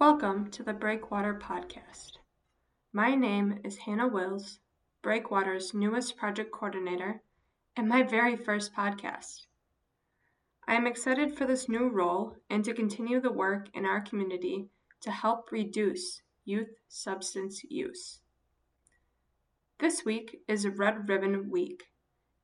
Welcome 0.00 0.52
to 0.52 0.62
the 0.62 0.74
Breakwater 0.74 1.34
Podcast. 1.34 2.18
My 2.92 3.16
name 3.16 3.58
is 3.64 3.78
Hannah 3.78 4.06
Wills, 4.06 4.60
Breakwater's 5.02 5.74
newest 5.74 6.16
project 6.16 6.52
coordinator, 6.52 7.20
and 7.76 7.88
my 7.88 8.04
very 8.04 8.36
first 8.36 8.72
podcast. 8.72 9.46
I 10.68 10.76
am 10.76 10.86
excited 10.86 11.36
for 11.36 11.46
this 11.46 11.68
new 11.68 11.88
role 11.88 12.36
and 12.48 12.64
to 12.64 12.74
continue 12.74 13.20
the 13.20 13.32
work 13.32 13.70
in 13.74 13.84
our 13.84 14.00
community 14.00 14.68
to 15.00 15.10
help 15.10 15.50
reduce 15.50 16.22
youth 16.44 16.76
substance 16.86 17.64
use. 17.68 18.20
This 19.80 20.04
week 20.04 20.42
is 20.46 20.64
Red 20.64 21.08
Ribbon 21.08 21.50
Week, 21.50 21.88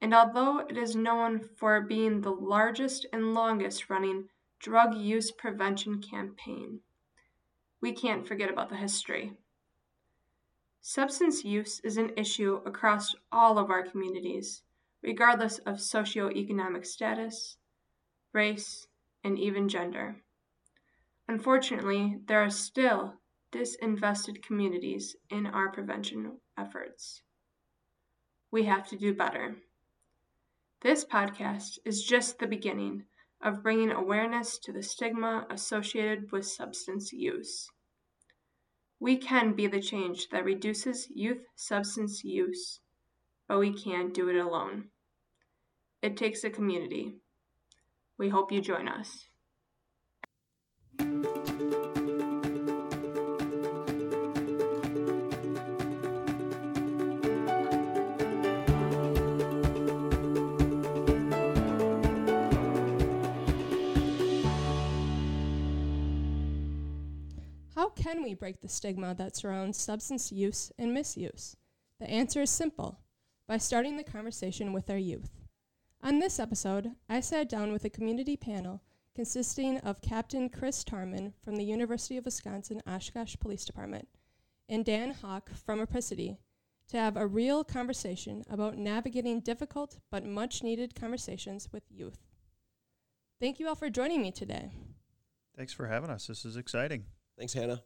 and 0.00 0.12
although 0.12 0.58
it 0.58 0.76
is 0.76 0.96
known 0.96 1.48
for 1.56 1.80
being 1.80 2.20
the 2.22 2.32
largest 2.32 3.06
and 3.12 3.32
longest 3.32 3.88
running 3.88 4.24
drug 4.58 4.96
use 4.96 5.30
prevention 5.30 6.02
campaign, 6.02 6.80
we 7.84 7.92
can't 7.92 8.26
forget 8.26 8.48
about 8.48 8.70
the 8.70 8.76
history. 8.76 9.34
Substance 10.80 11.44
use 11.44 11.80
is 11.80 11.98
an 11.98 12.12
issue 12.16 12.62
across 12.64 13.14
all 13.30 13.58
of 13.58 13.70
our 13.70 13.82
communities, 13.82 14.62
regardless 15.02 15.58
of 15.66 15.76
socioeconomic 15.76 16.86
status, 16.86 17.58
race, 18.32 18.86
and 19.22 19.38
even 19.38 19.68
gender. 19.68 20.16
Unfortunately, 21.28 22.16
there 22.26 22.42
are 22.42 22.48
still 22.48 23.16
disinvested 23.52 24.42
communities 24.42 25.14
in 25.28 25.44
our 25.44 25.70
prevention 25.70 26.38
efforts. 26.56 27.20
We 28.50 28.62
have 28.62 28.88
to 28.88 28.96
do 28.96 29.12
better. 29.12 29.56
This 30.80 31.04
podcast 31.04 31.80
is 31.84 32.02
just 32.02 32.38
the 32.38 32.46
beginning 32.46 33.04
of 33.42 33.62
bringing 33.62 33.90
awareness 33.90 34.58
to 34.60 34.72
the 34.72 34.82
stigma 34.82 35.46
associated 35.50 36.32
with 36.32 36.46
substance 36.46 37.12
use. 37.12 37.68
We 39.04 39.18
can 39.18 39.52
be 39.52 39.66
the 39.66 39.82
change 39.82 40.30
that 40.30 40.46
reduces 40.46 41.10
youth 41.14 41.44
substance 41.56 42.24
use, 42.24 42.80
but 43.46 43.58
we 43.58 43.70
can't 43.70 44.14
do 44.14 44.30
it 44.30 44.36
alone. 44.36 44.84
It 46.00 46.16
takes 46.16 46.42
a 46.42 46.48
community. 46.48 47.16
We 48.16 48.30
hope 48.30 48.50
you 48.50 48.62
join 48.62 48.88
us. 48.88 49.26
Can 68.14 68.22
we 68.22 68.34
break 68.34 68.60
the 68.60 68.68
stigma 68.68 69.12
that 69.16 69.34
surrounds 69.34 69.76
substance 69.76 70.30
use 70.30 70.70
and 70.78 70.94
misuse? 70.94 71.56
The 71.98 72.08
answer 72.08 72.42
is 72.42 72.50
simple 72.50 73.00
by 73.48 73.58
starting 73.58 73.96
the 73.96 74.04
conversation 74.04 74.72
with 74.72 74.88
our 74.88 74.96
youth. 74.96 75.30
On 76.00 76.20
this 76.20 76.38
episode, 76.38 76.92
I 77.08 77.18
sat 77.18 77.48
down 77.48 77.72
with 77.72 77.84
a 77.84 77.90
community 77.90 78.36
panel 78.36 78.82
consisting 79.16 79.78
of 79.78 80.00
Captain 80.00 80.48
Chris 80.48 80.84
Tarmann 80.84 81.32
from 81.42 81.56
the 81.56 81.64
University 81.64 82.16
of 82.16 82.24
Wisconsin 82.24 82.80
Oshkosh 82.86 83.34
Police 83.40 83.64
Department 83.64 84.06
and 84.68 84.84
Dan 84.84 85.14
Haak 85.20 85.50
from 85.66 85.80
Apricity 85.80 86.38
to 86.90 86.96
have 86.96 87.16
a 87.16 87.26
real 87.26 87.64
conversation 87.64 88.44
about 88.48 88.78
navigating 88.78 89.40
difficult 89.40 89.98
but 90.12 90.24
much 90.24 90.62
needed 90.62 90.94
conversations 90.94 91.68
with 91.72 91.82
youth. 91.90 92.20
Thank 93.40 93.58
you 93.58 93.66
all 93.66 93.74
for 93.74 93.90
joining 93.90 94.22
me 94.22 94.30
today. 94.30 94.70
Thanks 95.56 95.72
for 95.72 95.88
having 95.88 96.10
us. 96.10 96.28
This 96.28 96.44
is 96.44 96.56
exciting. 96.56 97.06
Thanks, 97.36 97.54
Hannah. 97.54 97.82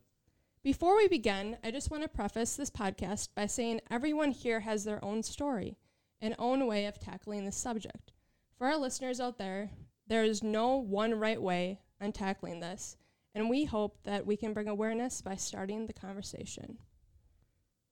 Before 0.62 0.96
we 0.96 1.08
begin, 1.08 1.56
I 1.62 1.70
just 1.70 1.90
want 1.90 2.02
to 2.02 2.08
preface 2.08 2.56
this 2.56 2.70
podcast 2.70 3.28
by 3.34 3.46
saying 3.46 3.80
everyone 3.90 4.32
here 4.32 4.60
has 4.60 4.84
their 4.84 5.02
own 5.04 5.22
story 5.22 5.76
and 6.20 6.34
own 6.38 6.66
way 6.66 6.86
of 6.86 6.98
tackling 6.98 7.44
this 7.44 7.56
subject. 7.56 8.12
For 8.56 8.66
our 8.66 8.76
listeners 8.76 9.20
out 9.20 9.38
there, 9.38 9.70
there 10.08 10.24
is 10.24 10.42
no 10.42 10.76
one 10.76 11.14
right 11.14 11.40
way 11.40 11.80
on 12.00 12.12
tackling 12.12 12.60
this, 12.60 12.96
and 13.34 13.48
we 13.48 13.64
hope 13.64 13.98
that 14.04 14.26
we 14.26 14.36
can 14.36 14.52
bring 14.52 14.68
awareness 14.68 15.22
by 15.22 15.36
starting 15.36 15.86
the 15.86 15.92
conversation. 15.92 16.78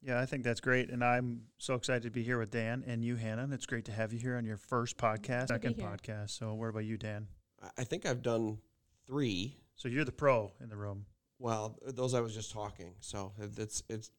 Yeah, 0.03 0.21
I 0.21 0.27
think 0.27 0.45
that's 0.45 0.61
great. 0.61 0.91
And 0.91 1.03
I'm 1.05 1.43
so 1.59 1.75
excited 1.75 2.03
to 2.03 2.11
be 2.11 2.23
here 2.23 2.39
with 2.39 2.51
Dan 2.51 2.85
and 2.87 3.05
you, 3.05 3.17
Hannah. 3.17 3.43
And 3.45 3.53
it's 3.53 3.67
great 3.67 3.85
to 3.87 3.93
have 3.93 4.13
you 4.13 4.19
here 4.19 4.37
on 4.37 4.45
your 4.45 4.57
first 4.57 4.97
podcast, 4.99 5.49
Good 5.49 5.63
to 5.63 5.69
be 5.69 5.75
second 5.75 5.85
podcast. 5.99 6.31
So, 6.31 6.53
what 6.55 6.69
about 6.69 6.85
you, 6.85 6.97
Dan? 6.97 7.29
I- 7.63 7.71
I 7.79 7.85
think 7.85 8.07
I've 8.07 8.23
done 8.23 8.59
three. 9.07 9.57
So, 9.75 9.89
you're 9.89 10.05
the 10.05 10.13
pro 10.13 10.53
in 10.61 10.69
the 10.69 10.77
room. 10.77 11.07
Well, 11.39 11.79
those 11.87 12.15
I 12.15 12.21
was 12.21 12.35
just 12.35 12.53
talking. 12.53 12.95
So 13.01 13.33
it's 13.57 13.83
it's 13.89 14.11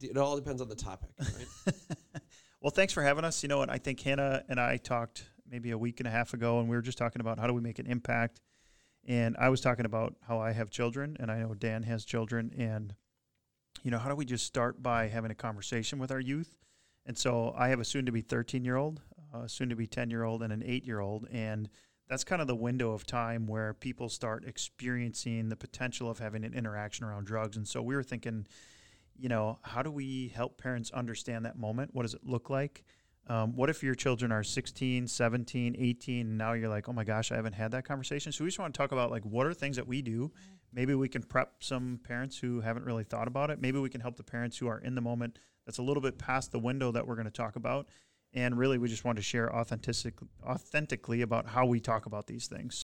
it 0.00 0.16
all 0.16 0.36
depends 0.36 0.62
on 0.62 0.68
the 0.68 0.76
topic, 0.76 1.10
right? 1.18 1.74
well, 2.60 2.70
thanks 2.70 2.92
for 2.92 3.02
having 3.02 3.24
us. 3.24 3.42
You 3.42 3.48
know 3.48 3.58
what? 3.58 3.70
I 3.70 3.78
think 3.78 4.00
Hannah 4.00 4.42
and 4.48 4.60
I 4.60 4.76
talked 4.76 5.24
maybe 5.50 5.70
a 5.70 5.78
week 5.78 6.00
and 6.00 6.06
a 6.06 6.10
half 6.10 6.34
ago, 6.34 6.60
and 6.60 6.68
we 6.68 6.76
were 6.76 6.82
just 6.82 6.98
talking 6.98 7.20
about 7.20 7.38
how 7.38 7.46
do 7.46 7.54
we 7.54 7.60
make 7.60 7.78
an 7.78 7.86
impact. 7.86 8.40
And 9.06 9.36
I 9.38 9.48
was 9.48 9.60
talking 9.60 9.86
about 9.86 10.14
how 10.26 10.38
I 10.38 10.52
have 10.52 10.70
children, 10.70 11.16
and 11.18 11.30
I 11.30 11.38
know 11.40 11.54
Dan 11.54 11.82
has 11.84 12.04
children, 12.04 12.52
and 12.56 12.94
you 13.82 13.90
know 13.90 13.98
how 13.98 14.08
do 14.08 14.14
we 14.14 14.24
just 14.24 14.46
start 14.46 14.82
by 14.82 15.08
having 15.08 15.30
a 15.30 15.34
conversation 15.34 15.98
with 15.98 16.10
our 16.10 16.20
youth? 16.20 16.56
And 17.06 17.16
so 17.16 17.54
I 17.56 17.68
have 17.68 17.80
a 17.80 17.84
soon-to-be 17.84 18.22
13-year-old, 18.22 19.00
a 19.32 19.48
soon-to-be 19.48 19.86
10-year-old, 19.86 20.42
and 20.42 20.52
an 20.52 20.62
eight-year-old, 20.64 21.26
and 21.32 21.70
that's 22.08 22.24
kind 22.24 22.40
of 22.40 22.48
the 22.48 22.56
window 22.56 22.92
of 22.92 23.06
time 23.06 23.46
where 23.46 23.74
people 23.74 24.08
start 24.08 24.44
experiencing 24.46 25.48
the 25.48 25.56
potential 25.56 26.10
of 26.10 26.18
having 26.18 26.44
an 26.44 26.54
interaction 26.54 27.04
around 27.04 27.26
drugs. 27.26 27.56
And 27.56 27.68
so 27.68 27.82
we 27.82 27.94
were 27.94 28.02
thinking, 28.02 28.46
you 29.18 29.28
know, 29.28 29.58
how 29.62 29.82
do 29.82 29.90
we 29.90 30.28
help 30.34 30.58
parents 30.58 30.90
understand 30.90 31.44
that 31.44 31.58
moment? 31.58 31.90
What 31.92 32.02
does 32.02 32.14
it 32.14 32.24
look 32.24 32.48
like? 32.48 32.84
Um, 33.26 33.54
what 33.54 33.68
if 33.68 33.82
your 33.82 33.94
children 33.94 34.32
are 34.32 34.42
16, 34.42 35.06
17, 35.06 35.76
18, 35.78 36.20
and 36.26 36.38
now 36.38 36.54
you're 36.54 36.70
like, 36.70 36.88
oh 36.88 36.94
my 36.94 37.04
gosh, 37.04 37.30
I 37.30 37.36
haven't 37.36 37.52
had 37.52 37.72
that 37.72 37.84
conversation? 37.84 38.32
So 38.32 38.42
we 38.42 38.48
just 38.48 38.58
want 38.58 38.72
to 38.72 38.78
talk 38.78 38.92
about 38.92 39.10
like 39.10 39.24
what 39.24 39.46
are 39.46 39.52
things 39.52 39.76
that 39.76 39.86
we 39.86 40.00
do? 40.00 40.32
Maybe 40.72 40.94
we 40.94 41.08
can 41.08 41.22
prep 41.22 41.62
some 41.62 42.00
parents 42.04 42.38
who 42.38 42.60
haven't 42.60 42.86
really 42.86 43.04
thought 43.04 43.28
about 43.28 43.50
it. 43.50 43.60
Maybe 43.60 43.78
we 43.78 43.90
can 43.90 44.00
help 44.00 44.16
the 44.16 44.22
parents 44.22 44.56
who 44.56 44.66
are 44.68 44.78
in 44.78 44.94
the 44.94 45.00
moment 45.02 45.38
that's 45.66 45.78
a 45.78 45.82
little 45.82 46.02
bit 46.02 46.18
past 46.18 46.52
the 46.52 46.58
window 46.58 46.90
that 46.92 47.06
we're 47.06 47.16
going 47.16 47.26
to 47.26 47.30
talk 47.30 47.56
about. 47.56 47.88
And 48.34 48.58
really, 48.58 48.78
we 48.78 48.88
just 48.88 49.04
want 49.04 49.16
to 49.16 49.22
share 49.22 49.54
authentic, 49.54 50.14
authentically 50.44 51.22
about 51.22 51.46
how 51.48 51.66
we 51.66 51.80
talk 51.80 52.06
about 52.06 52.26
these 52.26 52.46
things. 52.46 52.84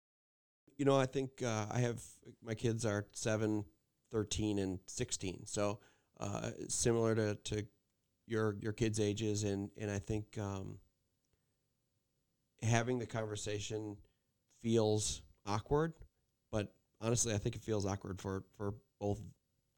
you 0.78 0.86
know, 0.86 0.98
I 0.98 1.06
think 1.06 1.44
uh, 1.44 1.66
I 1.72 1.80
have 1.80 2.02
my 2.44 2.56
kids 2.56 2.86
are 2.86 3.06
7, 3.12 3.64
13, 4.12 4.60
and 4.60 4.80
16. 4.88 5.46
So 5.46 5.80
uh, 6.20 6.52
similar 6.68 7.16
to, 7.16 7.36
to 7.36 7.66
your 8.28 8.56
your 8.60 8.74
kids' 8.74 9.00
ages, 9.00 9.44
and 9.44 9.70
and 9.78 9.92
I 9.92 10.00
think 10.00 10.38
um, 10.40 10.78
having 12.62 13.00
the 13.00 13.06
conversation 13.06 13.98
feels 14.62 15.22
awkward, 15.46 15.94
but 16.52 16.74
honestly, 17.00 17.34
I 17.34 17.38
think 17.38 17.56
it 17.56 17.64
feels 17.64 17.86
awkward 17.86 18.22
for 18.22 18.44
for 18.58 18.76
both 19.00 19.22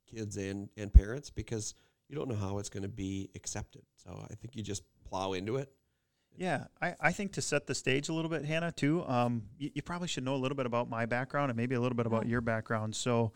kids 0.09 0.37
and 0.37 0.69
and 0.77 0.93
parents 0.93 1.29
because 1.29 1.73
you 2.09 2.15
don't 2.15 2.27
know 2.29 2.35
how 2.35 2.59
it's 2.59 2.69
going 2.69 2.83
to 2.83 2.89
be 2.89 3.29
accepted. 3.35 3.83
So 3.95 4.25
I 4.29 4.35
think 4.35 4.55
you 4.55 4.63
just 4.63 4.83
plow 5.13 5.33
into 5.33 5.57
it. 5.57 5.71
Yeah, 6.35 6.65
I, 6.81 6.95
I 6.99 7.11
think 7.11 7.33
to 7.33 7.41
set 7.41 7.67
the 7.67 7.75
stage 7.75 8.09
a 8.09 8.13
little 8.13 8.29
bit, 8.29 8.43
Hannah, 8.43 8.71
too, 8.71 9.05
um, 9.07 9.43
you, 9.59 9.69
you 9.75 9.81
probably 9.83 10.07
should 10.07 10.23
know 10.23 10.33
a 10.33 10.41
little 10.41 10.55
bit 10.55 10.65
about 10.65 10.89
my 10.89 11.05
background 11.05 11.51
and 11.51 11.57
maybe 11.57 11.75
a 11.75 11.79
little 11.79 11.95
bit 11.95 12.07
about 12.07 12.27
your 12.27 12.41
background. 12.41 12.95
So, 12.95 13.33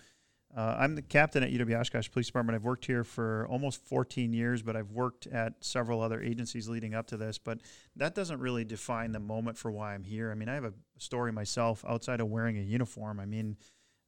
uh, 0.56 0.78
I'm 0.80 0.96
the 0.96 1.02
captain 1.02 1.44
at 1.44 1.52
UW 1.52 1.80
Oshkosh 1.80 2.10
Police 2.10 2.28
Department. 2.28 2.56
I've 2.56 2.64
worked 2.64 2.86
here 2.86 3.04
for 3.04 3.46
almost 3.50 3.86
14 3.86 4.34
years, 4.34 4.64
but 4.64 4.76
I've 4.76 4.92
worked 4.92 5.28
at 5.28 5.54
several 5.60 6.02
other 6.02 6.22
agencies 6.22 6.70
leading 6.70 6.96
up 6.96 7.08
to 7.08 7.18
this. 7.18 7.38
But 7.38 7.60
that 7.98 8.16
doesn't 8.16 8.40
really 8.40 8.64
define 8.64 9.12
the 9.12 9.20
moment 9.20 9.58
for 9.58 9.70
why 9.70 9.94
I'm 9.94 10.04
here. 10.06 10.32
I 10.32 10.36
mean, 10.36 10.48
I 10.48 10.56
have 10.56 10.64
a 10.64 10.74
story 10.98 11.32
myself 11.32 11.84
outside 11.88 12.22
of 12.22 12.30
wearing 12.30 12.58
a 12.58 12.62
uniform. 12.62 13.20
I 13.20 13.26
mean, 13.26 13.58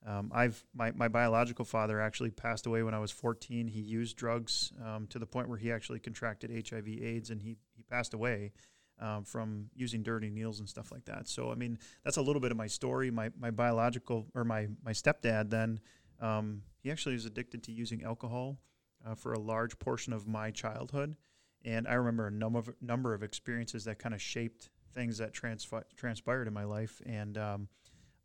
um, 0.06 0.32
I've 0.34 0.64
my, 0.74 0.92
my 0.92 1.10
biological 1.10 1.66
father 1.66 2.00
actually 2.00 2.32
passed 2.32 2.66
away 2.66 2.84
when 2.84 2.94
I 2.94 3.00
was 3.00 3.12
14. 3.12 3.68
He 3.68 3.82
used 3.82 4.16
drugs 4.16 4.72
um, 4.84 5.08
to 5.08 5.20
the 5.20 5.26
point 5.26 5.50
where 5.50 5.58
he 5.58 5.72
actually 5.72 6.00
contracted 6.00 6.52
HIV/AIDS, 6.52 7.30
and 7.30 7.42
he 7.42 7.50
he 7.52 7.58
passed 7.90 8.14
away 8.14 8.52
um, 9.00 9.24
from 9.24 9.70
using 9.76 10.04
dirty 10.04 10.30
needles 10.30 10.60
and 10.60 10.68
stuff 10.68 10.92
like 10.92 11.06
that. 11.06 11.28
So 11.28 11.52
I 11.52 11.56
mean, 11.56 11.78
that's 12.04 12.18
a 12.18 12.22
little 12.22 12.42
bit 12.42 12.52
of 12.52 12.58
my 12.58 12.68
story. 12.68 13.12
My 13.12 13.32
my 13.40 13.52
biological 13.52 14.28
or 14.36 14.44
my 14.44 14.68
my 14.84 14.92
stepdad 14.92 15.50
then 15.50 15.80
um, 16.22 16.64
he 16.82 16.92
actually 16.92 17.16
was 17.16 17.26
addicted 17.26 17.64
to 17.64 17.72
using 17.72 18.04
alcohol 18.04 18.58
uh, 19.06 19.16
for 19.16 19.34
a 19.34 19.40
large 19.40 19.80
portion 19.80 20.14
of 20.14 20.28
my 20.28 20.52
childhood, 20.52 21.16
and 21.64 21.88
I 21.88 21.94
remember 21.94 22.28
a 22.28 22.32
number 22.32 22.60
of 22.60 22.70
number 22.82 23.14
of 23.14 23.24
experiences 23.24 23.86
that 23.86 24.00
kind 24.00 24.14
of 24.14 24.22
shaped 24.22 24.70
things 24.94 25.18
that 25.20 25.34
transfi- 25.34 25.84
transpired 25.96 26.48
in 26.48 26.54
my 26.54 26.64
life. 26.64 27.02
And 27.06 27.38
um, 27.38 27.68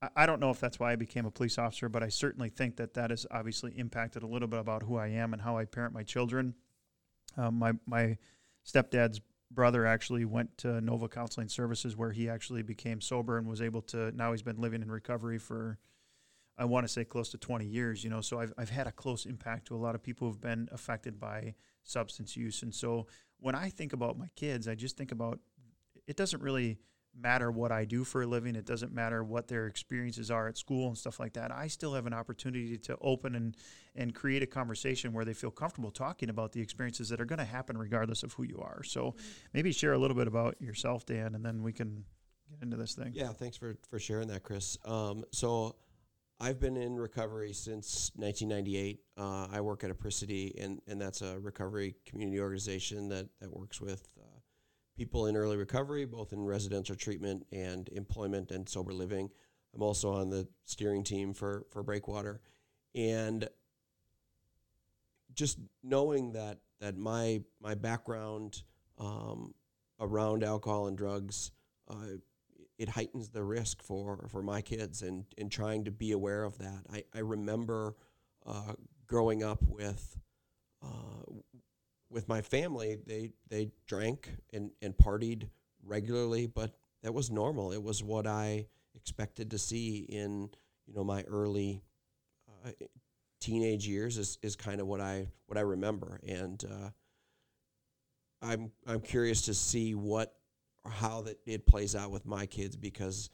I, 0.03 0.09
I 0.17 0.27
don't 0.27 0.41
know 0.41 0.51
if 0.51 0.61
that's 0.61 0.81
why 0.81 0.93
I 0.93 0.97
became 0.97 1.27
a 1.27 1.31
police 1.31 1.59
officer, 1.59 1.89
but 1.89 2.03
I 2.03 2.09
certainly 2.09 2.49
think 2.49 2.77
that 2.77 2.95
that 2.95 3.11
has 3.11 3.27
obviously 3.31 3.73
impacted 3.77 4.23
a 4.23 4.27
little 4.27 4.49
bit 4.49 4.61
about 4.61 4.83
who 4.83 4.97
I 4.97 5.09
am 5.09 5.33
and 5.33 5.43
how 5.43 5.57
I 5.57 5.67
parent 5.67 5.95
my 5.95 6.03
children. 6.03 6.55
Um, 7.37 7.59
my 7.59 7.73
my 7.87 8.19
stepdad's 8.67 9.21
brother 9.51 9.87
actually 9.87 10.25
went 10.25 10.57
to 10.59 10.81
Nova 10.81 11.09
Counseling 11.09 11.49
Services 11.49 11.97
where 11.97 12.13
he 12.13 12.29
actually 12.29 12.63
became 12.63 13.01
sober 13.01 13.39
and 13.39 13.47
was 13.47 13.63
able 13.63 13.83
to 13.83 14.11
now 14.13 14.33
he's 14.33 14.43
been 14.43 14.61
living 14.61 14.83
in 14.83 14.91
recovery 14.91 15.39
for 15.39 15.79
I 16.57 16.65
want 16.67 16.87
to 16.87 16.93
say 16.93 17.05
close 17.05 17.31
to 17.31 17.39
20 17.39 17.67
years, 17.67 18.05
you 18.05 18.11
know, 18.11 18.21
so 18.21 18.39
I've, 18.39 18.53
I've 18.57 18.71
had 18.71 18.87
a 18.87 18.93
close 18.93 19.27
impact 19.27 19.67
to 19.67 19.75
a 19.75 19.77
lot 19.77 19.97
of 19.97 20.03
people 20.05 20.29
who've 20.29 20.41
been 20.41 20.69
affected 20.71 21.19
by 21.19 21.55
substance 21.83 22.37
use. 22.37 22.63
And 22.63 22.73
so 22.73 23.09
when 23.41 23.57
I 23.57 23.71
think 23.71 23.93
about 23.93 24.19
my 24.19 24.29
kids, 24.37 24.69
I 24.69 24.77
just 24.77 24.97
think 24.97 25.11
about 25.11 25.41
it 26.07 26.17
doesn't 26.17 26.43
really 26.43 26.79
matter 27.21 27.51
what 27.51 27.73
I 27.73 27.85
do 27.85 28.05
for 28.05 28.23
a 28.23 28.27
living. 28.27 28.57
It 28.57 28.65
doesn't 28.65 28.93
matter 28.93 29.23
what 29.23 29.49
their 29.49 29.67
experiences 29.67 30.31
are 30.31 30.49
at 30.49 30.59
school 30.59 30.89
and 30.89 30.99
stuff 30.99 31.21
like 31.21 31.35
that. 31.35 31.53
I 31.53 31.69
still 31.69 31.95
have 31.95 32.07
an 32.07 32.13
opportunity 32.13 32.77
to 32.79 32.97
open 33.01 33.35
and, 33.35 33.57
and 33.95 34.15
create 34.15 34.43
a 34.43 34.47
conversation 34.47 35.13
where 35.13 35.25
they 35.25 35.35
feel 35.35 35.51
comfortable 35.51 35.91
talking 35.91 36.29
about 36.29 36.53
the 36.53 36.61
experiences 36.61 37.09
that 37.11 37.21
are 37.21 37.25
going 37.25 37.39
to 37.39 37.45
happen 37.45 37.79
regardless 37.79 38.23
of 38.23 38.33
who 38.33 38.45
you 38.45 38.59
are. 38.61 38.83
So 38.83 39.07
mm-hmm. 39.07 39.19
maybe 39.53 39.73
share 39.73 39.93
a 39.93 39.99
little 39.99 40.17
bit 40.17 40.27
about 40.27 40.61
yourself, 40.61 41.07
Dan, 41.07 41.35
and 41.35 41.45
then 41.45 41.63
we 41.63 41.73
can 41.73 42.05
get 42.51 42.63
into 42.63 42.77
this 42.77 42.95
thing. 42.95 43.13
Yeah, 43.15 43.29
thanks 43.29 43.57
for, 43.57 43.77
for 43.89 43.99
sharing 43.99 44.29
that, 44.29 44.43
Chris. 44.43 44.77
Um, 44.85 45.25
so 45.33 45.77
I've 46.41 46.61
been 46.61 46.77
in 46.77 46.97
recovery 46.97 47.53
since 47.53 48.11
1998. 48.17 49.01
Uh, 49.17 49.47
I 49.53 49.61
work 49.61 49.85
at 49.85 49.91
Apricity, 49.91 50.55
and, 50.61 50.81
and 50.89 51.01
that's 51.01 51.23
a 51.23 51.39
recovery 51.39 51.95
community 52.07 52.41
organization 52.41 53.09
that, 53.11 53.29
that 53.41 53.57
works 53.57 53.81
with 53.81 54.09
people 54.97 55.27
in 55.27 55.37
early 55.37 55.57
recovery, 55.57 56.05
both 56.05 56.33
in 56.33 56.45
residential 56.45 56.95
treatment 56.95 57.47
and 57.53 57.89
employment 57.91 58.51
and 58.51 58.69
sober 58.69 58.93
living. 58.93 59.31
I'm 59.75 59.83
also 59.83 60.13
on 60.13 60.31
the 60.31 60.47
steering 60.65 61.03
team 61.03 61.35
for, 61.35 61.67
for 61.71 61.83
Breakwater. 61.83 62.41
And 62.95 63.49
just 65.35 65.59
knowing 65.83 66.33
that, 66.33 66.59
that 66.81 66.97
my, 66.97 67.43
my 67.61 67.75
background 67.75 68.63
um, 68.99 69.55
around 69.99 70.45
alcohol 70.45 70.87
and 70.87 70.97
drugs, 70.97 71.51
uh, 71.89 72.19
it 72.79 72.89
heightens 72.89 73.31
the 73.31 73.43
risk 73.43 73.83
for, 73.83 74.27
for 74.31 74.43
my 74.43 74.61
kids 74.61 75.03
and, 75.03 75.25
and 75.39 75.51
trying 75.51 75.85
to 75.85 75.91
be 75.91 76.13
aware 76.13 76.45
of 76.45 76.59
that. 76.59 76.83
I, 76.93 77.05
I 77.15 77.21
remember 77.21 77.97
uh, 78.47 78.75
growing 79.07 79.43
up 79.43 79.63
with 79.63 80.17
uh, 80.83 81.33
with 82.15 82.29
my 82.29 82.41
family, 82.41 82.97
they 83.07 83.33
they 83.51 83.73
drank 83.87 84.31
and, 84.53 84.71
and 84.81 84.97
partied 84.97 85.49
regularly, 85.85 86.47
but 86.47 86.71
that 87.03 87.13
was 87.13 87.31
normal. 87.31 87.73
It 87.73 87.83
was 87.83 88.03
what 88.03 88.27
I 88.27 88.67
expected 88.95 89.51
to 89.51 89.59
see 89.59 90.07
in 90.09 90.49
you 90.87 90.95
know 90.95 91.05
my 91.05 91.25
early 91.25 91.83
uh, 92.65 92.71
teenage 93.41 93.87
years 93.87 94.17
is, 94.17 94.39
is 94.43 94.55
kind 94.55 94.81
of 94.81 94.87
what 94.87 95.01
I 95.01 95.27
what 95.47 95.59
I 95.59 95.63
remember, 95.63 96.21
and 96.27 96.65
uh, 96.65 96.91
I'm 98.41 98.71
I'm 98.87 99.01
curious 99.01 99.43
to 99.43 99.55
see 99.55 99.95
what 99.97 100.37
how 100.87 101.23
that 101.23 101.39
it 101.47 101.67
plays 101.67 101.97
out 101.97 102.13
with 102.13 102.27
my 102.27 102.47
kids 102.47 102.77
because 102.77 103.29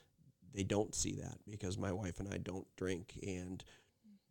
they 0.55 0.63
don't 0.65 0.95
see 0.95 1.17
that 1.17 1.37
because 1.49 1.77
my 1.77 1.93
wife 1.93 2.19
and 2.19 2.33
I 2.33 2.39
don't 2.39 2.67
drink 2.77 3.19
and 3.23 3.63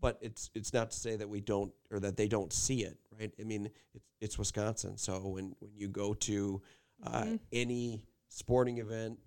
but 0.01 0.17
it's 0.21 0.49
it's 0.55 0.73
not 0.73 0.91
to 0.91 0.97
say 0.97 1.15
that 1.15 1.27
we 1.27 1.41
don't 1.41 1.71
or 1.91 1.99
that 1.99 2.17
they 2.17 2.27
don't 2.27 2.53
see 2.53 2.83
it, 2.83 2.97
right? 3.19 3.31
I 3.39 3.43
mean, 3.43 3.69
it's 3.93 4.09
it's 4.21 4.37
Wisconsin, 4.37 4.97
so 4.97 5.19
when 5.27 5.55
when 5.59 5.71
you 5.75 5.89
go 5.89 6.13
to 6.13 6.61
uh, 7.03 7.23
mm-hmm. 7.23 7.35
any 7.51 8.05
sporting 8.29 8.77
event, 8.77 9.19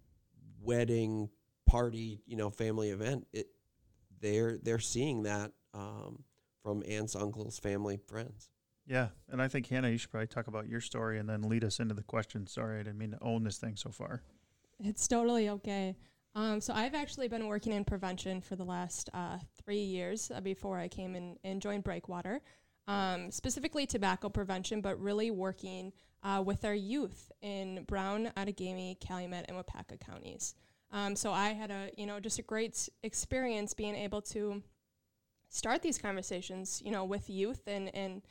wedding, 0.60 1.28
party, 1.66 2.22
you 2.26 2.36
know, 2.36 2.50
family 2.50 2.90
event, 2.90 3.26
it 3.32 3.48
they're 4.20 4.58
they're 4.62 4.78
seeing 4.78 5.24
that 5.24 5.52
um, 5.74 6.22
from 6.62 6.82
aunts, 6.88 7.16
uncles, 7.16 7.58
family, 7.58 7.98
friends. 8.06 8.48
Yeah, 8.86 9.08
and 9.30 9.40
I 9.40 9.48
think 9.48 9.68
Hannah, 9.68 9.90
you 9.90 9.98
should 9.98 10.10
probably 10.10 10.26
talk 10.26 10.48
about 10.48 10.68
your 10.68 10.80
story 10.80 11.18
and 11.18 11.28
then 11.28 11.42
lead 11.42 11.64
us 11.64 11.78
into 11.78 11.94
the 11.94 12.02
question. 12.02 12.46
Sorry, 12.46 12.80
I 12.80 12.82
didn't 12.82 12.98
mean 12.98 13.12
to 13.12 13.18
own 13.22 13.44
this 13.44 13.58
thing 13.58 13.76
so 13.76 13.90
far. 13.90 14.22
It's 14.80 15.06
totally 15.06 15.48
okay. 15.48 15.96
Um, 16.34 16.60
so 16.60 16.72
I've 16.72 16.94
actually 16.94 17.28
been 17.28 17.46
working 17.46 17.72
in 17.72 17.84
prevention 17.84 18.40
for 18.40 18.56
the 18.56 18.64
last 18.64 19.10
uh, 19.12 19.38
three 19.62 19.82
years 19.82 20.30
uh, 20.34 20.40
before 20.40 20.78
I 20.78 20.88
came 20.88 21.14
in 21.14 21.36
and 21.44 21.60
joined 21.60 21.84
Breakwater, 21.84 22.40
um, 22.88 23.30
specifically 23.30 23.86
tobacco 23.86 24.28
prevention, 24.30 24.80
but 24.80 24.98
really 25.00 25.30
working 25.30 25.92
uh, 26.22 26.42
with 26.44 26.64
our 26.64 26.74
youth 26.74 27.30
in 27.42 27.84
Brown, 27.84 28.30
Outagamie, 28.36 28.98
Calumet, 28.98 29.44
and 29.48 29.56
Waupaca 29.56 29.98
counties. 30.00 30.54
Um, 30.90 31.16
so 31.16 31.32
I 31.32 31.50
had 31.50 31.70
a 31.70 31.90
you 31.96 32.06
know 32.06 32.20
just 32.20 32.38
a 32.38 32.42
great 32.42 32.88
experience 33.02 33.72
being 33.74 33.94
able 33.94 34.20
to 34.22 34.62
start 35.48 35.82
these 35.82 35.98
conversations 35.98 36.82
you 36.84 36.90
know 36.90 37.04
with 37.04 37.28
youth 37.30 37.62
and 37.66 37.94
and 37.94 38.22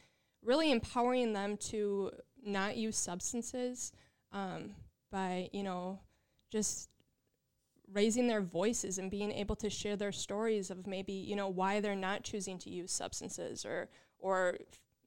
really 0.44 0.72
empowering 0.72 1.34
them 1.34 1.58
to 1.58 2.12
not 2.44 2.78
use 2.78 2.98
substances 2.98 3.92
um, 4.32 4.76
by 5.12 5.50
you 5.52 5.64
know 5.64 6.00
just 6.52 6.91
raising 7.94 8.28
their 8.28 8.42
voices 8.42 8.98
and 8.98 9.12
being 9.12 9.32
able 9.32 9.56
to 9.56 9.70
share 9.70 9.96
their 9.96 10.12
stories 10.12 10.70
of 10.70 10.88
maybe 10.88 11.14
you 11.14 11.36
know 11.36 11.48
why 11.48 11.80
they're 11.80 11.96
not 11.96 12.24
choosing 12.24 12.58
to 12.58 12.70
use 12.70 12.92
substances 12.92 13.66
or 13.66 13.90
or 14.20 14.58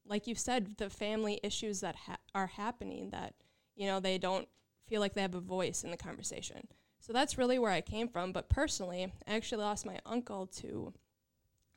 like 0.07 0.27
you 0.27 0.35
said 0.35 0.77
the 0.77 0.91
family 0.91 1.41
issues 1.43 1.81
that 1.81 1.97
ha- 1.97 2.17
are 2.35 2.47
happening 2.47 3.11
that 3.11 3.35
you 3.77 3.87
know 3.87 4.01
they 4.01 4.19
don't 4.19 4.49
feel 4.87 5.01
like 5.01 5.15
they 5.15 5.23
have 5.23 5.35
a 5.35 5.41
voice 5.41 5.83
in 5.83 5.91
the 5.91 5.97
conversation. 5.97 6.69
So 7.01 7.13
that's 7.13 7.37
really 7.37 7.59
where 7.59 7.71
i 7.71 7.83
came 7.83 8.09
from 8.09 8.33
but 8.33 8.49
personally 8.49 9.13
i 9.29 9.35
actually 9.35 9.63
lost 9.63 9.85
my 9.85 9.99
uncle 10.07 10.47
to 10.47 10.93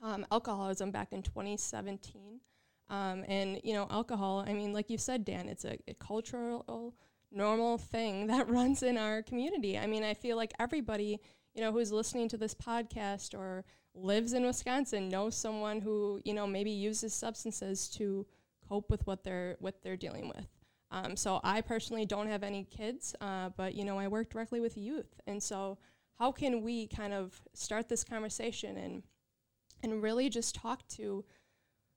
um, 0.02 0.26
alcoholism 0.32 0.90
back 0.92 1.12
in 1.12 1.22
2017 1.22 2.40
um, 2.90 3.26
and 3.28 3.60
you 3.64 3.74
know 3.74 3.88
alcohol 3.90 4.46
i 4.48 4.54
mean 4.54 4.72
like 4.72 4.90
you 4.90 4.98
said 4.98 5.26
dan 5.26 5.50
it's 5.50 5.66
a, 5.66 5.78
a 5.88 5.94
cultural 5.96 6.64
normal 7.32 7.78
thing 7.78 8.28
that 8.28 8.50
runs 8.50 8.84
in 8.84 8.98
our 8.98 9.22
community. 9.22 9.78
I 9.78 9.88
mean, 9.88 10.04
I 10.04 10.14
feel 10.14 10.38
like 10.38 10.54
everybody, 10.60 11.20
you 11.54 11.62
know, 11.62 11.72
who's 11.72 11.92
listening 11.92 12.30
to 12.30 12.38
this 12.38 12.54
podcast 12.54 13.38
or 13.38 13.66
lives 13.94 14.34
in 14.34 14.46
Wisconsin 14.46 15.10
knows 15.10 15.36
someone 15.36 15.82
who, 15.82 16.22
you 16.24 16.34
know, 16.34 16.46
maybe 16.46 16.72
uses 16.72 17.14
substances 17.14 17.90
to 17.90 18.26
cope 18.68 18.90
with 18.90 19.06
what 19.08 19.24
they're 19.24 19.56
what 19.60 19.82
they're 19.82 19.98
dealing 19.98 20.28
with. 20.28 20.48
Um, 20.90 21.18
so 21.18 21.42
I 21.44 21.62
personally 21.62 22.06
don't 22.06 22.28
have 22.28 22.44
any 22.44 22.64
kids, 22.64 23.14
uh, 23.20 23.50
but 23.58 23.76
you 23.76 23.84
know, 23.84 24.00
I 24.00 24.08
work 24.08 24.30
directly 24.30 24.62
with 24.62 24.78
youth, 24.78 25.20
and 25.26 25.42
so 25.42 25.78
how 26.18 26.32
can 26.32 26.62
we 26.62 26.88
kind 26.88 27.14
of 27.14 27.42
start 27.54 27.90
this 27.90 28.04
conversation 28.04 28.78
and 28.78 29.04
and 29.84 30.02
really 30.02 30.30
just 30.30 30.56
talk 30.56 30.88
to 30.88 31.26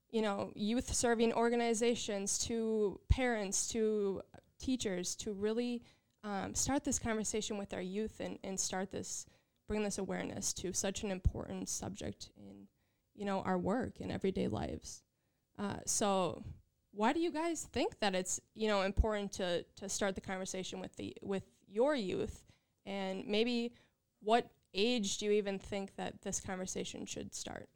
you 0.09 0.21
know 0.21 0.51
youth 0.55 0.93
serving 0.93 1.33
organizations 1.33 2.37
to 2.39 2.99
parents 3.09 3.69
to 3.69 4.21
teachers 4.61 5.15
to 5.17 5.33
really 5.33 5.81
um, 6.23 6.53
start 6.53 6.83
this 6.83 6.99
conversation 6.99 7.57
with 7.57 7.73
our 7.73 7.81
youth 7.81 8.19
and, 8.19 8.37
and 8.43 8.59
start 8.59 8.91
this, 8.91 9.25
bring 9.67 9.83
this 9.83 9.97
awareness 9.97 10.53
to 10.53 10.71
such 10.73 11.03
an 11.03 11.11
important 11.11 11.67
subject 11.67 12.29
in, 12.37 12.67
you 13.15 13.25
know, 13.25 13.41
our 13.41 13.57
work 13.57 13.95
and 13.99 14.11
everyday 14.11 14.47
lives. 14.47 15.03
Uh, 15.57 15.77
so 15.85 16.43
why 16.93 17.13
do 17.13 17.19
you 17.19 17.31
guys 17.31 17.67
think 17.71 17.99
that 17.99 18.15
it's, 18.15 18.39
you 18.53 18.67
know, 18.67 18.81
important 18.81 19.31
to, 19.33 19.63
to 19.77 19.89
start 19.89 20.15
the 20.15 20.21
conversation 20.21 20.79
with 20.79 20.95
the, 20.95 21.15
with 21.21 21.43
your 21.67 21.95
youth 21.95 22.43
and 22.85 23.25
maybe 23.27 23.73
what 24.21 24.49
age 24.73 25.17
do 25.17 25.25
you 25.25 25.31
even 25.31 25.59
think 25.59 25.95
that 25.95 26.21
this 26.21 26.39
conversation 26.39 27.05
should 27.05 27.33
start? 27.33 27.67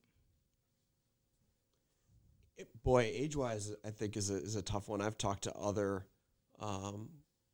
It, 2.57 2.67
boy, 2.83 3.11
age 3.13 3.35
wise, 3.35 3.73
I 3.83 3.89
think 3.89 4.15
is 4.15 4.29
a, 4.29 4.35
is 4.35 4.55
a 4.55 4.61
tough 4.61 4.87
one. 4.87 5.01
I've 5.01 5.17
talked 5.17 5.43
to 5.43 5.53
other 5.53 6.05
um, 6.59 7.09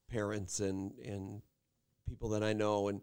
parents 0.10 0.60
and 0.60 0.94
and 1.00 1.42
people 2.08 2.30
that 2.30 2.44
I 2.44 2.54
know, 2.54 2.88
and 2.90 3.02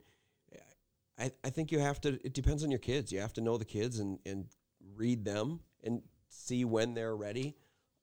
I 1.18 1.32
I 1.44 1.50
think 1.50 1.72
you 1.72 1.78
have 1.80 2.00
to. 2.02 2.18
It 2.24 2.32
depends 2.34 2.64
on 2.64 2.70
your 2.70 2.78
kids. 2.78 3.12
You 3.12 3.20
have 3.20 3.32
to 3.34 3.40
know 3.40 3.58
the 3.58 3.64
kids 3.64 3.98
and 3.98 4.18
and 4.24 4.46
read 4.94 5.24
them 5.24 5.60
and 5.82 6.02
see 6.28 6.64
when 6.64 6.94
they're 6.94 7.16
ready, 7.16 7.56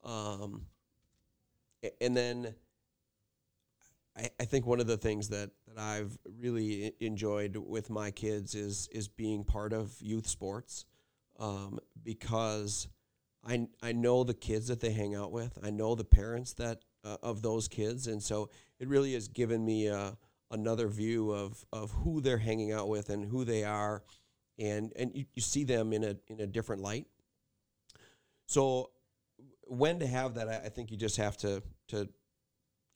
um, 0.04 0.66
and 2.00 2.16
then. 2.16 2.54
I, 4.18 4.30
I 4.40 4.44
think 4.46 4.66
one 4.66 4.80
of 4.80 4.86
the 4.86 4.96
things 4.96 5.28
that, 5.28 5.50
that 5.68 5.78
I've 5.78 6.16
really 6.40 6.94
enjoyed 7.00 7.54
with 7.54 7.90
my 7.90 8.10
kids 8.10 8.54
is 8.54 8.88
is 8.90 9.08
being 9.08 9.44
part 9.44 9.74
of 9.74 9.94
youth 10.00 10.26
sports, 10.26 10.86
um, 11.38 11.78
because 12.02 12.88
I 13.46 13.68
I 13.82 13.92
know 13.92 14.24
the 14.24 14.32
kids 14.32 14.68
that 14.68 14.80
they 14.80 14.92
hang 14.92 15.14
out 15.14 15.32
with. 15.32 15.58
I 15.62 15.68
know 15.70 15.94
the 15.94 16.04
parents 16.04 16.54
that 16.54 16.80
uh, 17.06 17.16
of 17.22 17.42
those 17.42 17.68
kids, 17.68 18.06
and 18.06 18.22
so 18.22 18.50
it 18.78 18.88
really 18.88 19.14
has 19.14 19.28
given 19.28 19.64
me 19.64 19.88
uh, 19.88 20.12
another 20.50 20.88
view 20.88 21.30
of 21.30 21.64
of 21.72 21.90
who 21.90 22.20
they're 22.20 22.38
hanging 22.38 22.72
out 22.72 22.88
with 22.88 23.10
and 23.10 23.24
who 23.24 23.44
they 23.44 23.64
are, 23.64 24.02
and 24.58 24.92
and 24.96 25.12
you, 25.14 25.24
you 25.34 25.42
see 25.42 25.64
them 25.64 25.92
in 25.92 26.04
a 26.04 26.16
in 26.28 26.40
a 26.40 26.46
different 26.46 26.82
light. 26.82 27.06
So 28.46 28.90
when 29.68 29.98
to 30.00 30.06
have 30.06 30.34
that, 30.34 30.48
I, 30.48 30.66
I 30.66 30.68
think 30.68 30.90
you 30.90 30.96
just 30.96 31.16
have 31.16 31.36
to 31.38 31.62
to 31.88 32.08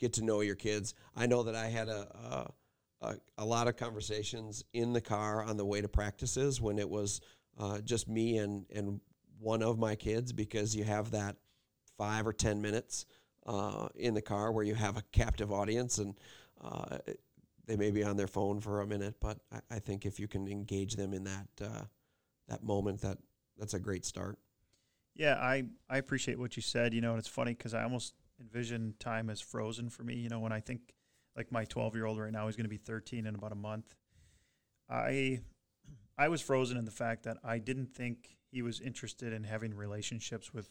get 0.00 0.14
to 0.14 0.24
know 0.24 0.40
your 0.40 0.56
kids. 0.56 0.94
I 1.14 1.26
know 1.26 1.42
that 1.42 1.54
I 1.54 1.66
had 1.66 1.88
a, 1.88 2.50
a, 3.02 3.06
a, 3.06 3.14
a 3.38 3.44
lot 3.44 3.68
of 3.68 3.76
conversations 3.76 4.64
in 4.72 4.92
the 4.92 5.00
car 5.00 5.42
on 5.44 5.56
the 5.56 5.64
way 5.64 5.80
to 5.82 5.88
practices 5.88 6.60
when 6.60 6.78
it 6.78 6.88
was 6.88 7.20
uh, 7.58 7.80
just 7.80 8.08
me 8.08 8.38
and, 8.38 8.64
and 8.74 9.00
one 9.38 9.62
of 9.62 9.78
my 9.78 9.94
kids 9.94 10.32
because 10.32 10.74
you 10.74 10.84
have 10.84 11.10
that 11.10 11.36
five 11.98 12.26
or 12.26 12.32
10 12.32 12.62
minutes 12.62 13.04
uh, 13.46 13.88
in 13.94 14.14
the 14.14 14.22
car 14.22 14.52
where 14.52 14.64
you 14.64 14.74
have 14.74 14.96
a 14.96 15.02
captive 15.12 15.52
audience 15.52 15.98
and 15.98 16.14
uh, 16.62 16.98
they 17.66 17.76
may 17.76 17.90
be 17.90 18.02
on 18.02 18.16
their 18.16 18.26
phone 18.26 18.60
for 18.60 18.80
a 18.80 18.86
minute, 18.86 19.14
but 19.20 19.38
I, 19.52 19.76
I, 19.76 19.78
think 19.78 20.04
if 20.04 20.18
you 20.18 20.28
can 20.28 20.48
engage 20.48 20.96
them 20.96 21.14
in 21.14 21.24
that 21.24 21.48
uh, 21.62 21.84
that 22.48 22.62
moment 22.62 23.00
that 23.02 23.18
that's 23.56 23.74
a 23.74 23.78
great 23.78 24.04
start. 24.04 24.38
Yeah, 25.14 25.36
I 25.36 25.64
I 25.88 25.98
appreciate 25.98 26.38
what 26.38 26.56
you 26.56 26.62
said. 26.62 26.92
You 26.92 27.00
know, 27.00 27.10
and 27.10 27.18
it's 27.18 27.28
funny 27.28 27.54
because 27.54 27.72
I 27.72 27.82
almost 27.82 28.14
envision 28.40 28.94
time 28.98 29.30
as 29.30 29.40
frozen 29.40 29.88
for 29.88 30.02
me. 30.02 30.16
You 30.16 30.28
know, 30.28 30.40
when 30.40 30.52
I 30.52 30.60
think 30.60 30.94
like 31.36 31.52
my 31.52 31.64
12 31.64 31.94
year 31.94 32.06
old 32.06 32.18
right 32.18 32.32
now, 32.32 32.46
he's 32.46 32.56
going 32.56 32.64
to 32.64 32.70
be 32.70 32.76
13 32.76 33.26
in 33.26 33.34
about 33.34 33.52
a 33.52 33.56
month. 33.56 33.94
I 34.88 35.40
I 36.18 36.28
was 36.28 36.42
frozen 36.42 36.76
in 36.76 36.84
the 36.84 36.90
fact 36.90 37.22
that 37.22 37.38
I 37.44 37.58
didn't 37.58 37.94
think 37.94 38.36
he 38.50 38.62
was 38.62 38.80
interested 38.80 39.32
in 39.32 39.44
having 39.44 39.74
relationships 39.74 40.52
with 40.52 40.68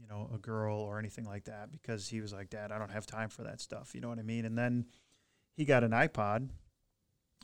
you 0.00 0.06
know 0.06 0.30
a 0.34 0.38
girl 0.38 0.78
or 0.78 0.98
anything 0.98 1.24
like 1.24 1.44
that 1.44 1.72
because 1.72 2.08
he 2.08 2.20
was 2.20 2.32
like, 2.32 2.50
Dad, 2.50 2.72
I 2.72 2.78
don't 2.78 2.92
have 2.92 3.06
time 3.06 3.28
for 3.28 3.42
that 3.44 3.60
stuff. 3.60 3.94
You 3.94 4.00
know 4.00 4.08
what 4.08 4.18
I 4.18 4.22
mean? 4.22 4.44
And 4.44 4.56
then 4.56 4.86
he 5.56 5.64
got 5.64 5.84
an 5.84 5.92
iPod 5.92 6.50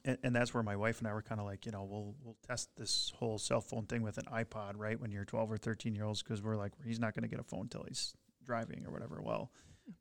and, 0.04 0.18
and 0.23 0.35
that's 0.35 0.52
where 0.52 0.62
my 0.62 0.76
wife 0.76 0.99
and 0.99 1.09
I 1.09 1.14
were 1.14 1.23
kind 1.23 1.40
of 1.40 1.47
like, 1.47 1.66
you 1.66 1.73
know, 1.73 1.85
we'll 1.85 2.14
we'll 2.23 2.37
test 2.47 2.71
this 2.76 3.12
whole 3.16 3.38
cell 3.38 3.61
phone 3.61 3.87
thing 3.87 4.02
with 4.02 4.18
an 4.18 4.25
iPod, 4.25 4.73
right? 4.76 5.00
When 5.00 5.12
you're 5.12 5.25
12 5.25 5.52
or 5.52 5.56
13 5.56 5.94
year 5.94 6.04
olds, 6.04 6.23
because 6.23 6.42
we're 6.42 6.56
like, 6.56 6.73
he's 6.85 7.00
not 7.00 7.14
going 7.14 7.23
to 7.23 7.28
get 7.28 7.40
a 7.40 7.44
phone 7.44 7.68
till 7.68 7.85
he's 7.87 8.14
driving 8.44 8.85
or 8.87 8.92
whatever. 8.92 9.21
Well, 9.23 9.52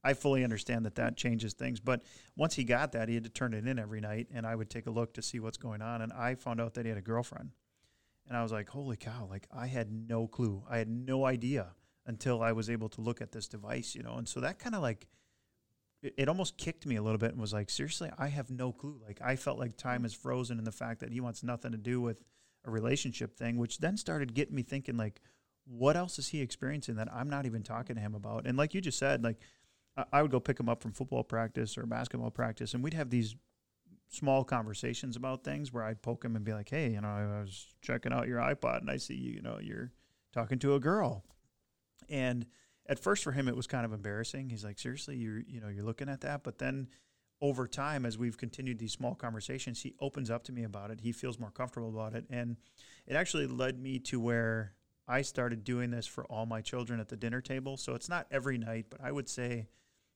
I 0.03 0.13
fully 0.13 0.43
understand 0.43 0.85
that 0.85 0.95
that 0.95 1.17
changes 1.17 1.53
things, 1.53 1.79
but 1.79 2.03
once 2.35 2.55
he 2.55 2.63
got 2.63 2.91
that, 2.91 3.09
he 3.09 3.15
had 3.15 3.23
to 3.23 3.29
turn 3.29 3.53
it 3.53 3.67
in 3.67 3.79
every 3.79 3.99
night, 3.99 4.27
and 4.31 4.45
I 4.45 4.55
would 4.55 4.69
take 4.69 4.85
a 4.85 4.91
look 4.91 5.13
to 5.15 5.23
see 5.23 5.39
what's 5.39 5.57
going 5.57 5.81
on, 5.81 6.03
and 6.03 6.13
I 6.13 6.35
found 6.35 6.61
out 6.61 6.75
that 6.75 6.85
he 6.85 6.89
had 6.89 6.99
a 6.99 7.01
girlfriend, 7.01 7.49
and 8.27 8.37
I 8.37 8.43
was 8.43 8.51
like, 8.51 8.69
holy 8.69 8.95
cow! 8.95 9.27
Like 9.29 9.47
I 9.51 9.67
had 9.67 9.91
no 9.91 10.27
clue, 10.27 10.63
I 10.69 10.77
had 10.77 10.87
no 10.87 11.25
idea 11.25 11.69
until 12.05 12.41
I 12.41 12.51
was 12.51 12.69
able 12.69 12.89
to 12.89 13.01
look 13.01 13.21
at 13.21 13.31
this 13.31 13.47
device, 13.47 13.95
you 13.95 14.03
know, 14.03 14.15
and 14.15 14.27
so 14.27 14.39
that 14.39 14.59
kind 14.59 14.75
of 14.75 14.81
like 14.81 15.07
it, 16.01 16.13
it 16.17 16.29
almost 16.29 16.57
kicked 16.57 16.85
me 16.85 16.95
a 16.95 17.01
little 17.01 17.17
bit 17.17 17.31
and 17.31 17.39
was 17.39 17.53
like, 17.53 17.69
seriously, 17.69 18.09
I 18.17 18.27
have 18.27 18.49
no 18.49 18.71
clue. 18.71 18.99
Like 19.05 19.19
I 19.23 19.35
felt 19.35 19.59
like 19.59 19.77
time 19.77 20.05
is 20.05 20.13
frozen 20.13 20.57
in 20.57 20.63
the 20.63 20.71
fact 20.71 20.99
that 21.01 21.11
he 21.11 21.21
wants 21.21 21.43
nothing 21.43 21.71
to 21.71 21.77
do 21.77 22.01
with 22.01 22.23
a 22.65 22.71
relationship 22.71 23.35
thing, 23.35 23.57
which 23.57 23.79
then 23.79 23.97
started 23.97 24.33
getting 24.33 24.55
me 24.55 24.63
thinking 24.63 24.97
like, 24.97 25.21
what 25.65 25.95
else 25.95 26.17
is 26.19 26.29
he 26.29 26.41
experiencing 26.41 26.95
that 26.95 27.13
I'm 27.13 27.29
not 27.29 27.45
even 27.45 27.63
talking 27.63 27.95
to 27.95 28.01
him 28.01 28.15
about? 28.15 28.47
And 28.47 28.57
like 28.57 28.73
you 28.73 28.81
just 28.81 28.97
said, 28.97 29.23
like 29.23 29.37
I 30.11 30.21
would 30.21 30.31
go 30.31 30.39
pick 30.39 30.59
him 30.59 30.69
up 30.69 30.81
from 30.81 30.93
football 30.93 31.23
practice 31.23 31.77
or 31.77 31.85
basketball 31.85 32.31
practice, 32.31 32.73
and 32.73 32.83
we'd 32.83 32.93
have 32.93 33.09
these 33.09 33.35
small 34.07 34.43
conversations 34.43 35.15
about 35.15 35.43
things 35.43 35.71
where 35.71 35.83
I'd 35.83 36.01
poke 36.01 36.23
him 36.25 36.35
and 36.35 36.43
be 36.43 36.53
like, 36.53 36.69
"Hey, 36.69 36.91
you 36.91 37.01
know, 37.01 37.07
I 37.07 37.41
was 37.41 37.67
checking 37.81 38.11
out 38.11 38.27
your 38.27 38.39
iPod 38.39 38.79
and 38.79 38.89
I 38.89 38.97
see 38.97 39.15
you, 39.15 39.33
you 39.33 39.41
know, 39.41 39.59
you're 39.61 39.91
talking 40.33 40.59
to 40.59 40.75
a 40.75 40.79
girl," 40.79 41.25
and 42.09 42.45
at 42.87 42.99
first 42.99 43.23
for 43.23 43.31
him 43.31 43.47
it 43.47 43.55
was 43.55 43.67
kind 43.67 43.85
of 43.85 43.93
embarrassing. 43.93 44.49
He's 44.49 44.63
like, 44.63 44.79
seriously, 44.79 45.17
you're 45.17 45.39
you 45.39 45.61
know 45.61 45.67
you're 45.67 45.85
looking 45.85 46.09
at 46.09 46.21
that, 46.21 46.43
but 46.43 46.57
then 46.57 46.87
over 47.41 47.67
time 47.67 48.05
as 48.05 48.17
we've 48.17 48.37
continued 48.37 48.77
these 48.77 48.91
small 48.91 49.15
conversations, 49.15 49.81
he 49.81 49.95
opens 49.99 50.29
up 50.29 50.43
to 50.43 50.51
me 50.51 50.63
about 50.63 50.91
it. 50.91 50.99
He 51.01 51.11
feels 51.11 51.39
more 51.39 51.51
comfortable 51.51 51.89
about 51.89 52.13
it, 52.13 52.25
and 52.29 52.57
it 53.07 53.15
actually 53.15 53.47
led 53.47 53.79
me 53.79 53.99
to 53.99 54.19
where 54.19 54.73
I 55.07 55.23
started 55.23 55.63
doing 55.63 55.91
this 55.91 56.05
for 56.05 56.23
all 56.25 56.45
my 56.45 56.61
children 56.61 56.99
at 56.99 57.09
the 57.09 57.17
dinner 57.17 57.41
table. 57.41 57.77
So 57.77 57.95
it's 57.95 58.09
not 58.09 58.27
every 58.31 58.57
night, 58.57 58.85
but 58.89 59.01
I 59.03 59.11
would 59.11 59.27
say 59.27 59.67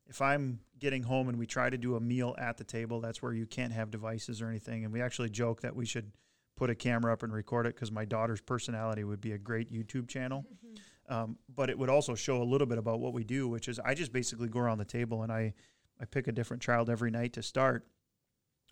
if 0.07 0.21
I'm 0.21 0.59
getting 0.79 1.03
home 1.03 1.29
and 1.29 1.37
we 1.37 1.47
try 1.47 1.69
to 1.69 1.77
do 1.77 1.95
a 1.95 1.99
meal 1.99 2.35
at 2.37 2.57
the 2.57 2.63
table, 2.63 3.01
that's 3.01 3.21
where 3.21 3.33
you 3.33 3.45
can't 3.45 3.73
have 3.73 3.89
devices 3.91 4.41
or 4.41 4.47
anything. 4.47 4.83
And 4.83 4.93
we 4.93 5.01
actually 5.01 5.29
joke 5.29 5.61
that 5.61 5.75
we 5.75 5.85
should 5.85 6.11
put 6.55 6.69
a 6.69 6.75
camera 6.75 7.11
up 7.11 7.23
and 7.23 7.33
record 7.33 7.65
it 7.65 7.75
because 7.75 7.91
my 7.91 8.05
daughter's 8.05 8.41
personality 8.41 9.03
would 9.03 9.21
be 9.21 9.33
a 9.33 9.37
great 9.37 9.71
YouTube 9.71 10.07
channel. 10.07 10.45
Mm-hmm. 10.47 10.75
Um, 11.07 11.37
but 11.53 11.69
it 11.69 11.77
would 11.77 11.89
also 11.89 12.15
show 12.15 12.41
a 12.41 12.43
little 12.43 12.67
bit 12.67 12.77
about 12.77 12.99
what 12.99 13.13
we 13.13 13.23
do, 13.23 13.47
which 13.47 13.67
is 13.67 13.79
I 13.79 13.93
just 13.93 14.11
basically 14.11 14.47
go 14.47 14.59
around 14.59 14.79
the 14.79 14.85
table 14.85 15.23
and 15.23 15.31
I, 15.31 15.53
I 16.01 16.05
pick 16.05 16.27
a 16.27 16.31
different 16.31 16.63
child 16.63 16.89
every 16.89 17.11
night 17.11 17.33
to 17.33 17.43
start, 17.43 17.85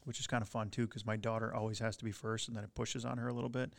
which 0.03 0.19
is 0.19 0.25
kind 0.25 0.41
of 0.41 0.49
fun 0.49 0.69
too 0.69 0.87
because 0.87 1.05
my 1.05 1.15
daughter 1.15 1.53
always 1.53 1.79
has 1.79 1.95
to 1.97 2.05
be 2.05 2.11
first 2.11 2.47
and 2.47 2.57
then 2.57 2.63
it 2.63 2.73
pushes 2.73 3.05
on 3.05 3.17
her 3.19 3.27
a 3.27 3.33
little 3.33 3.49
bit. 3.49 3.73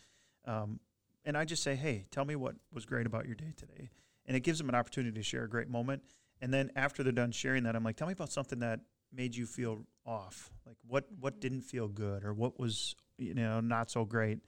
Um, 0.44 0.78
and 1.24 1.36
I 1.36 1.44
just 1.44 1.62
say, 1.62 1.74
hey, 1.74 2.06
tell 2.10 2.24
me 2.24 2.36
what 2.36 2.54
was 2.72 2.84
great 2.84 3.06
about 3.06 3.26
your 3.26 3.34
day 3.34 3.52
today. 3.56 3.90
And 4.26 4.36
it 4.36 4.40
gives 4.40 4.58
them 4.58 4.68
an 4.68 4.74
opportunity 4.74 5.16
to 5.18 5.22
share 5.22 5.44
a 5.44 5.48
great 5.48 5.68
moment. 5.68 6.02
And 6.40 6.52
then 6.52 6.70
after 6.76 7.02
they're 7.02 7.12
done 7.12 7.32
sharing 7.32 7.64
that, 7.64 7.74
I'm 7.74 7.84
like, 7.84 7.96
tell 7.96 8.06
me 8.06 8.12
about 8.12 8.30
something 8.30 8.60
that 8.60 8.80
made 9.12 9.34
you 9.34 9.46
feel 9.46 9.84
off. 10.06 10.50
Like 10.66 10.76
what 10.86 11.06
what 11.18 11.40
didn't 11.40 11.62
feel 11.62 11.88
good 11.88 12.24
or 12.24 12.34
what 12.34 12.58
was 12.58 12.94
you 13.18 13.34
know 13.34 13.60
not 13.60 13.90
so 13.90 14.04
great 14.04 14.40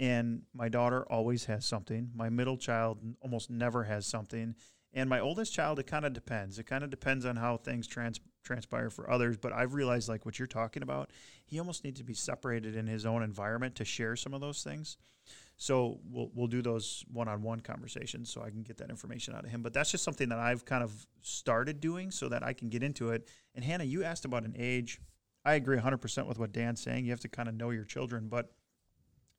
and 0.00 0.42
my 0.54 0.70
daughter 0.70 1.04
always 1.10 1.44
has 1.44 1.66
something. 1.66 2.10
My 2.14 2.30
middle 2.30 2.56
child 2.56 2.98
almost 3.20 3.50
never 3.50 3.84
has 3.84 4.06
something, 4.06 4.56
and 4.94 5.08
my 5.10 5.20
oldest 5.20 5.52
child 5.52 5.78
it 5.78 5.86
kind 5.86 6.06
of 6.06 6.14
depends. 6.14 6.58
It 6.58 6.64
kind 6.64 6.82
of 6.82 6.90
depends 6.90 7.26
on 7.26 7.36
how 7.36 7.58
things 7.58 7.86
trans- 7.86 8.18
transpire 8.42 8.88
for 8.88 9.10
others. 9.10 9.36
But 9.36 9.52
I've 9.52 9.74
realized 9.74 10.08
like 10.08 10.24
what 10.24 10.38
you're 10.38 10.48
talking 10.48 10.82
about, 10.82 11.10
he 11.44 11.58
almost 11.58 11.84
needs 11.84 12.00
to 12.00 12.04
be 12.04 12.14
separated 12.14 12.74
in 12.76 12.86
his 12.86 13.04
own 13.04 13.22
environment 13.22 13.74
to 13.76 13.84
share 13.84 14.16
some 14.16 14.32
of 14.32 14.40
those 14.40 14.64
things. 14.64 14.96
So 15.58 16.00
we'll 16.10 16.30
we'll 16.34 16.46
do 16.46 16.62
those 16.62 17.04
one-on-one 17.12 17.60
conversations 17.60 18.30
so 18.32 18.40
I 18.42 18.48
can 18.48 18.62
get 18.62 18.78
that 18.78 18.88
information 18.88 19.34
out 19.34 19.44
of 19.44 19.50
him. 19.50 19.62
But 19.62 19.74
that's 19.74 19.90
just 19.90 20.02
something 20.02 20.30
that 20.30 20.38
I've 20.38 20.64
kind 20.64 20.82
of 20.82 21.06
started 21.20 21.78
doing 21.78 22.10
so 22.10 22.30
that 22.30 22.42
I 22.42 22.54
can 22.54 22.70
get 22.70 22.82
into 22.82 23.10
it. 23.10 23.28
And 23.54 23.62
Hannah, 23.62 23.84
you 23.84 24.02
asked 24.02 24.24
about 24.24 24.44
an 24.44 24.56
age. 24.58 24.98
I 25.44 25.54
agree 25.54 25.78
100% 25.78 26.26
with 26.26 26.38
what 26.38 26.52
Dan's 26.52 26.82
saying. 26.82 27.04
You 27.04 27.12
have 27.12 27.20
to 27.20 27.28
kind 27.28 27.48
of 27.48 27.54
know 27.54 27.70
your 27.70 27.84
children, 27.84 28.28
but 28.28 28.50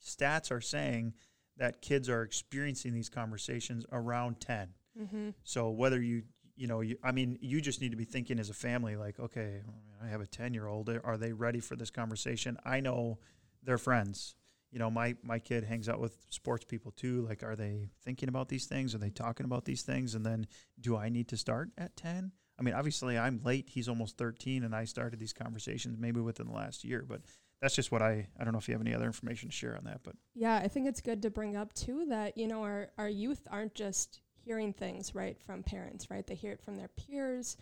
stats 0.04 0.52
are 0.52 0.62
saying 0.62 1.14
that 1.58 1.82
kids 1.82 2.10
are 2.10 2.24
experiencing 2.24 2.94
these 2.94 3.10
conversations 3.10 3.86
around 3.92 4.40
10. 4.40 4.70
Mm-hmm. 5.00 5.30
So 5.44 5.70
whether 5.70 6.02
you, 6.02 6.24
you 6.56 6.68
know, 6.68 6.82
you, 6.82 6.98
I 7.04 7.12
mean, 7.12 7.38
you 7.42 7.62
just 7.62 7.82
need 7.82 7.92
to 7.92 7.98
be 7.98 8.06
thinking 8.06 8.40
as 8.40 8.50
a 8.50 8.54
family, 8.54 8.96
like, 8.96 9.20
okay, 9.20 9.62
I 10.04 10.08
have 10.08 10.22
a 10.22 10.26
10 10.26 10.54
year 10.54 10.68
old. 10.68 10.90
Are 11.04 11.18
they 11.18 11.34
ready 11.34 11.60
for 11.60 11.76
this 11.76 11.92
conversation? 11.92 12.58
I 12.66 12.80
know 12.80 13.20
their 13.64 13.78
friends. 13.78 14.36
You 14.72 14.80
know, 14.80 14.90
my, 14.90 15.16
my 15.22 15.38
kid 15.38 15.66
hangs 15.66 15.90
out 15.90 16.00
with 16.00 16.18
sports 16.30 16.64
people 16.64 16.92
too. 16.92 17.26
Like, 17.28 17.44
are 17.44 17.56
they 17.56 17.90
thinking 18.04 18.30
about 18.30 18.48
these 18.48 18.66
things? 18.66 18.96
Are 18.96 19.00
they 19.00 19.10
talking 19.10 19.46
about 19.46 19.66
these 19.66 19.82
things? 19.82 20.16
And 20.16 20.26
then 20.26 20.48
do 20.80 20.96
I 20.96 21.10
need 21.10 21.28
to 21.30 21.38
start 21.38 21.72
at 21.78 21.96
10? 21.98 22.32
I 22.58 22.64
mean, 22.64 22.74
obviously 22.74 23.18
I'm 23.18 23.42
late. 23.44 23.70
He's 23.70 23.90
almost 23.90 24.18
13 24.18 24.64
and 24.64 24.76
I 24.76 24.86
started 24.86 25.20
these 25.20 25.34
conversations 25.34 25.98
maybe 26.00 26.22
within 26.22 26.48
the 26.48 26.54
last 26.54 26.84
year, 26.84 27.04
but 27.08 27.22
that's 27.62 27.76
just 27.76 27.92
what 27.92 28.02
I 28.02 28.28
I 28.40 28.44
don't 28.44 28.54
know 28.54 28.60
if 28.60 28.68
you 28.68 28.74
have 28.74 28.82
any 28.82 28.94
other 28.94 29.06
information 29.06 29.50
to 29.50 29.56
share 29.56 29.78
on 29.78 29.84
that, 29.86 30.02
but 30.04 30.16
yeah, 30.34 30.56
I 30.56 30.68
think 30.68 30.88
it's 30.88 31.02
good 31.02 31.22
to 31.22 31.30
bring 31.30 31.56
up 31.56 31.74
too 31.74 32.06
that 32.10 32.38
you 32.38 32.48
know 32.48 32.64
our 32.64 32.90
our 32.98 33.10
youth 33.10 33.48
aren't 33.50 33.76
just 33.76 34.22
hearing 34.44 34.74
things 34.74 35.14
right 35.14 35.40
from 35.40 35.64
parents, 35.64 36.10
right? 36.10 36.26
They 36.26 36.36
hear 36.36 36.54
it 36.54 36.62
from 36.62 36.76
their 36.76 36.90
peers. 36.90 37.58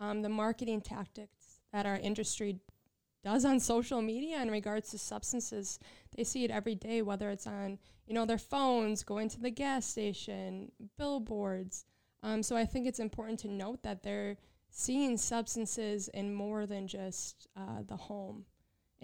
Um, 0.00 0.22
the 0.22 0.28
marketing 0.28 0.80
tactics 0.80 1.60
that 1.72 1.86
our 1.86 1.96
industry 1.96 2.58
does 3.22 3.44
on 3.44 3.60
social 3.60 4.02
media 4.02 4.42
in 4.42 4.50
regards 4.50 4.90
to 4.90 4.98
substances, 4.98 5.78
they 6.16 6.24
see 6.24 6.44
it 6.44 6.50
every 6.50 6.74
day, 6.74 7.00
whether 7.00 7.30
it's 7.30 7.46
on 7.46 7.78
you 8.06 8.14
know 8.14 8.26
their 8.26 8.38
phones, 8.38 9.04
going 9.04 9.28
to 9.28 9.40
the 9.40 9.50
gas 9.50 9.86
station, 9.86 10.72
billboards. 10.98 11.86
Um, 12.24 12.42
so 12.42 12.56
I 12.56 12.64
think 12.64 12.86
it's 12.86 12.98
important 12.98 13.38
to 13.40 13.48
note 13.48 13.82
that 13.82 14.02
they're 14.02 14.36
seeing 14.70 15.16
substances 15.16 16.08
in 16.08 16.34
more 16.34 16.66
than 16.66 16.88
just 16.88 17.46
uh, 17.56 17.82
the 17.86 17.96
home 17.96 18.46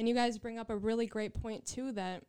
and 0.00 0.09
you 0.09 0.14
guys 0.14 0.38
bring 0.38 0.59
up 0.59 0.71
a 0.71 0.76
really 0.76 1.07
great 1.07 1.35
point 1.35 1.66
too 1.66 1.92
that 1.92 2.23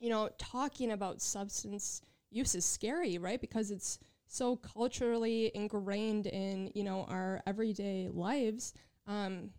you 0.00 0.10
know 0.10 0.28
talking 0.38 0.90
about 0.90 1.22
substance 1.22 2.02
use 2.30 2.56
is 2.56 2.64
scary, 2.64 3.16
right? 3.16 3.40
Because 3.40 3.70
it's 3.70 4.00
so 4.26 4.56
culturally 4.56 5.52
ingrained 5.54 6.26
in 6.26 6.72
you 6.74 6.82
know 6.82 7.06
our 7.08 7.42
everyday 7.46 8.08
lives 8.12 8.74
um, 9.06 9.50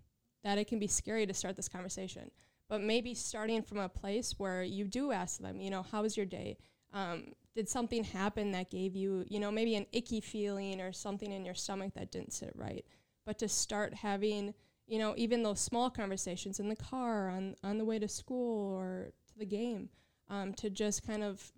that 0.44 0.58
it 0.58 0.68
can 0.68 0.78
be 0.78 0.88
scary 0.88 1.26
to 1.26 1.34
start 1.34 1.56
this 1.56 1.70
conversation. 1.70 2.30
But 2.68 2.82
maybe 2.82 3.14
starting 3.14 3.62
from 3.64 3.78
a 3.80 3.88
place 3.88 4.38
where 4.38 4.62
you 4.62 4.86
do 4.86 5.14
ask 5.14 5.40
them, 5.40 5.62
you 5.62 5.70
know, 5.70 5.84
how 5.84 6.02
was 6.02 6.18
your 6.18 6.26
day? 6.26 6.58
Um, 6.94 7.34
did 7.56 7.70
something 7.70 8.04
happen 8.04 8.52
that 8.52 8.70
gave 8.70 8.94
you, 8.96 9.26
you 9.30 9.40
know, 9.40 9.52
maybe 9.52 9.76
an 9.76 9.86
icky 9.94 10.20
feeling 10.20 10.82
or 10.82 10.92
something 10.92 11.32
in 11.32 11.46
your 11.46 11.54
stomach 11.54 11.94
that 11.96 12.12
didn't 12.12 12.34
sit 12.34 12.52
right? 12.56 12.86
But 13.26 13.40
to 13.40 13.48
start 13.48 13.94
having 13.94 14.54
you 14.88 15.00
know, 15.00 15.14
even 15.18 15.44
those 15.44 15.60
small 15.60 15.90
conversations 15.90 16.60
in 16.60 16.68
the 16.68 16.76
car, 16.76 17.30
on, 17.30 17.56
on 17.64 17.78
the 17.78 17.86
way 17.86 18.00
to 18.00 18.08
school 18.08 18.74
or 18.74 19.12
to 19.28 19.40
the 19.40 19.46
game, 19.46 19.90
um, 20.30 20.54
to 20.56 20.70
just 20.70 21.06
kind 21.06 21.24
of, 21.24 21.52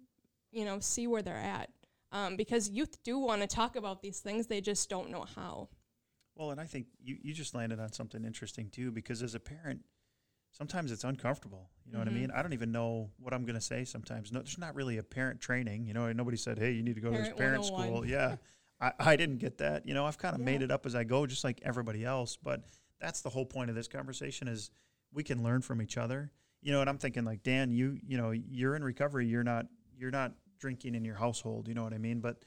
you 0.51 0.65
know, 0.65 0.79
see 0.79 1.07
where 1.07 1.21
they're 1.21 1.35
at. 1.35 1.69
Um, 2.11 2.35
because 2.35 2.69
youth 2.69 3.01
do 3.03 3.17
want 3.17 3.41
to 3.41 3.47
talk 3.47 3.75
about 3.75 4.03
these 4.03 4.19
things, 4.19 4.45
they 4.45 4.61
just 4.61 4.87
don't 4.87 5.09
know 5.09 5.25
how. 5.35 5.69
Well, 6.35 6.51
and 6.51 6.61
I 6.61 6.65
think 6.65 6.85
you, 7.03 7.17
you 7.21 7.33
just 7.33 7.55
landed 7.55 7.79
on 7.79 7.91
something 7.91 8.23
interesting 8.23 8.69
too, 8.69 8.91
because 8.91 9.23
as 9.23 9.33
a 9.33 9.39
parent, 9.39 9.81
sometimes 10.51 10.91
it's 10.91 11.03
uncomfortable. 11.03 11.71
You 11.85 11.93
know 11.93 11.99
mm-hmm. 11.99 12.07
what 12.07 12.11
I 12.11 12.19
mean? 12.19 12.29
Mm-hmm. 12.29 12.37
I 12.37 12.41
don't 12.43 12.53
even 12.53 12.71
know 12.71 13.09
what 13.17 13.33
I'm 13.33 13.45
going 13.45 13.55
to 13.55 13.61
say 13.61 13.83
sometimes. 13.83 14.31
No, 14.31 14.39
there's 14.39 14.59
not 14.59 14.75
really 14.75 14.99
a 14.99 15.03
parent 15.03 15.41
training. 15.41 15.87
You 15.87 15.93
know, 15.93 16.11
nobody 16.13 16.37
said, 16.37 16.59
hey, 16.59 16.71
you 16.71 16.83
need 16.83 16.95
to 16.95 17.01
go 17.01 17.09
parent 17.09 17.25
to 17.25 17.31
this 17.31 17.39
parent 17.39 17.65
school. 17.65 18.05
Yeah. 18.05 18.35
I, 18.79 18.91
I 18.99 19.15
didn't 19.15 19.37
get 19.37 19.57
that. 19.59 19.87
You 19.87 19.93
know, 19.93 20.05
I've 20.05 20.17
kind 20.17 20.35
of 20.35 20.41
yeah. 20.41 20.45
made 20.45 20.61
it 20.61 20.69
up 20.69 20.85
as 20.85 20.93
I 20.93 21.03
go, 21.03 21.25
just 21.25 21.43
like 21.43 21.61
everybody 21.63 22.05
else. 22.05 22.37
But 22.41 22.61
that's 23.03 23.21
the 23.21 23.29
whole 23.29 23.45
point 23.45 23.69
of 23.69 23.75
this 23.75 23.87
conversation 23.87 24.47
is 24.47 24.71
we 25.11 25.23
can 25.23 25.43
learn 25.43 25.61
from 25.61 25.81
each 25.81 25.97
other. 25.97 26.31
You 26.61 26.71
know, 26.71 26.79
and 26.79 26.89
I'm 26.89 26.97
thinking 26.97 27.25
like 27.25 27.43
Dan, 27.43 27.71
you 27.71 27.97
you 28.01 28.17
know, 28.17 28.31
you're 28.31 28.75
in 28.75 28.83
recovery. 28.83 29.27
You're 29.27 29.43
not 29.43 29.65
you're 29.97 30.11
not 30.11 30.31
drinking 30.59 30.95
in 30.95 31.03
your 31.03 31.15
household. 31.15 31.67
You 31.67 31.73
know 31.73 31.83
what 31.83 31.93
I 31.93 31.97
mean? 31.97 32.21
But 32.21 32.37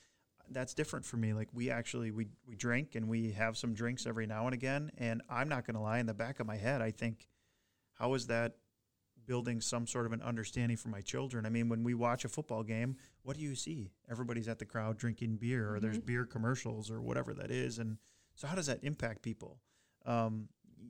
that's 0.50 0.72
different 0.72 1.04
for 1.04 1.18
me. 1.18 1.34
Like 1.34 1.48
we 1.52 1.70
actually 1.70 2.10
we 2.10 2.28
we 2.46 2.56
drink 2.56 2.94
and 2.94 3.08
we 3.08 3.32
have 3.32 3.58
some 3.58 3.74
drinks 3.74 4.06
every 4.06 4.26
now 4.26 4.46
and 4.46 4.54
again. 4.54 4.90
And 4.96 5.20
I'm 5.28 5.48
not 5.50 5.66
going 5.66 5.74
to 5.74 5.80
lie. 5.82 5.98
In 5.98 6.06
the 6.06 6.14
back 6.14 6.40
of 6.40 6.46
my 6.46 6.56
head, 6.56 6.80
I 6.80 6.90
think, 6.92 7.28
how 7.92 8.14
is 8.14 8.26
that 8.28 8.56
building 9.26 9.60
some 9.60 9.86
sort 9.86 10.06
of 10.06 10.12
an 10.12 10.22
understanding 10.22 10.76
for 10.76 10.88
my 10.88 11.00
children. 11.00 11.44
I 11.44 11.48
mean, 11.48 11.68
when 11.68 11.82
we 11.82 11.94
watch 11.94 12.24
a 12.24 12.28
football 12.28 12.62
game, 12.62 12.96
what 13.22 13.36
do 13.36 13.42
you 13.42 13.56
see? 13.56 13.90
Everybody's 14.08 14.46
at 14.46 14.60
the 14.60 14.64
crowd 14.64 14.98
drinking 14.98 15.38
beer, 15.38 15.74
or 15.74 15.80
there's 15.80 15.98
Mhm. 15.98 16.06
beer 16.06 16.24
commercials, 16.24 16.92
or 16.92 17.02
whatever 17.02 17.34
that 17.34 17.50
is. 17.50 17.80
And 17.80 17.98
so, 18.36 18.46
how 18.46 18.54
does 18.54 18.66
that 18.66 18.84
impact 18.84 19.22
people? 19.22 19.60
Um, 20.06 20.48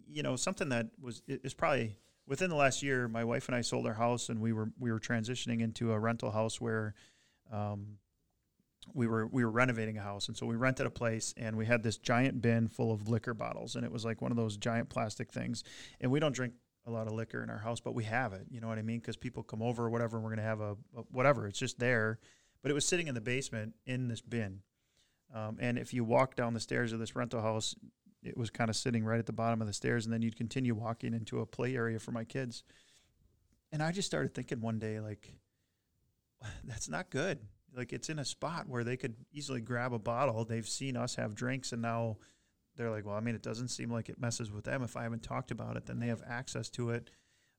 you 0.09 0.23
know, 0.23 0.37
something 0.37 0.69
that 0.69 0.89
was 1.01 1.23
is 1.27 1.55
probably 1.55 1.97
within 2.27 2.51
the 2.51 2.57
last 2.57 2.83
year. 2.83 3.09
My 3.09 3.25
wife 3.25 3.49
and 3.49 3.57
I 3.57 3.63
sold 3.63 3.87
our 3.87 3.95
house, 3.95 4.29
and 4.29 4.41
we 4.41 4.53
were 4.53 4.71
we 4.79 4.93
were 4.93 5.01
transitioning 5.01 5.61
into 5.61 5.93
a 5.93 5.99
rental 5.99 6.31
house 6.31 6.61
where. 6.61 6.95
Um, 7.51 7.99
we 8.95 9.07
were 9.07 9.27
we 9.27 9.45
were 9.45 9.51
renovating 9.51 9.99
a 9.99 10.03
house. 10.03 10.29
And 10.29 10.37
so 10.37 10.47
we 10.47 10.57
rented 10.57 10.87
a 10.87 10.91
place 10.91 11.35
and 11.37 11.57
we 11.57 11.67
had 11.67 11.83
this 11.83 11.99
giant 11.99 12.41
bin 12.41 12.69
full 12.69 12.93
of 12.93 13.09
liquor 13.09 13.35
bottles. 13.35 13.77
And 13.77 13.85
it 13.85 13.93
was 13.93 14.05
like 14.05 14.23
one 14.23 14.31
of 14.31 14.37
those 14.37 14.57
giant 14.57 14.89
plastic 14.89 15.33
things. 15.33 15.65
And 16.01 16.11
we 16.11 16.21
don't 16.21 16.35
drink 16.35 16.55
a 16.87 16.91
lot 16.91 17.09
of 17.09 17.13
liquor 17.13 17.43
in 17.43 17.51
our 17.51 17.59
house 17.59 17.81
but 17.81 17.95
we 17.95 18.05
have 18.05 18.33
it. 18.33 18.47
You 18.49 18.61
know 18.61 18.69
what 18.69 18.79
i 18.79 18.83
mean? 18.83 19.01
Because 19.01 19.17
people 19.17 19.43
come 19.43 19.61
over 19.61 19.87
or 19.87 19.91
whatever 19.91 20.17
and 20.17 20.25
we're 20.25 20.31
going 20.31 20.39
to 20.39 20.45
have 20.45 20.61
a, 20.61 20.77
a 20.97 21.03
whatever. 21.11 21.47
It's 21.47 21.59
just 21.59 21.79
there. 21.79 22.19
But 22.63 22.71
it 22.71 22.75
was 22.75 22.87
sitting 22.87 23.09
in 23.09 23.15
the 23.15 23.21
basement 23.21 23.75
in 23.87 24.09
this 24.09 24.21
bin. 24.21 24.61
Um, 25.35 25.59
and 25.61 25.79
if 25.79 25.93
you 25.93 26.05
walk 26.05 26.37
down 26.37 26.55
the 26.55 26.61
stairs 26.61 26.93
of 26.93 26.99
this 26.99 27.17
rental 27.17 27.43
house 27.43 27.75
it 28.27 28.37
was 28.37 28.51
kind 28.51 28.71
of 28.71 28.77
sitting 28.77 29.05
right 29.05 29.19
at 29.19 29.27
the 29.27 29.33
bottom 29.33 29.61
of 29.61 29.67
the 29.67 29.73
stairs 29.73 30.05
and 30.05 30.13
then 30.13 30.23
you'd 30.23 30.37
continue 30.37 30.75
walking 30.75 31.15
into 31.15 31.41
a 31.41 31.47
play 31.47 31.75
area 31.75 31.99
for 31.99 32.13
my 32.13 32.25
kids 32.25 32.63
and 33.73 33.83
i 33.83 33.93
just 33.93 34.07
started 34.07 34.35
thinking 34.35 34.61
one 34.61 34.79
day 34.79 35.01
like 35.01 35.35
that's 36.65 36.89
not 36.89 37.11
good 37.11 37.39
like 37.77 37.93
it's 37.93 38.09
in 38.09 38.19
a 38.19 38.25
spot 38.25 38.69
where 38.69 38.83
they 38.83 38.97
could 38.97 39.15
easily 39.33 39.61
grab 39.61 39.93
a 39.93 39.99
bottle. 39.99 40.45
They've 40.45 40.67
seen 40.67 40.97
us 40.97 41.15
have 41.17 41.35
drinks, 41.35 41.73
and 41.73 41.83
now 41.83 42.17
they're 42.77 42.91
like, 42.91 43.05
well, 43.05 43.17
I 43.17 43.21
mean, 43.21 43.35
it 43.35 43.43
doesn't 43.43 43.69
seem 43.69 43.91
like 43.91 44.09
it 44.09 44.21
messes 44.21 44.51
with 44.51 44.65
them. 44.65 44.83
If 44.83 44.97
I 44.97 45.03
haven't 45.03 45.23
talked 45.23 45.51
about 45.51 45.77
it, 45.77 45.87
then 45.87 45.99
they 45.99 46.07
have 46.09 46.23
access 46.27 46.71
to 46.71 46.91
it. 46.91 47.11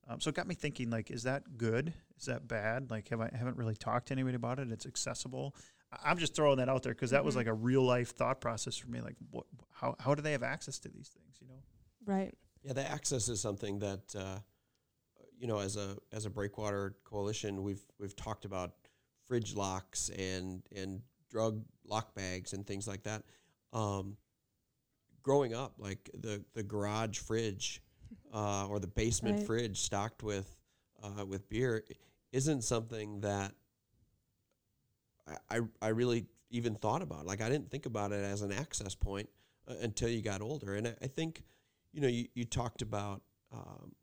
Um, 0.09 0.19
so 0.19 0.29
it 0.29 0.35
got 0.35 0.47
me 0.47 0.55
thinking, 0.55 0.89
like, 0.89 1.11
is 1.11 1.23
that 1.23 1.57
good? 1.57 1.93
Is 2.17 2.25
that 2.25 2.47
bad? 2.47 2.89
Like, 2.89 3.09
have 3.09 3.21
I 3.21 3.29
haven't 3.33 3.57
really 3.57 3.75
talked 3.75 4.07
to 4.07 4.13
anybody 4.13 4.35
about 4.35 4.59
it? 4.59 4.71
It's 4.71 4.85
accessible. 4.85 5.55
I- 5.91 6.09
I'm 6.11 6.17
just 6.17 6.35
throwing 6.35 6.57
that 6.57 6.69
out 6.69 6.83
there 6.83 6.93
because 6.93 7.11
that 7.11 7.23
was 7.23 7.33
Mhm. 7.35 7.37
like 7.37 7.47
a 7.47 7.53
real 7.53 7.83
life 7.83 8.15
thought 8.15 8.41
process 8.41 8.75
for 8.77 8.89
me. 8.89 9.01
Like, 9.01 9.15
what? 9.31 9.45
How 9.71 9.95
how 9.99 10.15
do 10.15 10.21
they 10.21 10.31
have 10.33 10.43
access 10.43 10.79
to 10.79 10.89
these 10.89 11.09
things? 11.09 11.37
You 11.41 11.47
know? 11.47 11.61
Right. 12.05 12.37
Yeah, 12.63 12.73
the 12.73 12.85
access 12.87 13.29
is 13.29 13.39
something 13.39 13.79
that 13.79 14.15
uh, 14.15 14.39
you 15.37 15.47
know, 15.47 15.59
as 15.59 15.75
a 15.77 15.97
as 16.11 16.25
a 16.25 16.29
breakwater 16.29 16.95
coalition, 17.03 17.63
we've 17.63 17.85
we've 17.99 18.15
talked 18.15 18.43
about 18.45 18.75
fridge 19.25 19.55
locks 19.55 20.09
and 20.09 20.63
and 20.75 21.01
drug 21.29 21.63
lock 21.85 22.15
bags 22.15 22.53
and 22.53 22.65
things 22.65 22.87
like 22.87 23.03
that. 23.03 23.23
Um, 23.73 24.17
growing 25.21 25.53
up, 25.53 25.75
like 25.77 26.09
the 26.13 26.43
the 26.53 26.63
garage 26.63 27.19
fridge 27.19 27.81
uh, 28.33 28.67
or 28.67 28.79
the 28.79 28.87
basement 28.87 29.37
Right. 29.37 29.45
fridge 29.45 29.81
stocked 29.81 30.23
with 30.23 30.57
uh, 31.03 31.25
with 31.25 31.47
beer 31.49 31.85
isn't 32.31 32.63
something 32.63 33.21
that 33.21 33.53
I, 35.49 35.59
I 35.81 35.87
really 35.89 36.25
even 36.49 36.75
thought 36.75 37.01
about. 37.01 37.25
Like 37.25 37.41
I 37.41 37.49
didn't 37.49 37.69
think 37.69 37.85
about 37.85 38.11
it 38.11 38.23
as 38.23 38.41
an 38.41 38.51
access 38.51 38.95
point 38.95 39.29
uh, 39.69 39.75
until 39.81 40.09
you 40.09 40.21
got 40.21 40.41
older, 40.41 40.75
and 40.75 40.87
I, 40.87 40.95
I 41.01 41.07
think 41.07 41.43
you 41.93 42.01
know, 42.01 42.07
you, 42.07 42.27
you 42.35 42.45
talked 42.45 42.81
about 42.81 43.21
um, 43.51 43.93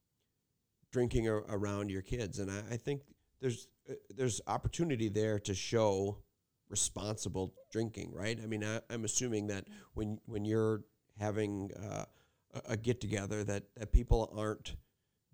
drinking 0.90 1.28
ar- 1.28 1.44
around 1.48 1.90
your 1.90 2.02
kids, 2.02 2.38
and 2.38 2.50
I, 2.50 2.62
I 2.72 2.76
think 2.76 3.02
there's 3.40 3.68
uh, 3.88 3.94
there's 4.16 4.40
opportunity 4.46 5.08
there 5.08 5.38
to 5.40 5.54
show 5.54 6.18
responsible 6.68 7.54
drinking, 7.70 8.12
right? 8.12 8.38
I 8.42 8.46
mean, 8.46 8.64
I, 8.64 8.80
I'm 8.90 9.04
assuming 9.04 9.46
that 9.48 9.66
when 9.94 10.18
when 10.26 10.44
you're 10.44 10.82
having 11.18 11.70
uh, 11.72 12.04
a, 12.54 12.72
a 12.72 12.76
get 12.76 13.00
together, 13.00 13.44
that 13.44 13.64
that 13.76 13.92
people 13.92 14.32
aren't 14.36 14.76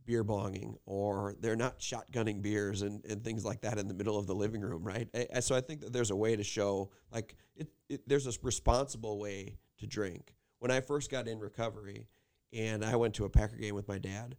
beer 0.06 0.24
bonging 0.24 0.76
or 0.86 1.34
they're 1.40 1.56
not 1.56 1.78
shotgunning 1.78 2.42
beers 2.42 2.82
and, 2.82 3.04
and 3.06 3.22
things 3.22 3.44
like 3.44 3.60
that 3.60 3.78
in 3.78 3.86
the 3.88 3.94
middle 3.94 4.18
of 4.18 4.26
the 4.26 4.34
living 4.34 4.60
room, 4.62 4.82
right? 4.82 5.08
I- 5.34 5.40
so 5.40 5.54
I 5.54 5.60
think 5.60 5.80
that 5.82 5.92
there's 5.92 6.10
a 6.10 6.16
way 6.16 6.36
to 6.36 6.42
show 6.42 6.90
like 7.12 7.36
it, 7.56 7.68
it 7.88 8.08
there's 8.08 8.26
a 8.26 8.32
responsible 8.42 9.18
way 9.18 9.58
to 9.78 9.86
drink. 9.86 10.34
When 10.58 10.70
I 10.70 10.80
first 10.80 11.10
got 11.10 11.28
in 11.28 11.38
recovery 11.38 12.08
and 12.52 12.84
I 12.84 12.96
went 12.96 13.14
to 13.14 13.24
a 13.24 13.30
Packer 13.30 13.56
game 13.56 13.74
with 13.74 13.88
my 13.88 13.98
dad, 13.98 14.36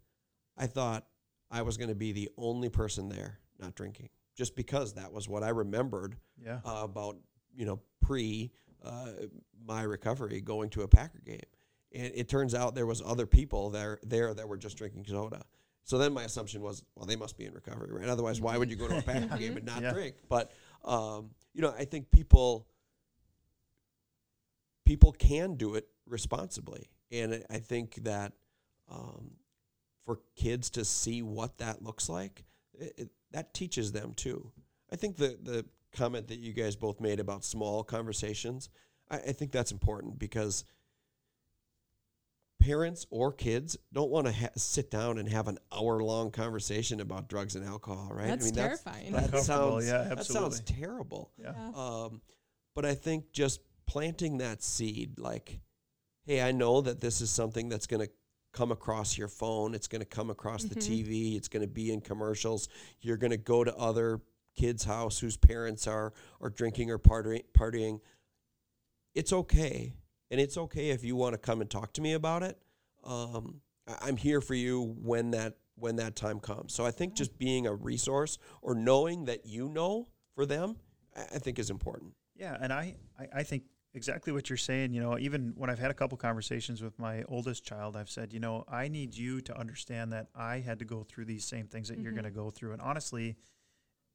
I 0.57 0.67
thought 0.67 1.05
I 1.49 1.61
was 1.63 1.77
going 1.77 1.89
to 1.89 1.95
be 1.95 2.11
the 2.11 2.29
only 2.37 2.69
person 2.69 3.09
there 3.09 3.39
not 3.59 3.75
drinking, 3.75 4.09
just 4.35 4.55
because 4.55 4.93
that 4.95 5.11
was 5.13 5.27
what 5.29 5.43
I 5.43 5.49
remembered 5.49 6.15
Yeah. 6.43 6.59
uh, 6.65 6.81
about 6.83 7.17
you 7.55 7.65
know 7.65 7.79
pre 8.01 8.51
uh, 8.83 9.09
my 9.65 9.83
recovery 9.83 10.41
going 10.41 10.69
to 10.71 10.81
a 10.81 10.87
Packer 10.87 11.21
game, 11.23 11.39
and 11.93 12.11
it 12.15 12.27
turns 12.29 12.53
out 12.55 12.75
there 12.75 12.85
was 12.85 13.01
other 13.05 13.25
people 13.25 13.69
there 13.69 13.99
there 14.03 14.33
that 14.33 14.47
were 14.47 14.57
just 14.57 14.77
drinking 14.77 15.05
soda. 15.07 15.43
So 15.83 15.97
then 15.97 16.13
my 16.13 16.23
assumption 16.23 16.61
was, 16.61 16.83
well, 16.95 17.05
they 17.07 17.15
must 17.15 17.37
be 17.37 17.45
in 17.45 17.53
recovery, 17.53 17.91
right? 17.91 18.07
Otherwise, 18.07 18.39
why 18.39 18.57
would 18.57 18.69
you 18.69 18.75
go 18.75 18.87
to 18.87 18.97
a 18.97 19.01
Packer 19.03 19.37
game 19.37 19.57
and 19.57 19.65
not 19.65 19.81
Yeah. 19.81 19.91
drink? 19.93 20.15
But 20.29 20.51
um, 20.85 21.31
you 21.53 21.61
know, 21.61 21.73
I 21.77 21.85
think 21.85 22.11
people 22.11 22.67
people 24.85 25.11
can 25.11 25.55
do 25.55 25.75
it 25.75 25.87
responsibly, 26.05 26.89
and 27.11 27.33
I- 27.35 27.45
I 27.55 27.59
think 27.59 27.95
that 28.03 28.33
um, 28.89 29.31
for 30.05 30.19
kids 30.35 30.69
to 30.71 30.83
see 30.85 31.21
what 31.21 31.57
that 31.59 31.81
looks 31.81 32.09
like, 32.09 32.43
it, 32.77 32.93
it, 32.97 33.09
that 33.31 33.53
teaches 33.53 33.91
them 33.91 34.13
too. 34.13 34.51
I 34.91 34.95
think 34.97 35.17
the 35.17 35.37
the 35.41 35.65
comment 35.93 36.27
that 36.29 36.39
you 36.39 36.53
guys 36.53 36.75
both 36.75 36.99
made 36.99 37.19
about 37.19 37.43
small 37.43 37.83
conversations, 37.83 38.69
I, 39.09 39.17
I 39.17 39.31
think 39.33 39.51
that's 39.51 39.71
important 39.71 40.19
because 40.19 40.63
parents 42.61 43.05
or 43.09 43.33
kids 43.33 43.75
don't 43.91 44.09
want 44.11 44.27
to 44.27 44.33
ha- 44.33 44.49
sit 44.55 44.89
down 44.91 45.17
and 45.17 45.27
have 45.27 45.47
an 45.47 45.57
hour 45.75 46.01
long 46.01 46.31
conversation 46.31 46.99
about 47.01 47.27
drugs 47.27 47.55
and 47.55 47.65
alcohol, 47.65 48.09
right? 48.13 48.27
That's 48.27 48.51
terrifying. 48.51 49.11
That 49.11 49.35
sounds 49.39 49.87
yeah, 49.87 50.03
that 50.03 50.25
sounds 50.25 50.59
absolutely. 50.59 50.85
terrible. 50.85 51.31
Yeah. 51.37 51.53
Yeah. 51.55 51.71
Um, 51.75 52.21
but 52.75 52.85
I 52.85 52.93
think 52.95 53.31
just 53.33 53.59
planting 53.87 54.37
that 54.37 54.63
seed, 54.63 55.19
like, 55.19 55.59
hey, 56.25 56.41
I 56.41 56.51
know 56.51 56.81
that 56.81 57.01
this 57.01 57.19
is 57.19 57.29
something 57.29 57.67
that's 57.67 57.87
going 57.87 58.05
to 58.05 58.11
come 58.53 58.71
across 58.71 59.17
your 59.17 59.27
phone. 59.27 59.73
It's 59.73 59.87
going 59.87 60.01
to 60.01 60.05
come 60.05 60.29
across 60.29 60.63
the 60.63 60.75
Mhm. 60.75 61.05
TV. 61.07 61.35
It's 61.37 61.47
going 61.47 61.61
to 61.61 61.67
be 61.73 61.91
in 61.91 62.01
commercials. 62.01 62.69
You're 63.01 63.17
going 63.17 63.31
to 63.31 63.37
go 63.37 63.63
to 63.63 63.75
other 63.75 64.21
kids' 64.55 64.83
house 64.83 65.17
whose 65.19 65.37
parents 65.37 65.87
are 65.87 66.13
are 66.41 66.49
drinking 66.49 66.91
or 66.91 66.99
partying. 66.99 67.43
partying. 67.57 67.99
It's 69.15 69.33
okay, 69.33 69.93
and 70.31 70.39
it's 70.41 70.57
okay 70.57 70.89
if 70.89 71.03
you 71.03 71.15
want 71.15 71.33
to 71.33 71.37
come 71.37 71.61
and 71.61 71.69
talk 71.69 71.93
to 71.93 72.01
me 72.01 72.13
about 72.13 72.41
it. 72.41 72.57
Um, 73.03 73.61
I- 73.87 73.97
I'm 74.01 74.17
here 74.17 74.41
for 74.41 74.55
you 74.55 74.81
when 74.81 75.31
that 75.31 75.57
when 75.75 75.95
that 75.95 76.15
time 76.15 76.39
comes. 76.39 76.73
So 76.73 76.85
I 76.85 76.91
think 76.91 77.15
just 77.15 77.37
being 77.39 77.65
a 77.65 77.73
resource 77.73 78.37
or 78.61 78.75
knowing 78.75 79.25
that 79.25 79.45
you 79.47 79.67
know 79.67 80.07
for 80.35 80.45
them, 80.45 80.77
I 81.15 81.21
I 81.35 81.39
think 81.39 81.59
is 81.59 81.69
important. 81.69 82.13
Yeah, 82.35 82.57
and 82.59 82.71
I, 82.73 82.95
I, 83.19 83.27
I 83.37 83.43
think 83.43 83.63
exactly 83.93 84.31
what 84.31 84.49
you're 84.49 84.57
saying. 84.57 84.93
You 84.93 85.01
know, 85.01 85.17
even 85.19 85.53
when 85.55 85.69
I've 85.69 85.79
had 85.79 85.91
a 85.91 85.93
couple 85.93 86.17
conversations 86.17 86.81
with 86.81 86.97
my 86.99 87.23
oldest 87.23 87.63
child, 87.65 87.95
I've 87.95 88.09
said, 88.09 88.31
you 88.33 88.39
know, 88.39 88.63
I 88.67 88.87
need 88.87 89.15
you 89.15 89.41
to 89.41 89.57
understand 89.59 90.13
that 90.13 90.27
I 90.35 90.59
had 90.59 90.79
to 90.79 90.85
go 90.85 91.03
through 91.03 91.25
these 91.25 91.45
same 91.45 91.67
things 91.67 91.87
that 91.89 91.99
you're 91.99 92.11
Mhm. 92.11 92.15
going 92.15 92.25
to 92.25 92.31
go 92.31 92.49
through. 92.51 92.73
And 92.73 92.81
honestly, 92.81 93.35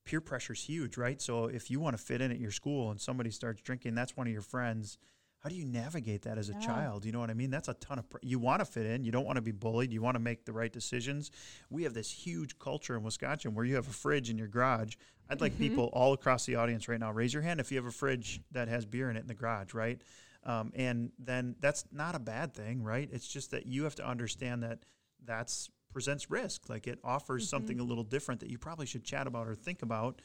peer 0.05 0.21
pressure 0.21 0.53
is 0.55 0.63
huge, 0.65 0.97
right? 0.97 1.21
So 1.21 1.47
if 1.47 1.71
you 1.71 1.81
want 1.81 1.97
to 1.97 2.03
fit 2.03 2.21
in 2.21 2.31
at 2.31 2.39
your 2.39 2.53
school 2.53 2.91
and 2.91 3.01
somebody 3.01 3.31
starts 3.31 3.61
drinking, 3.61 3.95
that's 3.97 4.17
one 4.17 4.27
of 4.29 4.33
your 4.33 4.43
friends. 4.43 4.99
How 5.47 5.51
do 5.51 5.55
you 5.55 5.65
navigate 5.65 6.23
that 6.23 6.39
as 6.39 6.49
a 6.49 6.55
Yeah. 6.55 6.59
child? 6.59 7.05
You 7.05 7.13
know 7.13 7.21
what 7.21 7.31
I 7.31 7.35
mean? 7.35 7.51
That's 7.51 7.69
a 7.69 7.75
ton 7.75 8.01
of. 8.01 8.11
Pr- 8.11 8.19
you 8.21 8.41
want 8.41 8.59
to 8.59 8.65
fit 8.65 8.85
in. 8.85 9.05
You 9.05 9.13
don't 9.13 9.25
want 9.25 9.37
to 9.37 9.43
be 9.43 9.53
bullied. 9.53 9.93
You 9.93 10.03
want 10.03 10.17
to 10.17 10.19
make 10.19 10.45
the 10.45 10.53
right 10.53 10.73
decisions. 10.73 11.31
We 11.71 11.85
have 11.85 11.95
this 11.95 12.11
huge 12.11 12.59
culture 12.59 12.97
in 12.97 13.05
Wisconsin 13.05 13.55
where 13.55 13.65
you 13.65 13.77
have 13.77 13.87
a 13.87 13.93
fridge 13.93 14.29
in 14.29 14.39
your 14.39 14.49
garage. 14.49 14.97
I'd 15.29 15.41
like 15.41 15.53
Mhm. 15.53 15.59
people 15.59 15.85
all 15.93 16.13
across 16.13 16.47
the 16.47 16.57
audience 16.57 16.89
right 16.89 16.99
now 16.99 17.13
raise 17.13 17.33
your 17.33 17.45
hand 17.45 17.61
if 17.61 17.71
you 17.71 17.77
have 17.79 17.87
a 17.87 17.93
fridge 17.93 18.41
that 18.51 18.67
has 18.67 18.85
beer 18.87 19.09
in 19.09 19.17
it 19.17 19.21
in 19.21 19.27
the 19.29 19.35
garage, 19.35 19.73
right? 19.73 20.03
Um, 20.43 20.73
and 20.75 21.13
then 21.17 21.55
that's 21.61 21.85
not 21.93 22.17
a 22.17 22.19
bad 22.19 22.53
thing, 22.53 22.83
right? 22.83 23.09
It's 23.13 23.29
just 23.29 23.53
that 23.53 23.67
you 23.67 23.85
have 23.85 23.95
to 23.97 24.05
understand 24.05 24.65
that 24.65 24.85
that's 25.23 25.71
presents 25.93 26.29
risk. 26.29 26.69
Like 26.69 26.89
it 26.89 26.99
offers 27.05 27.49
something 27.49 27.79
a 27.79 27.85
little 27.85 28.03
different 28.03 28.41
that 28.41 28.51
you 28.51 28.59
probably 28.59 28.87
should 28.87 29.05
chat 29.05 29.29
about 29.29 29.47
or 29.47 29.55
think 29.55 29.83
about. 29.83 30.21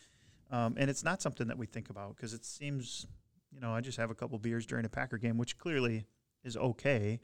Um, 0.49 0.73
and 0.79 0.89
it's 0.89 1.03
not 1.03 1.21
something 1.21 1.45
that 1.47 1.59
we 1.59 1.67
think 1.67 1.91
about 1.91 2.15
because 2.15 2.33
it 2.33 2.43
seems, 2.43 3.05
you 3.51 3.59
know, 3.59 3.73
I 3.73 3.81
just 3.81 3.97
have 3.97 4.11
a 4.11 4.15
couple 4.15 4.37
beers 4.39 4.65
during 4.65 4.85
a 4.85 4.89
Packer 4.89 5.17
game, 5.17 5.37
which 5.37 5.57
clearly 5.57 6.05
is 6.43 6.57
okay. 6.57 7.19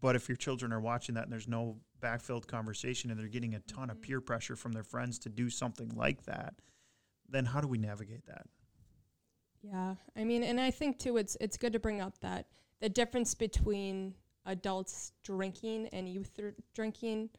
But 0.00 0.16
if 0.16 0.28
your 0.28 0.36
children 0.36 0.72
are 0.72 0.80
watching 0.80 1.14
that 1.16 1.24
and 1.24 1.32
there's 1.32 1.48
no 1.48 1.78
backfilled 2.00 2.46
conversation 2.46 3.10
and 3.10 3.18
they're 3.18 3.28
getting 3.28 3.54
a 3.54 3.60
ton 3.60 3.90
of 3.90 3.96
mm-hmm. 3.96 4.02
peer 4.02 4.20
pressure 4.20 4.56
from 4.56 4.72
their 4.72 4.84
friends 4.84 5.18
to 5.20 5.28
do 5.28 5.50
something 5.50 5.90
like 5.96 6.24
that, 6.24 6.54
then 7.28 7.44
how 7.44 7.60
do 7.60 7.68
we 7.68 7.78
navigate 7.78 8.26
that? 8.26 8.46
Yeah, 9.62 9.94
I 10.16 10.24
mean, 10.24 10.44
and 10.44 10.60
I 10.60 10.70
think 10.70 10.98
too, 10.98 11.16
it's 11.16 11.36
it's 11.40 11.56
good 11.56 11.72
to 11.72 11.80
bring 11.80 12.00
up 12.00 12.18
that 12.20 12.46
the 12.80 12.88
difference 12.88 13.34
between 13.34 14.14
adults 14.46 15.12
drinking 15.24 15.88
and 15.92 16.08
youth 16.08 16.38
drinking, 16.74 17.30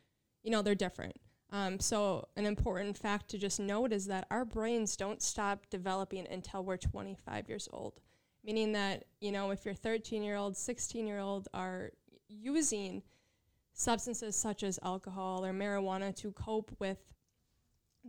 you 0.44 0.52
know, 0.52 0.62
they're 0.62 0.76
different. 0.76 1.16
Um, 1.52 1.80
so 1.80 2.28
an 2.36 2.46
important 2.46 2.98
fact 2.98 3.30
to 3.30 3.38
just 3.38 3.60
note 3.60 3.92
is 3.92 4.06
that 4.06 4.28
our 4.30 4.46
brains 4.46 4.96
don't 4.96 5.22
stop 5.22 5.66
developing 5.70 6.28
until 6.30 6.64
we're 6.64 6.78
25 6.78 7.50
years 7.50 7.68
old, 7.74 8.00
meaning 8.44 8.72
that 8.74 9.06
you 9.20 9.32
know 9.32 9.50
if 9.52 9.66
your 9.66 9.74
13 9.74 10.22
year 10.22 10.36
old, 10.36 10.56
16 10.56 11.08
year 11.08 11.20
old 11.20 11.48
are 11.54 11.92
using 12.28 13.02
substances 13.74 14.36
such 14.36 14.62
as 14.62 14.78
alcohol 14.84 15.44
or 15.44 15.54
marijuana 15.54 16.16
to 16.16 16.32
cope 16.34 16.72
with 16.80 17.14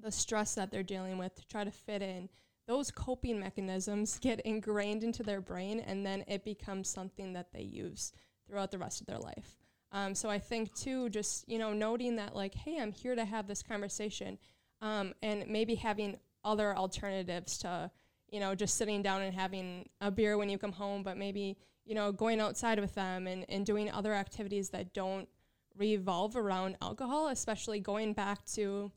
the 0.00 0.12
stress 0.12 0.54
that 0.54 0.70
they're 0.70 0.82
dealing 0.82 1.16
with 1.16 1.34
to 1.36 1.46
try 1.46 1.64
to 1.64 1.70
fit 1.70 2.02
in 2.02 2.28
those 2.66 2.90
coping 2.90 3.40
mechanisms 3.40 4.18
get 4.18 4.40
ingrained 4.40 5.02
into 5.02 5.22
their 5.22 5.40
brain 5.40 5.80
and 5.80 6.04
then 6.04 6.24
it 6.28 6.44
becomes 6.44 6.88
something 6.88 7.32
that 7.32 7.52
they 7.52 7.62
use 7.62 8.12
throughout 8.46 8.70
the 8.70 8.78
rest 8.78 9.00
of 9.00 9.06
their 9.06 9.18
life 9.18 9.59
um, 9.92 10.14
so 10.14 10.28
i 10.28 10.38
think 10.38 10.72
too 10.74 11.08
just 11.08 11.48
you 11.48 11.58
know 11.58 11.72
noting 11.72 12.16
that 12.16 12.34
like 12.34 12.54
hey 12.54 12.78
i'm 12.78 12.92
here 12.92 13.14
to 13.14 13.24
have 13.24 13.46
this 13.46 13.62
conversation 13.62 14.38
um, 14.82 15.12
and 15.22 15.46
maybe 15.46 15.74
having 15.74 16.16
other 16.44 16.76
alternatives 16.76 17.58
to 17.58 17.90
you 18.30 18.40
know 18.40 18.54
just 18.54 18.76
sitting 18.76 19.02
down 19.02 19.22
and 19.22 19.34
having 19.34 19.88
a 20.00 20.10
beer 20.10 20.38
when 20.38 20.48
you 20.48 20.58
come 20.58 20.72
home 20.72 21.02
but 21.02 21.16
maybe 21.16 21.56
you 21.84 21.94
know 21.94 22.12
going 22.12 22.40
outside 22.40 22.78
with 22.78 22.94
them 22.94 23.26
and, 23.26 23.44
and 23.48 23.66
doing 23.66 23.90
other 23.90 24.14
activities 24.14 24.70
that 24.70 24.94
don't 24.94 25.28
revolve 25.76 26.36
around 26.36 26.76
alcohol 26.82 27.28
especially 27.28 27.80
going 27.80 28.12
back 28.12 28.44
to 28.44 28.90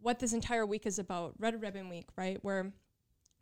what 0.00 0.18
this 0.18 0.32
entire 0.32 0.66
week 0.66 0.86
is 0.86 0.98
about 0.98 1.34
red 1.38 1.60
ribbon 1.62 1.88
week 1.88 2.08
right? 2.16 2.38
We're 2.42 2.72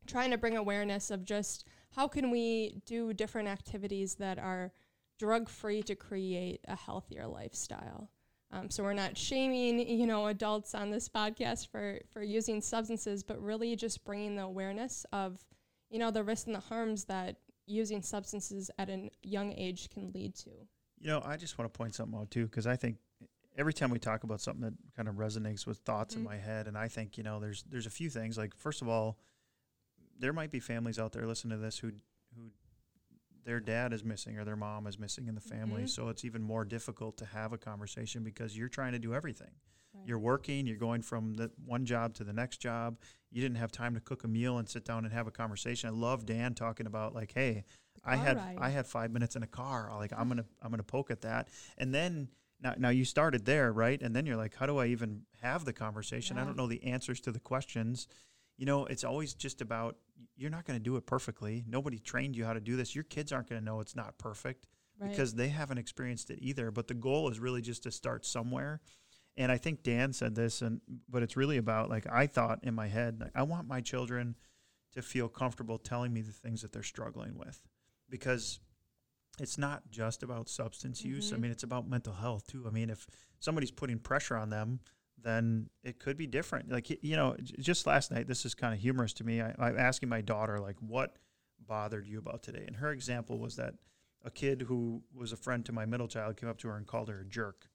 trying 0.07 0.31
to 0.31 0.39
bring 0.39 0.57
awareness 0.57 1.11
of 1.11 1.25
just 1.25 1.67
how 1.95 2.09
can 2.09 2.31
we 2.31 2.81
do 2.87 3.13
different 3.13 3.49
activities 3.49 4.17
that 4.17 4.39
are 4.39 4.73
drug 5.21 5.49
free 5.49 5.83
to 5.83 5.95
create 5.95 6.61
a 6.67 6.75
healthier 6.75 7.27
lifestyle 7.27 8.11
um, 8.53 8.69
so 8.69 8.83
we're 8.83 8.95
not 8.95 9.17
shaming, 9.17 9.79
you 9.79 10.07
know, 10.07 10.27
adults 10.27 10.75
on 10.75 10.91
this 10.91 11.09
podcast 11.09 11.69
for 11.69 12.01
for 12.13 12.23
using 12.23 12.61
substances, 12.61 13.23
but 13.23 13.41
really 13.41 13.77
just 13.77 14.05
bringing 14.05 14.35
the 14.35 14.43
awareness 14.43 15.07
of, 15.13 15.45
you 15.89 15.99
know, 15.99 16.11
the 16.11 16.25
risks 16.25 16.47
and 16.47 16.57
the 16.57 16.61
harms 16.61 17.05
that 17.05 17.37
using 17.67 18.03
substances 18.03 18.71
at 18.79 18.91
a 18.91 19.09
young 19.23 19.53
age 19.53 19.89
can 19.91 20.11
lead 20.13 20.35
to. 20.35 20.51
You 20.99 21.09
know, 21.09 21.23
I 21.25 21.37
just 21.37 21.59
want 21.59 21.73
to 21.73 21.79
point 21.79 21.95
something 21.95 22.19
out 22.19 22.31
too, 22.33 22.47
because 22.47 22.67
I 22.67 22.75
think 22.75 22.97
every 23.57 23.73
time 23.73 23.91
we 23.91 24.01
talk 24.01 24.25
about 24.25 24.41
something 24.41 24.63
that 24.63 24.75
kind 24.97 25.09
of 25.09 25.15
resonates 25.15 25.65
with 25.65 25.79
thoughts 25.79 26.15
mm-hmm. 26.15 26.25
in 26.25 26.31
my 26.31 26.37
head, 26.37 26.67
and 26.67 26.77
I 26.77 26.89
think 26.89 27.17
you 27.17 27.23
know, 27.23 27.39
there's 27.39 27.63
there's 27.71 27.87
a 27.87 27.91
few 27.91 28.11
things. 28.11 28.37
Like 28.37 28.57
first 28.57 28.83
of 28.83 28.89
all, 28.89 29.17
there 30.19 30.33
might 30.33 30.51
be 30.51 30.59
families 30.59 30.99
out 30.99 31.13
there 31.13 31.25
listening 31.25 31.57
to 31.57 31.65
this 31.65 31.79
who 31.79 31.93
who 31.93 31.93
their 33.45 33.61
dad 33.61 33.93
is 33.93 34.05
missing 34.05 34.39
or 34.39 34.45
their 34.45 34.57
mom 34.57 34.87
is 34.87 34.99
missing 34.99 35.29
in 35.29 35.35
the 35.35 35.41
family. 35.41 35.83
Mm-hmm. 35.83 35.87
So 35.87 36.09
it's 36.09 36.25
even 36.25 36.43
more 36.43 36.65
difficult 36.65 37.17
to 37.19 37.25
have 37.27 37.53
a 37.53 37.59
conversation 37.59 38.23
because 38.23 38.57
you're 38.57 38.69
trying 38.69 38.93
to 38.93 38.99
do 38.99 39.15
everything. 39.15 39.51
Right. 39.95 40.07
You're 40.07 40.19
working, 40.19 40.67
you're 40.67 40.77
going 40.77 41.03
from 41.03 41.35
the 41.35 41.51
one 41.65 41.85
job 41.85 42.15
to 42.15 42.25
the 42.25 42.33
next 42.33 42.59
job. 42.59 42.99
You 43.31 43.43
didn't 43.43 43.59
have 43.59 43.73
time 43.73 43.95
to 43.95 44.01
cook 44.01 44.25
a 44.25 44.29
meal 44.29 44.59
and 44.59 44.69
sit 44.69 44.85
down 44.85 45.05
and 45.05 45.13
have 45.13 45.27
a 45.27 45.31
conversation. 45.33 45.89
I 45.89 45.93
love 45.93 46.27
Dan 46.27 46.55
talking 46.55 46.87
about 46.87 47.15
like, 47.15 47.33
hey, 47.35 47.65
I 48.05 48.17
had 48.17 48.37
ride. 48.37 48.59
I 48.61 48.71
had 48.71 48.87
five 48.87 49.11
minutes 49.11 49.37
in 49.37 49.43
a 49.43 49.47
car. 49.47 49.91
Like 49.97 50.13
I'm 50.17 50.29
gonna 50.29 50.45
I'm 50.63 50.71
gonna 50.71 50.83
poke 50.83 51.11
at 51.11 51.23
that. 51.23 51.49
And 51.77 51.95
then 51.95 52.29
now 52.61 52.75
now 52.79 52.89
you 52.89 53.05
started 53.05 53.45
there, 53.45 53.73
right? 53.73 54.01
And 54.01 54.15
then 54.15 54.27
you're 54.27 54.37
like, 54.37 54.55
how 54.55 54.67
do 54.67 54.79
I 54.79 54.87
even 54.87 55.23
have 55.43 55.65
the 55.65 55.73
conversation? 55.73 56.37
Yeah. 56.37 56.43
I 56.43 56.47
don't 56.47 56.57
know 56.57 56.67
the 56.67 56.83
answers 56.85 57.21
to 57.23 57.33
the 57.33 57.41
questions 57.41 58.07
you 58.61 58.67
know, 58.67 58.85
it's 58.85 59.05
always 59.05 59.33
just 59.33 59.63
about 59.63 59.97
you're 60.37 60.51
not 60.51 60.67
going 60.67 60.79
to 60.79 60.85
do 60.85 60.97
it 60.97 61.07
perfectly. 61.07 61.65
Nobody 61.67 61.99
trained 61.99 62.37
you 62.37 62.45
how 62.45 62.53
to 62.53 62.61
do 62.61 62.77
this. 62.77 62.95
Your 62.95 63.05
kids 63.05 63.33
aren't 63.33 63.49
going 63.49 63.59
to 63.59 63.65
know 63.65 63.81
it's 63.81 63.97
not 63.97 64.19
perfect 64.19 64.67
right. 65.01 65.11
because 65.11 65.33
they 65.33 65.49
haven't 65.49 65.79
experienced 65.79 66.29
it 66.29 66.41
either. 66.43 66.71
But 66.71 66.87
the 66.87 66.93
goal 66.93 67.31
is 67.31 67.41
really 67.41 67.63
just 67.63 67.85
to 67.85 67.91
start 67.91 68.27
somewhere. 68.27 68.83
And 69.39 69.51
I 69.51 69.57
think 69.57 69.83
Dan 69.83 70.13
said 70.13 70.35
this, 70.35 70.61
and 70.61 70.83
but 71.09 71.23
it's 71.23 71.39
really 71.39 71.57
about 71.57 71.89
like 71.89 72.07
I 72.13 72.27
thought 72.27 72.59
in 72.63 72.75
my 72.75 72.87
head, 72.87 73.19
like 73.23 73.33
I 73.35 73.45
want 73.45 73.67
my 73.67 73.81
children 73.81 74.37
to 74.93 75.01
feel 75.01 75.31
comfortable 75.31 75.79
telling 75.79 76.13
me 76.13 76.21
the 76.21 76.31
things 76.31 76.61
that 76.61 76.71
they're 76.71 76.83
struggling 76.83 77.39
with, 77.39 77.63
because 78.11 78.61
it's 79.39 79.57
not 79.57 79.91
just 79.91 80.23
about 80.23 80.51
substance 80.51 81.01
mm-hmm. 81.01 81.15
use. 81.15 81.31
I 81.31 81.35
mm-hmm. 81.37 81.43
mean, 81.45 81.51
it's 81.51 81.63
about 81.63 81.89
mental 81.89 82.13
health 82.13 82.47
too. 82.47 82.67
I 82.67 82.71
mean, 82.71 82.91
if 82.91 83.07
somebody's 83.39 83.71
putting 83.71 84.01
pressure 84.01 84.37
on 84.37 84.51
them, 84.51 84.81
then 85.23 85.69
it 85.83 85.99
could 85.99 86.17
be 86.17 86.27
different. 86.27 86.71
Like 86.71 86.91
you 87.03 87.17
know, 87.17 87.37
just 87.59 87.87
last 87.87 88.11
night, 88.11 88.27
this 88.27 88.45
is 88.45 88.55
kind 88.55 88.75
of 88.75 88.81
humorous 88.81 89.13
to 89.15 89.25
me. 89.25 89.41
I, 89.41 89.55
I'm 89.59 89.79
asking 89.79 90.09
my 90.09 90.21
daughter 90.21 90.61
like, 90.61 90.77
"What 90.81 91.17
bothered 91.67 92.07
you 92.07 92.19
about 92.19 92.43
today?" 92.43 92.65
And 92.67 92.77
her 92.77 92.91
example 92.91 93.39
was 93.39 93.57
that 93.57 93.75
a 94.25 94.31
kid 94.31 94.63
who 94.63 95.03
was 95.15 95.33
a 95.33 95.37
friend 95.37 95.65
to 95.67 95.73
my 95.73 95.87
middle 95.87 96.09
child 96.09 96.37
came 96.37 96.49
up 96.49 96.59
to 96.59 96.69
her 96.69 96.77
and 96.77 96.87
called 96.87 97.09
her 97.09 97.21
a 97.21 97.25
jerk. 97.25 97.69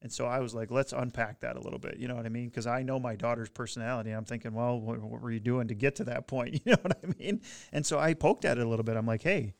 And 0.00 0.12
so 0.12 0.26
I 0.26 0.38
was 0.38 0.54
like, 0.54 0.70
let's 0.70 0.92
unpack 0.92 1.40
that 1.40 1.56
a 1.56 1.60
little 1.60 1.78
bit. 1.78 1.98
You 1.98 2.06
know 2.06 2.14
what 2.14 2.24
I 2.24 2.28
mean? 2.28 2.48
Because 2.48 2.68
I 2.68 2.82
know 2.82 3.00
my 3.00 3.16
daughter's 3.16 3.48
personality. 3.48 4.12
I'm 4.12 4.24
thinking, 4.24 4.54
well, 4.54 4.80
what, 4.80 5.00
what, 5.00 5.20
were 5.20 5.30
you 5.30 5.40
doing 5.40 5.68
to 5.68 5.74
get 5.74 5.96
to 5.96 6.04
that 6.04 6.26
point? 6.26 6.60
You 6.64 6.72
know 6.72 6.78
what 6.82 6.98
I 7.02 7.06
mean? 7.18 7.40
And 7.72 7.84
so 7.84 7.98
I 7.98 8.14
poked 8.14 8.44
at 8.44 8.58
it 8.58 8.66
a 8.66 8.68
little 8.68 8.84
bit. 8.84 8.96
I'm 8.96 9.06
like, 9.06 9.22
hey, 9.22 9.54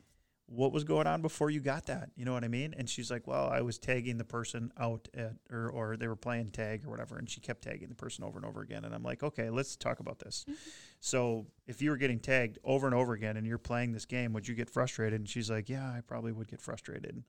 what 0.49 0.71
was 0.71 0.83
going 0.83 1.05
on 1.05 1.21
before 1.21 1.51
you 1.51 1.59
got 1.59 1.85
that? 1.85 2.09
You 2.15 2.25
know 2.25 2.33
what 2.33 2.43
I 2.43 2.47
mean? 2.47 2.73
And 2.77 2.89
she's 2.89 3.11
like, 3.11 3.27
well, 3.27 3.47
I 3.49 3.61
was 3.61 3.77
tagging 3.77 4.17
the 4.17 4.25
person 4.25 4.71
out 4.79 5.07
at, 5.13 5.33
or, 5.51 5.69
or 5.69 5.95
they 5.95 6.07
were 6.07 6.15
playing 6.15 6.49
tag 6.49 6.85
or 6.85 6.89
whatever. 6.89 7.17
And 7.17 7.29
she 7.29 7.39
kept 7.39 7.61
tagging 7.61 7.89
the 7.89 7.95
person 7.95 8.23
over 8.23 8.39
and 8.39 8.45
over 8.45 8.61
again. 8.61 8.83
And 8.83 8.95
I'm 8.95 9.03
like, 9.03 9.21
okay, 9.21 9.49
let's 9.51 9.75
talk 9.75 9.99
about 9.99 10.19
this. 10.19 10.45
Mm-hmm. 10.49 10.59
So 11.01 11.45
if 11.67 11.81
you 11.81 11.91
were 11.91 11.97
getting 11.97 12.19
tagged 12.19 12.57
over 12.63 12.87
and 12.87 12.95
over 12.95 13.13
again 13.13 13.37
and 13.37 13.45
you're 13.45 13.59
playing 13.59 13.91
this 13.91 14.05
game, 14.05 14.33
would 14.33 14.47
you 14.47 14.55
get 14.55 14.69
frustrated? 14.69 15.19
And 15.19 15.29
she's 15.29 15.51
like, 15.51 15.69
yeah, 15.69 15.85
I 15.85 16.01
probably 16.01 16.31
would 16.31 16.47
get 16.47 16.61
frustrated. 16.61 17.23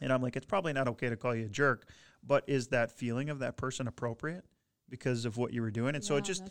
And 0.00 0.12
I'm 0.12 0.22
like, 0.22 0.36
it's 0.36 0.46
probably 0.46 0.72
not 0.72 0.88
okay 0.88 1.08
to 1.08 1.16
call 1.16 1.34
you 1.34 1.46
a 1.46 1.48
jerk, 1.48 1.88
but 2.22 2.44
is 2.46 2.68
that 2.68 2.92
feeling 2.92 3.28
of 3.28 3.40
that 3.40 3.56
person 3.56 3.88
appropriate? 3.88 4.44
because 4.88 5.24
of 5.24 5.36
what 5.36 5.52
you 5.52 5.62
were 5.62 5.70
doing. 5.70 5.94
And 5.94 6.04
yeah, 6.04 6.08
so 6.08 6.16
it 6.16 6.24
just 6.24 6.44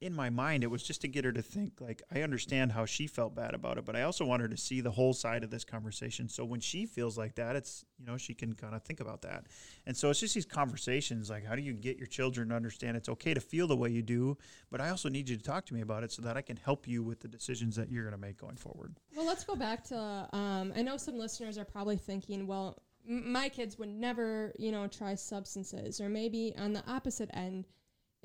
in 0.00 0.14
my 0.14 0.28
mind, 0.28 0.62
it 0.62 0.66
was 0.66 0.82
just 0.82 1.00
to 1.00 1.08
get 1.08 1.24
her 1.24 1.32
to 1.32 1.40
think 1.40 1.80
like 1.80 2.02
I 2.14 2.20
understand 2.22 2.72
how 2.72 2.84
she 2.84 3.06
felt 3.06 3.34
bad 3.34 3.54
about 3.54 3.78
it, 3.78 3.84
but 3.84 3.96
I 3.96 4.02
also 4.02 4.26
want 4.26 4.42
her 4.42 4.48
to 4.48 4.56
see 4.56 4.80
the 4.80 4.90
whole 4.90 5.14
side 5.14 5.42
of 5.42 5.50
this 5.50 5.64
conversation. 5.64 6.28
So 6.28 6.44
when 6.44 6.60
she 6.60 6.84
feels 6.84 7.16
like 7.16 7.34
that, 7.36 7.56
it's 7.56 7.84
you 7.98 8.04
know 8.04 8.18
she 8.18 8.34
can 8.34 8.52
kind 8.54 8.74
of 8.74 8.82
think 8.82 9.00
about 9.00 9.22
that. 9.22 9.46
And 9.86 9.96
so 9.96 10.10
it's 10.10 10.20
just 10.20 10.34
these 10.34 10.44
conversations 10.44 11.30
like 11.30 11.46
how 11.46 11.56
do 11.56 11.62
you 11.62 11.72
get 11.72 11.96
your 11.96 12.06
children 12.06 12.50
to 12.50 12.54
understand 12.54 12.96
it's 12.96 13.08
okay 13.08 13.32
to 13.32 13.40
feel 13.40 13.66
the 13.66 13.76
way 13.76 13.88
you 13.88 14.02
do, 14.02 14.36
but 14.70 14.80
I 14.80 14.90
also 14.90 15.08
need 15.08 15.28
you 15.28 15.36
to 15.36 15.42
talk 15.42 15.64
to 15.66 15.74
me 15.74 15.80
about 15.80 16.02
it 16.02 16.12
so 16.12 16.22
that 16.22 16.36
I 16.36 16.42
can 16.42 16.56
help 16.56 16.86
you 16.86 17.02
with 17.02 17.20
the 17.20 17.28
decisions 17.28 17.76
that 17.76 17.90
you're 17.90 18.04
going 18.04 18.12
to 18.12 18.20
make 18.20 18.38
going 18.38 18.56
forward. 18.56 18.96
Well, 19.16 19.26
let's 19.26 19.44
go 19.44 19.56
back 19.56 19.82
to 19.84 20.28
um, 20.32 20.72
I 20.76 20.82
know 20.82 20.98
some 20.98 21.16
listeners 21.16 21.56
are 21.56 21.64
probably 21.64 21.96
thinking, 21.96 22.46
well, 22.46 22.82
my 23.08 23.48
kids 23.48 23.78
would 23.78 23.88
never, 23.88 24.52
you 24.58 24.72
know, 24.72 24.86
try 24.88 25.14
substances. 25.14 26.00
Or 26.00 26.08
maybe 26.08 26.54
on 26.58 26.72
the 26.72 26.82
opposite 26.86 27.30
end, 27.32 27.64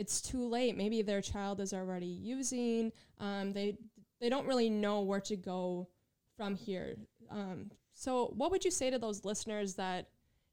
it's 0.02 0.20
too 0.20 0.48
late. 0.48 0.76
Maybe 0.76 1.04
their 1.04 1.22
child 1.22 1.60
is 1.60 1.74
already 1.74 2.08
using. 2.08 2.92
Um, 3.20 3.54
they 3.54 3.78
they 4.20 4.30
don't 4.30 4.48
really 4.48 4.68
know 4.68 5.02
where 5.02 5.22
to 5.22 5.36
go 5.36 5.88
from 6.36 6.56
here. 6.56 6.96
Um, 7.30 7.70
so, 7.94 8.34
what 8.36 8.50
would 8.50 8.66
you 8.66 8.72
say 8.72 8.90
to 8.90 8.98
those 8.98 9.24
listeners 9.24 9.76
that 9.76 10.08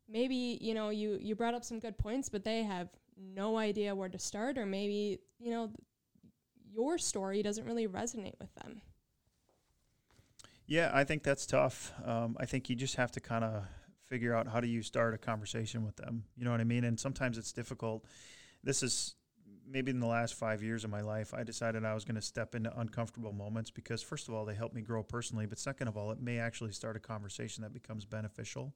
maybe 0.07 0.59
you 0.61 0.75
know 0.75 0.91
you 0.91 1.19
you 1.19 1.35
brought 1.35 1.55
up 1.55 1.65
some 1.65 1.81
good 1.81 1.97
points, 1.97 2.29
but 2.29 2.45
they 2.45 2.63
have 2.63 2.91
no 3.17 3.57
idea 3.57 3.95
where 3.95 4.11
to 4.11 4.19
start, 4.19 4.59
or 4.59 4.67
maybe 4.67 5.19
you 5.39 5.51
know 5.51 5.73
your 6.71 6.99
story 6.99 7.43
doesn't 7.43 7.65
really 7.65 7.89
resonate 7.89 8.39
with 8.39 8.55
them. 8.57 8.83
Yeah, 10.67 10.91
I 10.93 11.05
think 11.05 11.23
that's 11.23 11.47
tough. 11.47 11.95
Um, 12.05 12.37
I 12.39 12.45
think 12.45 12.69
you 12.69 12.77
just 12.77 12.97
have 12.97 13.13
to 13.13 13.21
kind 13.21 13.45
of 13.45 13.65
figure 14.05 14.35
out 14.35 14.47
how 14.47 14.61
do 14.61 14.69
you 14.69 14.83
start 14.83 15.15
a 15.15 15.19
conversation 15.19 15.87
with 15.87 15.97
them. 15.97 16.25
You 16.37 16.45
know 16.45 16.51
what 16.51 16.61
I 16.61 16.65
mean? 16.65 16.85
And 16.85 17.01
sometimes 17.01 17.39
it's 17.39 17.53
difficult. 17.53 18.05
This 18.63 18.83
is 18.83 19.15
maybe 19.71 19.91
in 19.91 20.01
the 20.01 20.07
last 20.07 20.35
five 20.35 20.63
years 20.63 20.85
of 20.85 20.91
my 20.91 21.01
life, 21.01 21.35
I 21.35 21.43
decided 21.45 21.85
I 21.85 21.95
was 21.95 22.05
going 22.05 22.15
to 22.17 22.23
step 22.23 22.55
into 22.55 22.77
uncomfortable 22.79 23.33
moments 23.33 23.71
because, 23.71 24.03
first 24.03 24.29
of 24.29 24.35
all, 24.35 24.45
they 24.45 24.55
help 24.55 24.73
me 24.73 24.81
grow 24.81 25.03
personally, 25.03 25.47
but 25.47 25.59
second 25.59 25.89
of 25.89 25.97
all, 25.97 26.11
it 26.11 26.21
may 26.21 26.39
actually 26.39 26.73
start 26.73 26.97
a 26.97 27.01
conversation 27.01 27.63
that 27.63 27.73
becomes 27.73 28.05
beneficial. 28.05 28.75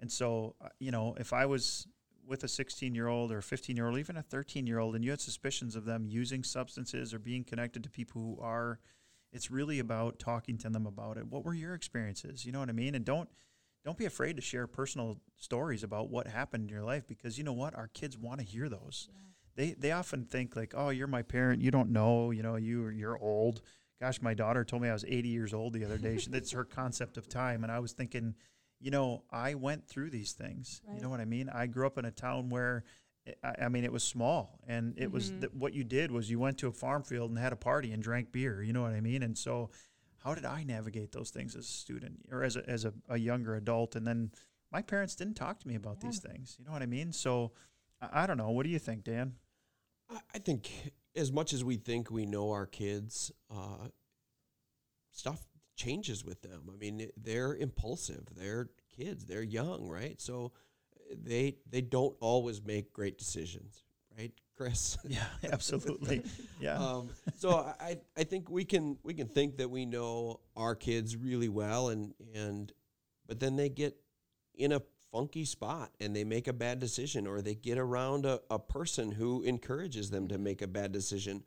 And 0.00 0.10
so, 0.10 0.54
uh, 0.62 0.68
you 0.78 0.90
know, 0.90 1.14
if 1.18 1.32
I 1.32 1.46
was 1.46 1.86
with 2.26 2.44
a 2.44 2.48
16 2.48 2.94
year 2.94 3.06
old 3.06 3.32
or 3.32 3.40
15 3.40 3.76
year 3.76 3.86
old, 3.86 3.98
even 3.98 4.16
a 4.16 4.22
13 4.22 4.66
year 4.66 4.78
old, 4.78 4.94
and 4.94 5.04
you 5.04 5.10
had 5.10 5.20
suspicions 5.20 5.76
of 5.76 5.84
them 5.84 6.06
using 6.08 6.42
substances 6.42 7.14
or 7.14 7.18
being 7.18 7.44
connected 7.44 7.82
to 7.84 7.90
people 7.90 8.20
who 8.20 8.42
are, 8.42 8.78
it's 9.32 9.50
really 9.50 9.78
about 9.78 10.18
talking 10.18 10.58
to 10.58 10.68
them 10.68 10.86
about 10.86 11.16
it. 11.16 11.26
What 11.26 11.44
were 11.44 11.54
your 11.54 11.74
experiences? 11.74 12.44
You 12.44 12.52
know 12.52 12.60
what 12.60 12.68
I 12.68 12.72
mean? 12.72 12.94
And 12.94 13.04
don't 13.04 13.28
don't 13.84 13.96
be 13.96 14.04
afraid 14.06 14.34
to 14.34 14.42
share 14.42 14.66
personal 14.66 15.20
stories 15.36 15.84
about 15.84 16.10
what 16.10 16.26
happened 16.26 16.64
in 16.64 16.68
your 16.68 16.82
life 16.82 17.06
because 17.06 17.38
you 17.38 17.44
know 17.44 17.52
what 17.52 17.72
our 17.76 17.86
kids 17.86 18.18
want 18.18 18.40
to 18.40 18.44
hear 18.44 18.68
those 18.68 19.08
yeah. 19.08 19.20
They 19.56 19.72
they 19.72 19.92
often 19.92 20.24
think 20.24 20.54
like 20.54 20.74
oh 20.76 20.90
you're 20.90 21.06
my 21.06 21.22
parent 21.22 21.62
you 21.62 21.70
don't 21.70 21.90
know 21.90 22.30
you 22.30 22.42
know 22.42 22.56
you 22.56 22.88
you're 22.88 23.18
old 23.18 23.62
gosh 24.00 24.22
my 24.22 24.34
daughter 24.34 24.64
told 24.64 24.82
me 24.82 24.88
i 24.88 24.92
was 24.92 25.04
80 25.06 25.28
years 25.28 25.52
old 25.52 25.72
the 25.72 25.84
other 25.84 25.98
day 25.98 26.18
that's 26.28 26.52
her 26.52 26.64
concept 26.64 27.16
of 27.16 27.28
time 27.28 27.64
and 27.64 27.72
i 27.72 27.78
was 27.78 27.92
thinking 27.92 28.34
you 28.80 28.90
know 28.90 29.24
i 29.30 29.54
went 29.54 29.86
through 29.86 30.10
these 30.10 30.32
things 30.32 30.82
right. 30.86 30.96
you 30.96 31.02
know 31.02 31.08
what 31.08 31.20
i 31.20 31.24
mean 31.24 31.48
i 31.48 31.66
grew 31.66 31.86
up 31.86 31.98
in 31.98 32.04
a 32.04 32.10
town 32.10 32.48
where 32.48 32.84
I, 33.42 33.64
I 33.64 33.68
mean, 33.68 33.84
it 33.84 33.92
was 33.92 34.04
small, 34.04 34.58
and 34.66 34.94
it 34.96 35.04
mm-hmm. 35.04 35.12
was 35.12 35.30
th- 35.30 35.52
what 35.52 35.74
you 35.74 35.84
did 35.84 36.10
was 36.10 36.30
you 36.30 36.38
went 36.38 36.58
to 36.58 36.68
a 36.68 36.72
farm 36.72 37.02
field 37.02 37.30
and 37.30 37.38
had 37.38 37.52
a 37.52 37.56
party 37.56 37.92
and 37.92 38.02
drank 38.02 38.32
beer. 38.32 38.62
You 38.62 38.72
know 38.72 38.82
what 38.82 38.92
I 38.92 39.00
mean? 39.00 39.22
And 39.22 39.36
so, 39.36 39.70
how 40.22 40.34
did 40.34 40.44
I 40.44 40.62
navigate 40.64 41.12
those 41.12 41.30
things 41.30 41.56
as 41.56 41.64
a 41.64 41.72
student 41.72 42.20
or 42.30 42.42
as 42.44 42.56
a, 42.56 42.68
as 42.68 42.84
a, 42.84 42.92
a 43.08 43.18
younger 43.18 43.56
adult? 43.56 43.96
And 43.96 44.06
then 44.06 44.30
my 44.72 44.82
parents 44.82 45.14
didn't 45.14 45.34
talk 45.34 45.58
to 45.60 45.68
me 45.68 45.74
about 45.74 45.98
yeah. 46.00 46.08
these 46.08 46.18
things. 46.18 46.56
You 46.58 46.66
know 46.66 46.72
what 46.72 46.82
I 46.82 46.86
mean? 46.86 47.12
So 47.12 47.52
I, 48.00 48.22
I, 48.22 48.26
don't 48.26 48.36
know. 48.36 48.50
What 48.50 48.64
do 48.64 48.70
you 48.70 48.78
think, 48.78 49.04
Dan? 49.04 49.34
I 50.34 50.38
think 50.38 50.70
as 51.14 51.32
much 51.32 51.52
as 51.52 51.64
we 51.64 51.76
think 51.76 52.10
we 52.10 52.26
know 52.26 52.50
our 52.50 52.66
kids, 52.66 53.32
uh, 53.50 53.88
stuff 55.10 55.40
changes 55.76 56.24
with 56.24 56.42
them. 56.42 56.70
I 56.72 56.76
mean, 56.76 57.08
they're 57.16 57.54
impulsive. 57.54 58.26
They're 58.34 58.68
kids. 58.96 59.24
They're 59.24 59.42
young, 59.42 59.88
right? 59.88 60.20
So 60.20 60.52
they 61.12 61.56
they 61.70 61.80
don't 61.80 62.16
always 62.20 62.62
make 62.62 62.92
great 62.92 63.18
decisions, 63.18 63.84
right, 64.16 64.32
Chris? 64.56 64.98
Yeah, 65.08 65.24
absolutely. 65.52 66.22
Yeah. 66.60 66.78
Um, 66.78 67.10
so 67.36 67.50
I, 67.78 67.98
I 68.16 68.24
think 68.24 68.48
we 68.50 68.64
can 68.64 68.98
we 69.02 69.12
can 69.14 69.28
think 69.28 69.58
that 69.58 69.68
we 69.70 69.84
know 69.84 70.40
our 70.56 70.74
kids 70.74 71.16
really 71.16 71.50
well 71.50 71.90
and 71.90 72.14
and 72.34 72.72
but 73.26 73.40
then 73.40 73.56
they 73.56 73.68
get 73.68 73.94
in 74.54 74.72
a 74.72 74.80
funky 75.12 75.44
spot 75.44 75.90
and 76.00 76.14
they 76.14 76.24
make 76.24 76.48
a 76.48 76.52
bad 76.52 76.78
decision 76.78 77.26
or 77.26 77.40
they 77.40 77.54
get 77.54 77.78
around 77.78 78.26
a, 78.26 78.40
a 78.50 78.58
person 78.58 79.10
who 79.10 79.42
encourages 79.42 80.10
them 80.10 80.28
to 80.28 80.38
make 80.38 80.62
a 80.62 80.66
bad 80.66 80.92
decision 80.92 81.42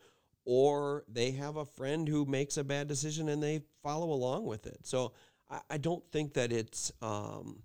or 0.45 1.03
they 1.07 1.31
have 1.31 1.57
a 1.57 1.65
friend 1.65 2.07
who 2.07 2.25
makes 2.25 2.57
a 2.57 2.63
bad 2.63 2.87
decision 2.87 3.29
and 3.29 3.43
they 3.43 3.61
follow 3.83 4.11
along 4.11 4.45
with 4.45 4.65
it. 4.65 4.79
So 4.83 5.13
I, 5.49 5.59
I 5.69 5.77
don't 5.77 6.03
think 6.11 6.33
that 6.33 6.51
it's 6.51 6.91
um, 7.01 7.61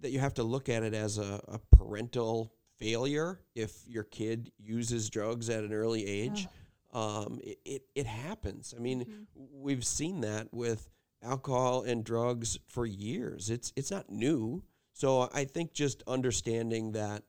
that 0.00 0.10
you 0.10 0.20
have 0.20 0.34
to 0.34 0.42
look 0.42 0.68
at 0.68 0.82
it 0.82 0.94
as 0.94 1.18
a, 1.18 1.40
a 1.48 1.76
parental 1.76 2.52
failure 2.78 3.40
if 3.54 3.86
your 3.86 4.04
kid 4.04 4.52
uses 4.58 5.10
drugs 5.10 5.48
at 5.48 5.64
an 5.64 5.72
early 5.72 6.06
age. 6.06 6.46
Um, 6.92 7.40
it, 7.42 7.58
it, 7.64 7.82
it 7.94 8.06
happens. 8.06 8.72
I 8.76 8.80
mean, 8.80 9.26
we've 9.34 9.84
seen 9.84 10.20
that 10.20 10.52
with 10.52 10.88
alcohol 11.22 11.82
and 11.82 12.04
drugs 12.04 12.58
for 12.68 12.86
years. 12.86 13.50
It's 13.50 13.72
it's 13.76 13.90
not 13.90 14.10
new. 14.10 14.62
So 14.94 15.28
I 15.34 15.44
think 15.44 15.72
just 15.72 16.02
understanding 16.06 16.92
that 16.92 17.24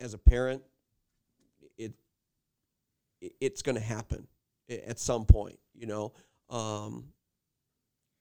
as 0.00 0.12
a 0.12 0.18
parent, 0.18 0.62
it 1.78 1.94
it's 3.20 3.62
going 3.62 3.76
to 3.76 3.80
happen 3.80 4.26
at 4.68 4.98
some 4.98 5.24
point, 5.24 5.58
you 5.72 5.86
know. 5.86 6.12
Um, 6.50 7.06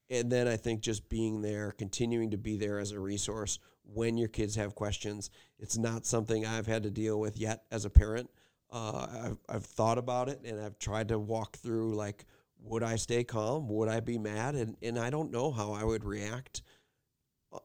and 0.09 0.31
then 0.31 0.47
I 0.47 0.55
think 0.55 0.81
just 0.81 1.09
being 1.09 1.41
there, 1.41 1.71
continuing 1.71 2.29
to 2.31 2.37
be 2.37 2.55
there 2.55 2.77
as 2.77 2.91
a 2.91 2.99
resource 2.99 3.57
when 3.83 4.17
your 4.17 4.27
kids 4.27 4.55
have 4.55 4.75
questions. 4.75 5.31
It's 5.57 5.77
not 5.77 6.05
something 6.05 6.45
I've 6.45 6.67
had 6.67 6.83
to 6.83 6.91
deal 6.91 7.19
with 7.19 7.37
yet 7.37 7.63
as 7.71 7.85
a 7.85 7.89
parent. 7.89 8.29
Uh, 8.71 9.07
I've, 9.25 9.37
I've 9.49 9.65
thought 9.65 9.97
about 9.97 10.29
it 10.29 10.41
and 10.45 10.61
I've 10.61 10.77
tried 10.77 11.07
to 11.09 11.17
walk 11.17 11.57
through 11.57 11.95
like, 11.95 12.25
would 12.61 12.83
I 12.83 12.97
stay 12.97 13.23
calm? 13.23 13.67
Would 13.69 13.89
I 13.89 13.99
be 13.99 14.19
mad? 14.19 14.55
And, 14.55 14.77
and 14.81 14.99
I 14.99 15.09
don't 15.09 15.31
know 15.31 15.51
how 15.51 15.73
I 15.73 15.83
would 15.83 16.05
react 16.05 16.61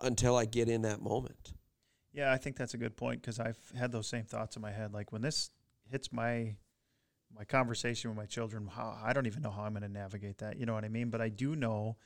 until 0.01 0.37
I 0.37 0.44
get 0.44 0.68
in 0.68 0.83
that 0.83 1.01
moment. 1.01 1.53
Yeah, 2.12 2.33
I 2.33 2.37
think 2.37 2.57
that's 2.57 2.74
a 2.74 2.79
good 2.79 2.96
point 2.96 3.20
because 3.20 3.38
I've 3.38 3.59
had 3.77 3.92
those 3.92 4.07
same 4.09 4.24
thoughts 4.24 4.57
in 4.57 4.62
my 4.62 4.72
head. 4.72 4.92
Like 4.92 5.12
when 5.12 5.22
this 5.22 5.51
hits 5.90 6.12
my 6.12 6.57
my 7.37 7.44
conversation 7.44 8.11
with 8.11 8.16
my 8.16 8.24
children, 8.24 8.66
how 8.66 8.98
I 9.05 9.12
don't 9.12 9.27
even 9.27 9.42
know 9.42 9.51
how 9.51 9.62
I'm 9.62 9.72
going 9.74 9.83
to 9.83 9.88
navigate 9.88 10.38
that. 10.38 10.57
You 10.59 10.64
know 10.64 10.72
what 10.72 10.85
I 10.85 10.88
mean? 10.88 11.11
But 11.11 11.20
I 11.20 11.29
do 11.29 11.55
know 11.55 11.96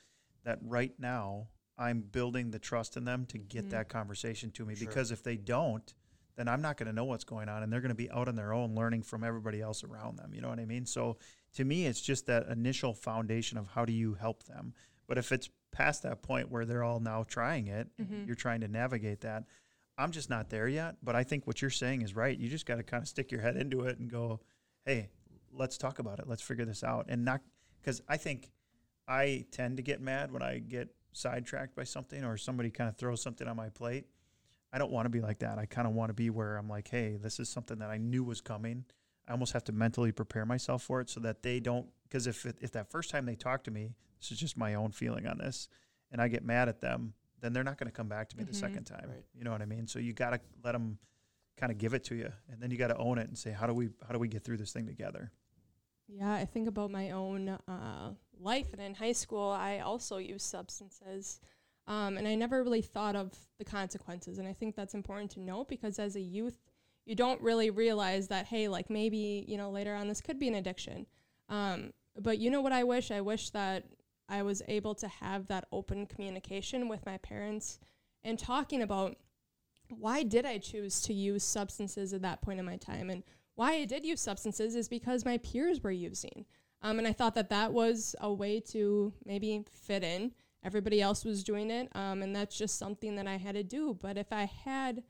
that 0.43 0.59
right 0.61 0.91
now 0.99 1.47
I'm 1.77 2.01
building 2.01 2.51
the 2.51 2.59
trust 2.59 2.97
in 2.97 3.05
them 3.05 3.25
to 3.27 3.37
get 3.37 3.65
Mhm. 3.65 3.69
that 3.71 3.89
conversation 3.89 4.51
to 4.51 4.65
me 4.65 4.75
Sure. 4.75 4.85
because 4.87 5.11
if 5.11 5.23
they 5.23 5.37
don't, 5.37 5.93
then 6.35 6.49
I'm 6.49 6.61
not 6.61 6.75
going 6.77 6.87
to 6.87 6.93
know 6.93 7.05
what's 7.05 7.23
going 7.23 7.47
on 7.47 7.63
and 7.63 7.71
they're 7.71 7.79
going 7.81 7.89
to 7.89 7.95
be 7.95 8.11
out 8.11 8.27
on 8.27 8.35
their 8.35 8.53
own 8.53 8.75
learning 8.75 9.03
from 9.03 9.23
everybody 9.23 9.61
else 9.61 9.83
around 9.83 10.17
them. 10.17 10.33
You 10.33 10.41
know 10.41 10.49
what 10.49 10.59
I 10.59 10.65
mean? 10.65 10.85
So 10.85 11.17
to 11.53 11.63
me, 11.63 11.85
it's 11.85 12.01
just 12.01 12.25
that 12.25 12.47
initial 12.47 12.93
foundation 12.93 13.57
of 13.57 13.67
how 13.69 13.85
do 13.85 13.93
you 13.93 14.15
help 14.15 14.43
them. 14.43 14.73
But 15.07 15.17
if 15.17 15.31
it's 15.31 15.49
past 15.73 16.03
that 16.03 16.21
point 16.21 16.49
where 16.49 16.63
they're 16.65 16.83
all 16.83 17.01
now 17.01 17.23
trying 17.23 17.67
it, 17.67 17.89
Mhm. 17.99 18.25
you're 18.25 18.35
trying 18.35 18.61
to 18.61 18.67
navigate 18.69 19.19
that. 19.21 19.43
I'm 19.97 20.11
just 20.11 20.29
not 20.29 20.49
there 20.49 20.67
yet, 20.69 20.95
but 21.03 21.15
I 21.15 21.23
think 21.23 21.45
what 21.45 21.61
you're 21.61 21.69
saying 21.69 22.01
is 22.01 22.15
right. 22.15 22.37
You 22.37 22.49
just 22.49 22.65
got 22.65 22.77
to 22.77 22.83
kind 22.83 23.01
of 23.03 23.07
stick 23.09 23.31
your 23.31 23.41
head 23.41 23.57
into 23.57 23.81
it 23.81 23.99
and 23.99 24.09
go, 24.09 24.39
"Hey, 24.85 25.09
let's 25.51 25.77
talk 25.77 25.99
about 25.99 26.19
it. 26.19 26.27
Let's 26.27 26.41
figure 26.41 26.65
this 26.65 26.83
out." 26.83 27.07
And 27.09 27.25
not 27.25 27.41
cuz 27.83 28.01
I 28.07 28.15
think 28.17 28.51
I 29.07 29.45
tend 29.51 29.75
to 29.77 29.83
get 29.83 29.99
mad 30.01 30.31
when 30.31 30.41
I 30.41 30.59
get 30.59 30.95
sidetracked 31.11 31.75
by 31.75 31.83
something 31.83 32.23
or 32.23 32.37
somebody 32.37 32.71
kind 32.71 32.89
of 32.89 32.95
throws 32.97 33.21
something 33.21 33.47
on 33.47 33.55
my 33.57 33.69
plate. 33.69 34.07
I 34.71 34.77
don't 34.79 34.91
want 34.91 35.05
to 35.05 35.09
be 35.11 35.21
like 35.21 35.39
that. 35.39 35.59
I 35.59 35.65
kind 35.67 35.87
of 35.87 35.93
want 35.93 36.09
to 36.09 36.13
be 36.15 36.29
where 36.31 36.57
I'm 36.57 36.67
like, 36.69 36.87
"Hey, 36.87 37.17
this 37.17 37.39
is 37.39 37.49
something 37.49 37.77
that 37.79 37.91
I 37.91 37.97
knew 37.97 38.23
was 38.23 38.41
coming." 38.41 38.85
I 39.27 39.31
almost 39.31 39.53
have 39.53 39.63
to 39.65 39.71
mentally 39.71 40.11
prepare 40.11 40.45
myself 40.45 40.83
for 40.83 40.99
it 41.01 41.09
so 41.09 41.19
that 41.21 41.43
they 41.43 41.59
don't 41.59 41.87
because 42.03 42.27
if 42.27 42.45
if 42.61 42.71
that 42.71 42.91
first 42.91 43.09
time 43.09 43.25
they 43.25 43.35
talk 43.35 43.63
to 43.65 43.71
me, 43.71 43.93
this 44.19 44.31
is 44.31 44.37
just 44.39 44.57
my 44.57 44.73
own 44.75 44.91
feeling 44.91 45.27
on 45.27 45.37
this 45.37 45.67
and 46.11 46.21
I 46.21 46.27
get 46.27 46.43
mad 46.43 46.69
at 46.69 46.81
them, 46.81 47.13
then 47.41 47.53
they're 47.53 47.63
not 47.63 47.77
going 47.77 47.87
to 47.89 47.95
come 47.95 48.07
back 48.07 48.29
to 48.29 48.37
me 48.37 48.43
the 48.43 48.51
Mhm. 48.51 48.55
second 48.55 48.83
time. 48.85 49.09
Right. 49.09 49.25
You 49.33 49.43
know 49.43 49.51
what 49.51 49.61
I 49.61 49.65
mean? 49.65 49.87
So 49.87 49.99
you 49.99 50.13
got 50.13 50.31
to 50.31 50.39
let 50.63 50.73
them 50.73 50.99
kind 51.57 51.71
of 51.71 51.77
give 51.77 51.93
it 51.93 52.03
to 52.05 52.15
you, 52.15 52.31
and 52.49 52.61
then 52.61 52.71
you 52.71 52.77
got 52.77 52.87
to 52.87 52.97
own 52.97 53.17
it 53.17 53.27
and 53.27 53.37
say, 53.37 53.51
how 53.51 53.65
do 53.67 53.73
we 53.73 53.89
how 54.05 54.13
do 54.13 54.19
we 54.19 54.27
get 54.27 54.43
through 54.43 54.57
this 54.57 54.71
thing 54.73 54.85
together? 54.85 55.31
Yeah, 56.07 56.33
I 56.33 56.45
think 56.45 56.67
about 56.67 56.91
my 56.91 57.11
own 57.11 57.49
uh, 57.49 58.13
life, 58.39 58.73
and 58.73 58.81
in 58.81 58.93
high 58.95 59.13
school, 59.13 59.49
I 59.49 59.79
also 59.79 60.17
used 60.17 60.45
substances, 60.45 61.39
um, 61.87 62.17
and 62.17 62.27
I 62.27 62.35
never 62.35 62.61
really 62.63 62.81
thought 62.81 63.15
of 63.15 63.31
the 63.57 63.65
consequences. 63.65 64.37
And 64.37 64.47
I 64.47 64.53
think 64.53 64.75
that's 64.75 64.93
important 64.93 65.31
to 65.31 65.39
note 65.39 65.69
because 65.69 65.99
as 65.99 66.15
a 66.15 66.21
youth, 66.21 66.57
you 67.05 67.15
don't 67.15 67.41
really 67.41 67.69
realize 67.69 68.27
that 68.29 68.47
hey, 68.47 68.67
like 68.67 68.89
maybe 68.89 69.45
you 69.47 69.57
know 69.57 69.69
later 69.69 69.93
on 69.95 70.07
this 70.07 70.21
could 70.21 70.39
be 70.39 70.47
an 70.47 70.55
addiction. 70.55 71.05
Um, 71.49 71.91
but 72.19 72.37
you 72.37 72.49
know 72.49 72.61
what 72.61 72.73
I 72.73 72.83
wish? 72.83 73.11
I 73.11 73.21
wish 73.21 73.49
that 73.51 73.85
I 74.29 74.43
was 74.43 74.61
able 74.67 74.95
to 74.95 75.07
have 75.07 75.47
that 75.47 75.65
open 75.71 76.05
communication 76.05 76.87
with 76.87 77.05
my 77.05 77.17
parents 77.17 77.79
and 78.23 78.39
talking 78.39 78.81
about 78.81 79.17
why 79.89 80.23
did 80.23 80.45
I 80.45 80.57
choose 80.57 81.01
to 81.01 81.13
use 81.13 81.43
substances 81.43 82.13
at 82.13 82.21
that 82.21 82.41
point 82.41 82.59
in 82.59 82.65
my 82.65 82.77
time 82.77 83.09
and 83.09 83.23
why 83.55 83.73
I 83.73 83.85
did 83.85 84.05
use 84.05 84.21
substances 84.21 84.75
is 84.75 84.89
because 84.89 85.25
my 85.25 85.37
peers 85.37 85.83
were 85.83 85.91
using. 85.91 86.45
Um, 86.81 86.97
and 86.99 87.07
I 87.07 87.13
thought 87.13 87.35
that 87.35 87.49
that 87.49 87.71
was 87.71 88.15
a 88.19 88.31
way 88.31 88.59
to 88.71 89.13
maybe 89.25 89.63
fit 89.71 90.03
in. 90.03 90.31
Everybody 90.63 91.01
else 91.01 91.23
was 91.23 91.43
doing 91.43 91.69
it, 91.69 91.89
um, 91.93 92.21
and 92.21 92.35
that's 92.35 92.57
just 92.57 92.77
something 92.77 93.15
that 93.17 93.27
I 93.27 93.37
had 93.37 93.55
to 93.55 93.63
do. 93.63 93.97
But 94.01 94.17
if 94.17 94.31
I 94.31 94.45
had, 94.45 95.03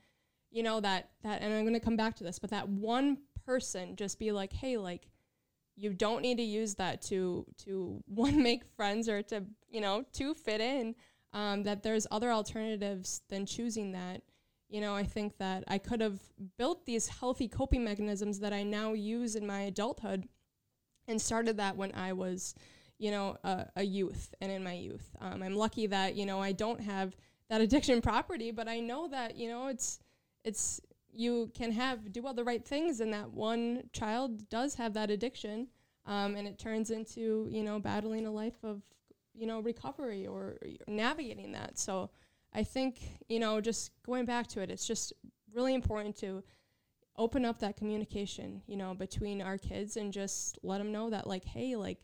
you 0.54 0.64
know, 0.64 0.80
that 0.80 1.10
that, 1.24 1.42
and 1.42 1.54
I'm 1.54 1.64
going 1.64 1.74
to 1.74 1.80
come 1.80 1.98
back 1.98 2.16
to 2.18 2.24
this, 2.24 2.40
but 2.40 2.52
that 2.52 2.70
one 2.70 3.18
person 3.46 3.96
just 3.96 4.20
be 4.20 4.32
like, 4.32 4.54
hey, 4.54 4.78
like, 4.78 5.10
you 5.76 5.92
don't 5.92 6.22
need 6.22 6.38
to 6.38 6.44
use 6.44 6.76
that 6.76 7.02
to 7.04 7.46
to 7.66 8.02
one 8.08 8.42
make 8.42 8.64
friends 8.78 9.10
or 9.10 9.22
to 9.24 9.44
you 9.70 9.82
know 9.82 10.06
to 10.14 10.34
fit 10.34 10.62
in. 10.62 10.96
Um, 11.34 11.64
that 11.64 11.82
there's 11.82 12.06
other 12.12 12.32
alternatives 12.32 13.22
than 13.28 13.48
choosing 13.48 13.94
that 13.94 14.22
you 14.74 14.82
know, 14.82 14.96
I 14.96 15.04
think 15.04 15.38
that 15.38 15.64
I 15.68 15.78
could 15.78 16.02
have 16.02 16.20
built 16.58 16.88
these 16.88 17.08
healthy 17.08 17.48
coping 17.48 17.84
mechanisms 17.84 18.40
that 18.40 18.54
I 18.54 18.64
now 18.64 18.94
use 18.94 19.36
in 19.36 19.46
my 19.46 19.62
adulthood 19.62 20.28
and 21.08 21.22
started 21.22 21.58
that 21.58 21.78
when 21.78 21.94
I 21.94 22.14
was, 22.14 22.56
you 22.98 23.12
know, 23.12 23.38
a, 23.44 23.68
a 23.76 23.84
youth 23.84 24.34
and 24.42 24.52
in 24.52 24.64
my 24.64 24.74
youth. 24.74 25.16
Um, 25.22 25.44
I'm 25.44 25.54
lucky 25.54 25.86
that, 25.88 26.16
you 26.16 26.26
know, 26.26 26.42
I 26.42 26.54
don't 26.54 26.82
have 26.82 27.16
that 27.52 27.62
addiction 27.62 28.02
property, 28.02 28.50
but 28.50 28.68
I 28.68 28.80
know 28.80 29.08
that, 29.10 29.36
you 29.36 29.48
know, 29.48 29.68
it's, 29.68 30.00
it's, 30.44 30.82
you 31.12 31.52
can 31.54 31.72
have, 31.72 32.12
do 32.12 32.26
all 32.26 32.34
the 32.34 32.44
right 32.44 32.66
things 32.66 33.00
and 33.00 33.14
that 33.14 33.32
one 33.32 33.84
child 33.94 34.50
does 34.50 34.76
have 34.76 34.94
that 34.94 35.10
addiction. 35.10 35.68
Um, 36.06 36.36
and 36.36 36.48
it 36.48 36.60
turns 36.60 36.92
into, 36.92 37.48
you 37.50 37.64
know, 37.64 37.80
battling 37.80 38.26
a 38.26 38.32
life 38.32 38.64
of, 38.64 38.82
you 39.34 39.48
know, 39.48 39.62
recovery 39.62 40.28
or 40.28 40.58
navigating 40.88 41.54
that. 41.54 41.80
So, 41.80 42.10
I 42.54 42.64
think, 42.64 43.00
you 43.30 43.40
know, 43.40 43.60
just 43.62 43.92
going 44.06 44.26
back 44.26 44.48
to 44.50 44.62
it, 44.62 44.70
it's 44.70 44.86
just 44.86 45.12
really 45.54 45.74
important 45.74 46.16
to 46.18 46.44
open 47.18 47.46
up 47.46 47.60
that 47.60 47.78
communication, 47.78 48.62
you 48.68 48.76
know, 48.76 48.94
between 48.94 49.42
our 49.42 49.58
kids 49.58 49.98
and 49.98 50.14
just 50.14 50.60
let 50.62 50.78
them 50.78 50.92
know 50.92 51.10
that, 51.10 51.26
like, 51.26 51.46
hey, 51.46 51.76
like, 51.76 51.98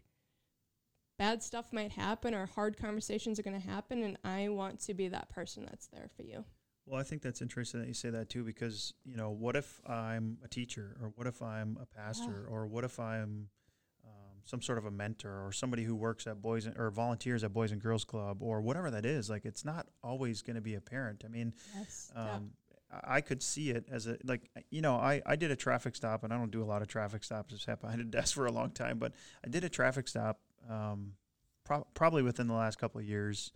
bad 1.19 1.43
stuff 1.43 1.71
might 1.71 1.91
happen 1.91 2.33
or 2.33 2.45
hard 2.47 2.77
conversations 2.77 3.37
are 3.37 3.43
going 3.43 3.59
to 3.61 3.67
happen. 3.67 4.03
And 4.03 4.17
I 4.23 4.49
want 4.49 4.79
to 4.81 4.93
be 4.93 5.07
that 5.09 5.29
person 5.29 5.65
that's 5.69 5.87
there 5.87 6.09
for 6.15 6.23
you. 6.23 6.43
Well, 6.89 6.99
I 6.99 7.03
think 7.03 7.21
that's 7.21 7.41
interesting 7.41 7.81
that 7.81 7.87
you 7.87 7.93
say 7.93 8.09
that 8.09 8.29
too, 8.29 8.43
because 8.43 8.93
you 9.05 9.15
know, 9.15 9.29
what 9.29 9.55
if 9.55 9.79
I'm 9.87 10.37
a 10.43 10.47
teacher, 10.47 10.97
or 11.01 11.11
what 11.15 11.27
if 11.27 11.41
I'm 11.41 11.77
a 11.81 11.85
pastor, 11.85 12.47
or 12.49 12.65
what 12.65 12.83
if 12.83 12.99
I'm 12.99 13.49
um, 14.03 14.41
some 14.45 14.61
sort 14.61 14.79
of 14.79 14.85
a 14.85 14.91
mentor, 14.91 15.45
or 15.45 15.51
somebody 15.51 15.83
who 15.83 15.95
works 15.95 16.25
at 16.25 16.41
Boys 16.41 16.65
and, 16.65 16.75
or 16.77 16.89
volunteers 16.89 17.43
at 17.43 17.53
Boys 17.53 17.71
and 17.71 17.79
Girls 17.81 18.05
Club, 18.05 18.41
or 18.41 18.59
whatever 18.61 18.89
that 18.89 19.05
is. 19.05 19.29
Like, 19.29 19.45
it's 19.45 19.63
not 19.63 19.85
always 20.03 20.41
going 20.41 20.55
to 20.55 20.61
be 20.61 20.73
a 20.75 20.81
parent. 20.81 21.23
I 21.23 21.27
mean, 21.27 21.53
Yes. 21.77 22.11
um, 22.15 22.51
I 22.91 23.17
I 23.17 23.21
could 23.21 23.43
see 23.43 23.69
it 23.69 23.85
as 23.91 24.07
a 24.07 24.17
like 24.23 24.49
you 24.71 24.81
know 24.81 24.95
I, 24.95 25.21
I 25.23 25.35
did 25.35 25.51
a 25.51 25.55
traffic 25.55 25.95
stop 25.95 26.23
and 26.23 26.33
I 26.33 26.37
don't 26.37 26.49
do 26.49 26.63
a 26.63 26.65
lot 26.65 26.81
of 26.81 26.87
traffic 26.87 27.23
stops. 27.23 27.53
I've 27.53 27.61
sat 27.61 27.81
behind 27.81 28.01
a 28.01 28.03
desk 28.03 28.33
for 28.33 28.47
a 28.47 28.51
long 28.51 28.71
time, 28.71 28.97
but 28.97 29.13
I 29.45 29.47
did 29.49 29.63
a 29.63 29.69
traffic 29.69 30.07
stop 30.07 30.39
um, 30.67 31.13
pro- 31.65 31.85
probably 31.93 32.23
within 32.23 32.47
the 32.47 32.55
last 32.55 32.79
couple 32.79 32.99
of 32.99 33.05
years, 33.05 33.51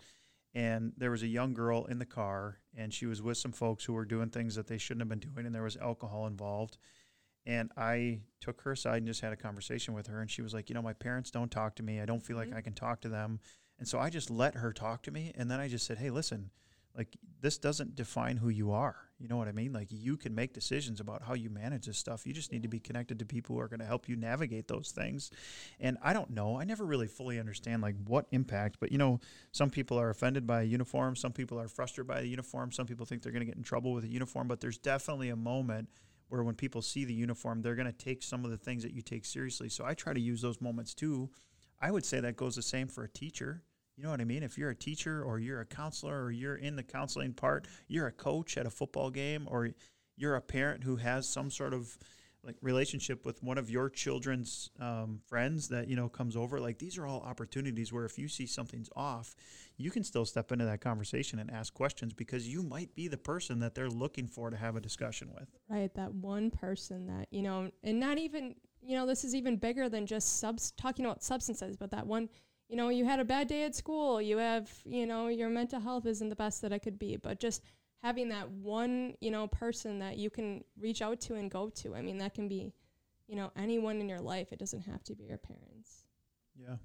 and 0.56 0.94
there 0.98 1.12
was 1.12 1.24
a 1.24 1.28
young 1.28 1.54
girl 1.54 1.86
in 1.86 2.00
the 2.00 2.06
car 2.06 2.60
and 2.76 2.94
she 2.94 3.06
was 3.06 3.22
with 3.22 3.38
some 3.38 3.52
folks 3.52 3.84
who 3.86 3.94
were 3.94 4.06
doing 4.06 4.30
things 4.30 4.56
that 4.56 4.68
they 4.68 4.78
shouldn't 4.78 5.02
have 5.02 5.10
been 5.10 5.32
doing 5.32 5.46
and 5.46 5.56
there 5.56 5.64
was 5.64 5.78
alcohol 5.78 6.28
involved. 6.28 6.78
And 7.46 7.72
I 7.76 8.22
took 8.40 8.62
her 8.62 8.72
aside 8.72 8.98
and 8.98 9.08
just 9.08 9.22
had 9.22 9.34
a 9.34 9.38
conversation 9.38 9.94
with 9.94 10.08
her 10.08 10.22
and 10.22 10.30
she 10.30 10.42
was 10.42 10.54
like, 10.54 10.70
you 10.70 10.76
know, 10.76 10.82
my 10.82 10.94
parents 10.94 11.32
don't 11.32 11.52
talk 11.52 11.76
to 11.76 11.84
me. 11.84 12.00
I 12.00 12.06
don't 12.06 12.24
feel 12.24 12.38
like 12.38 12.50
mm-hmm. 12.50 12.58
I 12.58 12.62
can 12.62 12.74
talk 12.74 13.02
to 13.02 13.10
them. 13.10 13.40
And 13.80 13.88
so 13.88 14.00
I 14.00 14.10
just 14.10 14.30
let 14.30 14.56
her 14.56 14.72
talk 14.72 15.02
to 15.04 15.12
me 15.12 15.32
and 15.36 15.50
then 15.50 15.60
I 15.60 15.68
just 15.68 15.86
said, 15.86 15.98
"Hey, 15.98 16.12
listen, 16.12 16.52
like 16.96 17.16
this 17.42 17.58
doesn't 17.58 17.96
define 17.96 18.38
who 18.38 18.50
you 18.50 18.72
are. 18.72 18.96
You 19.20 19.28
know 19.28 19.38
what 19.38 19.48
I 19.48 19.52
mean? 19.52 19.74
Like 19.74 19.88
you 19.90 20.18
can 20.18 20.36
make 20.36 20.54
decisions 20.54 21.00
about 21.00 21.24
how 21.24 21.34
you 21.34 21.50
manage 21.50 21.86
this 21.86 21.98
stuff. 21.98 22.26
You 22.26 22.34
just 22.34 22.52
need 22.52 22.64
to 22.64 22.68
be 22.68 22.80
connected 22.80 23.20
to 23.20 23.26
people 23.26 23.56
who 23.56 23.62
are 23.62 23.68
going 23.68 23.80
to 23.80 23.86
help 23.86 24.10
you 24.10 24.16
navigate 24.16 24.68
those 24.68 24.92
things. 24.92 25.32
And 25.80 25.98
I 26.02 26.14
don't 26.14 26.30
know. 26.30 26.60
I 26.60 26.66
never 26.66 26.86
really 26.86 27.08
fully 27.08 27.40
understand 27.40 27.82
like 27.82 27.96
what 28.06 28.28
impact, 28.32 28.78
but 28.80 28.92
you 28.92 28.98
know, 28.98 29.20
some 29.52 29.70
people 29.70 30.00
are 30.00 30.10
offended 30.10 30.46
by 30.46 30.62
a 30.62 30.66
uniform, 30.66 31.16
some 31.16 31.32
people 31.32 31.60
are 31.60 31.68
frustrated 31.68 32.08
by 32.08 32.22
the 32.22 32.28
uniform, 32.28 32.72
some 32.72 32.86
people 32.86 33.06
think 33.06 33.22
they're 33.22 33.32
going 33.32 33.42
to 33.42 33.46
get 33.46 33.56
in 33.56 33.64
trouble 33.64 33.94
with 33.94 34.04
a 34.04 34.10
uniform, 34.10 34.48
but 34.48 34.60
there's 34.60 34.78
definitely 34.78 35.30
a 35.30 35.36
moment 35.36 35.90
where 36.30 36.44
when 36.44 36.56
people 36.56 36.82
see 36.82 37.06
the 37.06 37.14
uniform, 37.14 37.62
they're 37.62 37.76
going 37.76 37.86
to 37.86 37.94
take 37.94 38.24
some 38.24 38.44
of 38.44 38.52
the 38.52 38.58
things 38.58 38.84
that 38.84 38.94
you 38.94 39.02
take 39.02 39.26
seriously. 39.26 39.70
So 39.70 39.86
I 39.86 39.94
try 39.94 40.14
to 40.14 40.20
use 40.20 40.42
those 40.42 40.60
moments 40.60 40.94
too. 40.94 41.30
I 41.80 41.92
would 41.92 42.06
say 42.06 42.20
that 42.20 42.36
goes 42.36 42.56
the 42.56 42.62
same 42.62 42.88
for 42.88 43.04
a 43.04 43.10
teacher 43.10 43.64
you 43.96 44.04
know 44.04 44.10
what 44.10 44.22
I 44.22 44.26
mean? 44.26 44.44
If 44.44 44.58
you're 44.58 44.72
a 44.72 44.76
teacher 44.76 45.24
or 45.24 45.40
you're 45.40 45.62
a 45.62 45.66
counselor 45.66 46.24
or 46.24 46.32
you're 46.32 46.56
in 46.56 46.76
the 46.76 46.84
counseling 46.84 47.34
part, 47.34 47.68
you're 47.88 48.08
a 48.08 48.12
coach 48.12 48.58
at 48.58 48.66
a 48.66 48.70
football 48.70 49.10
game 49.10 49.48
or 49.50 49.70
you're 50.18 50.36
a 50.36 50.42
parent 50.42 50.84
who 50.84 50.96
has 50.98 51.28
some 51.28 51.50
sort 51.52 51.74
of 51.74 51.98
like 52.44 52.56
relationship 52.62 53.26
with 53.26 53.42
one 53.42 53.58
of 53.58 53.70
your 53.70 53.90
children's 53.90 54.70
um, 54.80 55.22
friends 55.28 55.70
that 55.70 55.88
you 55.88 55.96
know 55.96 56.10
comes 56.10 56.36
over 56.36 56.60
like 56.60 56.78
these 56.78 56.98
are 56.98 57.06
all 57.08 57.22
opportunities 57.22 57.94
where 57.94 58.06
if 58.06 58.20
you 58.20 58.28
see 58.28 58.46
something's 58.46 58.90
off 58.96 59.34
you 59.78 59.90
can 59.90 60.04
still 60.04 60.26
step 60.26 60.52
into 60.52 60.66
that 60.66 60.82
conversation 60.82 61.40
and 61.40 61.50
ask 61.50 61.74
questions 61.74 62.14
because 62.14 62.48
you 62.48 62.62
might 62.62 62.94
be 62.96 63.08
the 63.08 63.18
person 63.18 63.60
that 63.60 63.74
they're 63.74 63.90
looking 63.90 64.28
for 64.28 64.50
to 64.50 64.58
have 64.58 64.76
a 64.76 64.82
discussion 64.82 65.30
with 65.34 65.48
right 65.70 65.94
that 65.96 66.14
one 66.14 66.52
person 66.52 67.08
that 67.08 67.28
you 67.32 67.42
know 67.42 67.72
and 67.84 68.00
not 68.00 68.18
even 68.18 68.54
you 68.82 68.98
know 68.98 69.06
this 69.06 69.24
is 69.24 69.34
even 69.34 69.56
bigger 69.56 69.88
than 69.88 70.06
just 70.06 70.40
subs 70.40 70.72
talking 70.72 71.06
about 71.06 71.24
substances 71.24 71.78
but 71.78 71.92
that 71.92 72.06
one 72.06 72.28
you 72.70 72.76
know, 72.76 72.90
you 72.90 73.06
had 73.06 73.20
a 73.20 73.26
bad 73.26 73.48
day 73.48 73.64
at 73.64 73.76
school, 73.76 74.22
you 74.22 74.38
have, 74.38 74.72
you 74.86 75.06
know, 75.06 75.28
your 75.28 75.50
mental 75.50 75.80
health 75.80 76.06
isn't 76.06 76.30
the 76.30 76.36
best 76.36 76.62
that 76.62 76.72
it 76.72 76.80
could 76.80 76.98
be, 76.98 77.18
but 77.18 77.40
just 77.40 77.62
having 78.02 78.30
that 78.30 78.50
one, 78.50 79.14
you 79.22 79.32
know, 79.32 79.48
person 79.48 80.00
that 80.00 80.18
you 80.18 80.30
can 80.30 80.64
reach 80.80 81.02
out 81.02 81.22
to 81.22 81.36
and 81.36 81.52
go 81.52 81.70
to. 81.70 81.96
I 81.96 82.02
mean, 82.02 82.18
that 82.18 82.34
can 82.34 82.48
be, 82.48 82.74
you 83.28 83.36
know, 83.36 83.52
anyone 83.56 84.00
in 84.00 84.10
your 84.10 84.22
life. 84.22 84.52
It 84.52 84.60
doesn't 84.60 84.82
have 84.82 85.04
to 85.06 85.16
be 85.16 85.26
your 85.26 85.38
parents. 85.38 86.06
Yeah. 86.56 86.76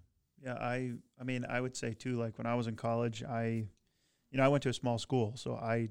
Yeah, 0.41 0.55
I 0.55 0.93
I 1.21 1.25
mean, 1.25 1.45
I 1.49 1.61
would 1.61 1.77
say 1.77 1.95
too 1.95 2.15
like 2.15 2.39
when 2.39 2.47
I 2.47 2.55
was 2.55 2.69
in 2.69 2.77
college, 2.77 3.25
I 3.25 3.67
you 4.31 4.37
know, 4.37 4.45
I 4.45 4.49
went 4.49 4.63
to 4.65 4.69
a 4.69 4.75
small 4.75 4.99
school, 4.99 5.33
so 5.37 5.55
I 5.55 5.89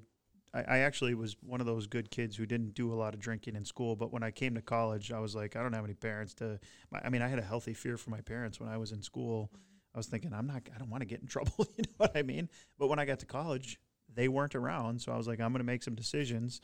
I, 0.54 0.80
actually 0.80 1.14
was 1.14 1.36
one 1.42 1.60
of 1.60 1.68
those 1.68 1.86
good 1.86 2.10
kids 2.10 2.36
who 2.36 2.48
didn't 2.48 2.74
do 2.74 2.92
a 2.92 2.96
lot 2.96 3.14
of 3.14 3.20
drinking 3.20 3.56
in 3.56 3.64
school. 3.64 3.96
But 3.96 4.12
when 4.12 4.24
I 4.24 4.32
came 4.32 4.56
to 4.56 4.62
college, 4.62 5.12
I 5.12 5.20
was 5.20 5.36
like, 5.36 5.56
I 5.56 5.62
don't 5.62 5.74
have 5.74 5.84
any 5.84 5.94
parents 5.94 6.34
to. 6.36 6.60
I 6.92 7.10
mean, 7.10 7.22
I 7.22 7.28
had 7.28 7.38
a 7.38 7.44
healthy 7.44 7.76
fear 7.76 7.96
for 7.96 8.10
my 8.10 8.22
parents 8.22 8.60
when 8.60 8.68
I 8.68 8.78
was 8.78 8.92
in 8.92 9.04
school. 9.04 9.52
Mm-hmm 9.54 9.77
I 9.98 10.00
was 10.00 10.06
thinking, 10.06 10.32
I'm 10.32 10.46
not, 10.46 10.62
I 10.76 10.78
don't 10.78 10.92
want 10.92 11.02
to 11.02 11.08
get 11.08 11.22
in 11.22 11.28
trouble. 11.36 11.68
you 11.76 11.84
know 11.88 11.96
what 11.98 12.16
I 12.16 12.22
mean? 12.22 12.50
But 12.78 12.88
when 12.88 13.00
I 13.00 13.06
got 13.06 13.18
to 13.20 13.26
college, 13.26 13.80
they 14.14 14.28
weren't 14.28 14.54
around. 14.54 15.02
So 15.02 15.12
I 15.12 15.18
was 15.18 15.28
like, 15.28 15.42
I'm 15.42 15.52
going 15.52 15.60
to 15.60 15.66
make 15.66 15.82
some 15.82 15.96
decisions. 15.96 16.62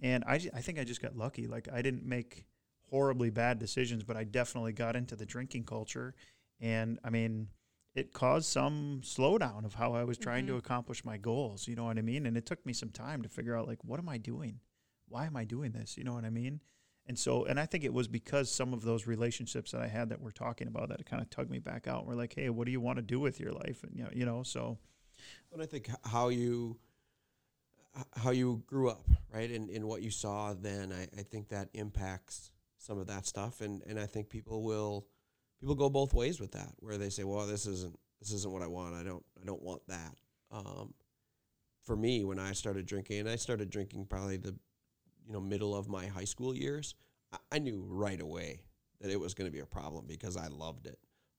And 0.00 0.22
I, 0.24 0.34
I 0.54 0.60
think 0.60 0.78
I 0.78 0.84
just 0.84 1.02
got 1.02 1.16
lucky. 1.16 1.48
Like, 1.48 1.68
I 1.72 1.82
didn't 1.82 2.06
make 2.06 2.44
horribly 2.88 3.30
bad 3.30 3.58
decisions, 3.58 4.04
but 4.04 4.16
I 4.16 4.22
definitely 4.22 4.72
got 4.72 4.94
into 4.94 5.16
the 5.16 5.26
drinking 5.26 5.64
culture. 5.64 6.14
And 6.60 7.00
I 7.02 7.10
mean, 7.10 7.48
it 7.96 8.12
caused 8.12 8.46
some 8.46 9.00
slowdown 9.02 9.64
of 9.64 9.74
how 9.74 9.94
I 9.94 10.04
was 10.04 10.16
trying 10.16 10.44
mm-hmm. 10.44 10.54
to 10.54 10.58
accomplish 10.58 11.04
my 11.04 11.16
goals. 11.16 11.66
You 11.66 11.74
know 11.74 11.86
what 11.86 11.98
I 11.98 12.02
mean? 12.02 12.24
And 12.24 12.36
it 12.36 12.46
took 12.46 12.64
me 12.64 12.72
some 12.72 12.90
time 12.90 13.22
to 13.22 13.28
figure 13.28 13.56
out, 13.56 13.66
like, 13.66 13.82
what 13.82 13.98
am 13.98 14.08
I 14.08 14.18
doing? 14.18 14.60
Why 15.08 15.26
am 15.26 15.36
I 15.36 15.44
doing 15.44 15.72
this? 15.72 15.98
You 15.98 16.04
know 16.04 16.14
what 16.14 16.24
I 16.24 16.30
mean? 16.30 16.60
And 17.08 17.18
so, 17.18 17.44
and 17.44 17.60
I 17.60 17.66
think 17.66 17.84
it 17.84 17.92
was 17.92 18.08
because 18.08 18.50
some 18.50 18.72
of 18.72 18.82
those 18.82 19.06
relationships 19.06 19.70
that 19.70 19.80
I 19.80 19.86
had 19.86 20.08
that 20.08 20.20
we're 20.20 20.32
talking 20.32 20.66
about 20.66 20.88
that 20.88 21.06
kind 21.06 21.22
of 21.22 21.30
tugged 21.30 21.50
me 21.50 21.60
back 21.60 21.86
out. 21.86 22.04
We're 22.04 22.14
like, 22.14 22.34
hey, 22.34 22.50
what 22.50 22.66
do 22.66 22.72
you 22.72 22.80
want 22.80 22.96
to 22.96 23.02
do 23.02 23.20
with 23.20 23.38
your 23.38 23.52
life? 23.52 23.84
And 23.84 23.92
you 23.94 24.02
know, 24.02 24.10
you 24.12 24.26
know, 24.26 24.42
so. 24.42 24.78
But 25.50 25.60
I 25.60 25.66
think 25.66 25.88
how 26.04 26.28
you 26.28 26.78
how 28.16 28.30
you 28.30 28.62
grew 28.66 28.90
up, 28.90 29.08
right, 29.32 29.50
and, 29.50 29.70
and 29.70 29.84
what 29.86 30.02
you 30.02 30.10
saw 30.10 30.52
then, 30.52 30.92
I, 30.92 31.04
I 31.18 31.22
think 31.22 31.48
that 31.48 31.68
impacts 31.72 32.50
some 32.78 32.98
of 32.98 33.06
that 33.06 33.26
stuff, 33.26 33.60
and, 33.60 33.82
and 33.86 33.98
I 33.98 34.06
think 34.06 34.28
people 34.28 34.62
will 34.62 35.06
people 35.60 35.74
go 35.74 35.88
both 35.88 36.12
ways 36.12 36.40
with 36.40 36.52
that, 36.52 36.72
where 36.80 36.98
they 36.98 37.08
say, 37.08 37.24
well, 37.24 37.46
this 37.46 37.66
isn't 37.66 37.98
this 38.20 38.32
isn't 38.32 38.52
what 38.52 38.62
I 38.62 38.66
want. 38.66 38.94
I 38.94 39.02
don't 39.02 39.24
I 39.40 39.44
don't 39.46 39.62
want 39.62 39.82
that. 39.88 40.14
Um, 40.50 40.94
for 41.82 41.96
me, 41.96 42.24
when 42.24 42.38
I 42.38 42.52
started 42.52 42.86
drinking, 42.86 43.20
and 43.20 43.28
I 43.28 43.36
started 43.36 43.70
drinking 43.70 44.06
probably 44.06 44.36
the 44.36 44.54
you 45.26 45.32
know 45.32 45.40
middle 45.40 45.74
of 45.74 45.88
my 45.88 46.06
high 46.06 46.24
school 46.24 46.54
years, 46.54 46.94
I, 47.50 47.58
knew 47.58 47.84
right 47.88 48.20
away 48.20 48.62
that 49.00 49.10
it 49.10 49.18
was 49.18 49.34
going 49.34 49.46
to 49.46 49.52
be 49.52 49.60
a 49.60 49.66
problem 49.66 50.04
because 50.06 50.36
I 50.36 50.46
loved 50.48 50.86
it. 50.86 50.98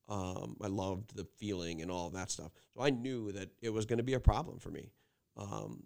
Um, 0.09 0.55
I 0.61 0.67
loved 0.67 1.15
the 1.15 1.25
feeling 1.37 1.81
and 1.81 1.91
all 1.91 2.09
that 2.11 2.31
stuff. 2.31 2.51
So 2.75 2.83
I 2.83 2.89
knew 2.89 3.31
that 3.33 3.49
it 3.61 3.69
was 3.71 3.85
going 3.85 3.97
to 3.97 4.03
be 4.03 4.13
a 4.13 4.19
problem 4.19 4.59
for 4.59 4.69
me. 4.69 4.91
Um, 5.35 5.83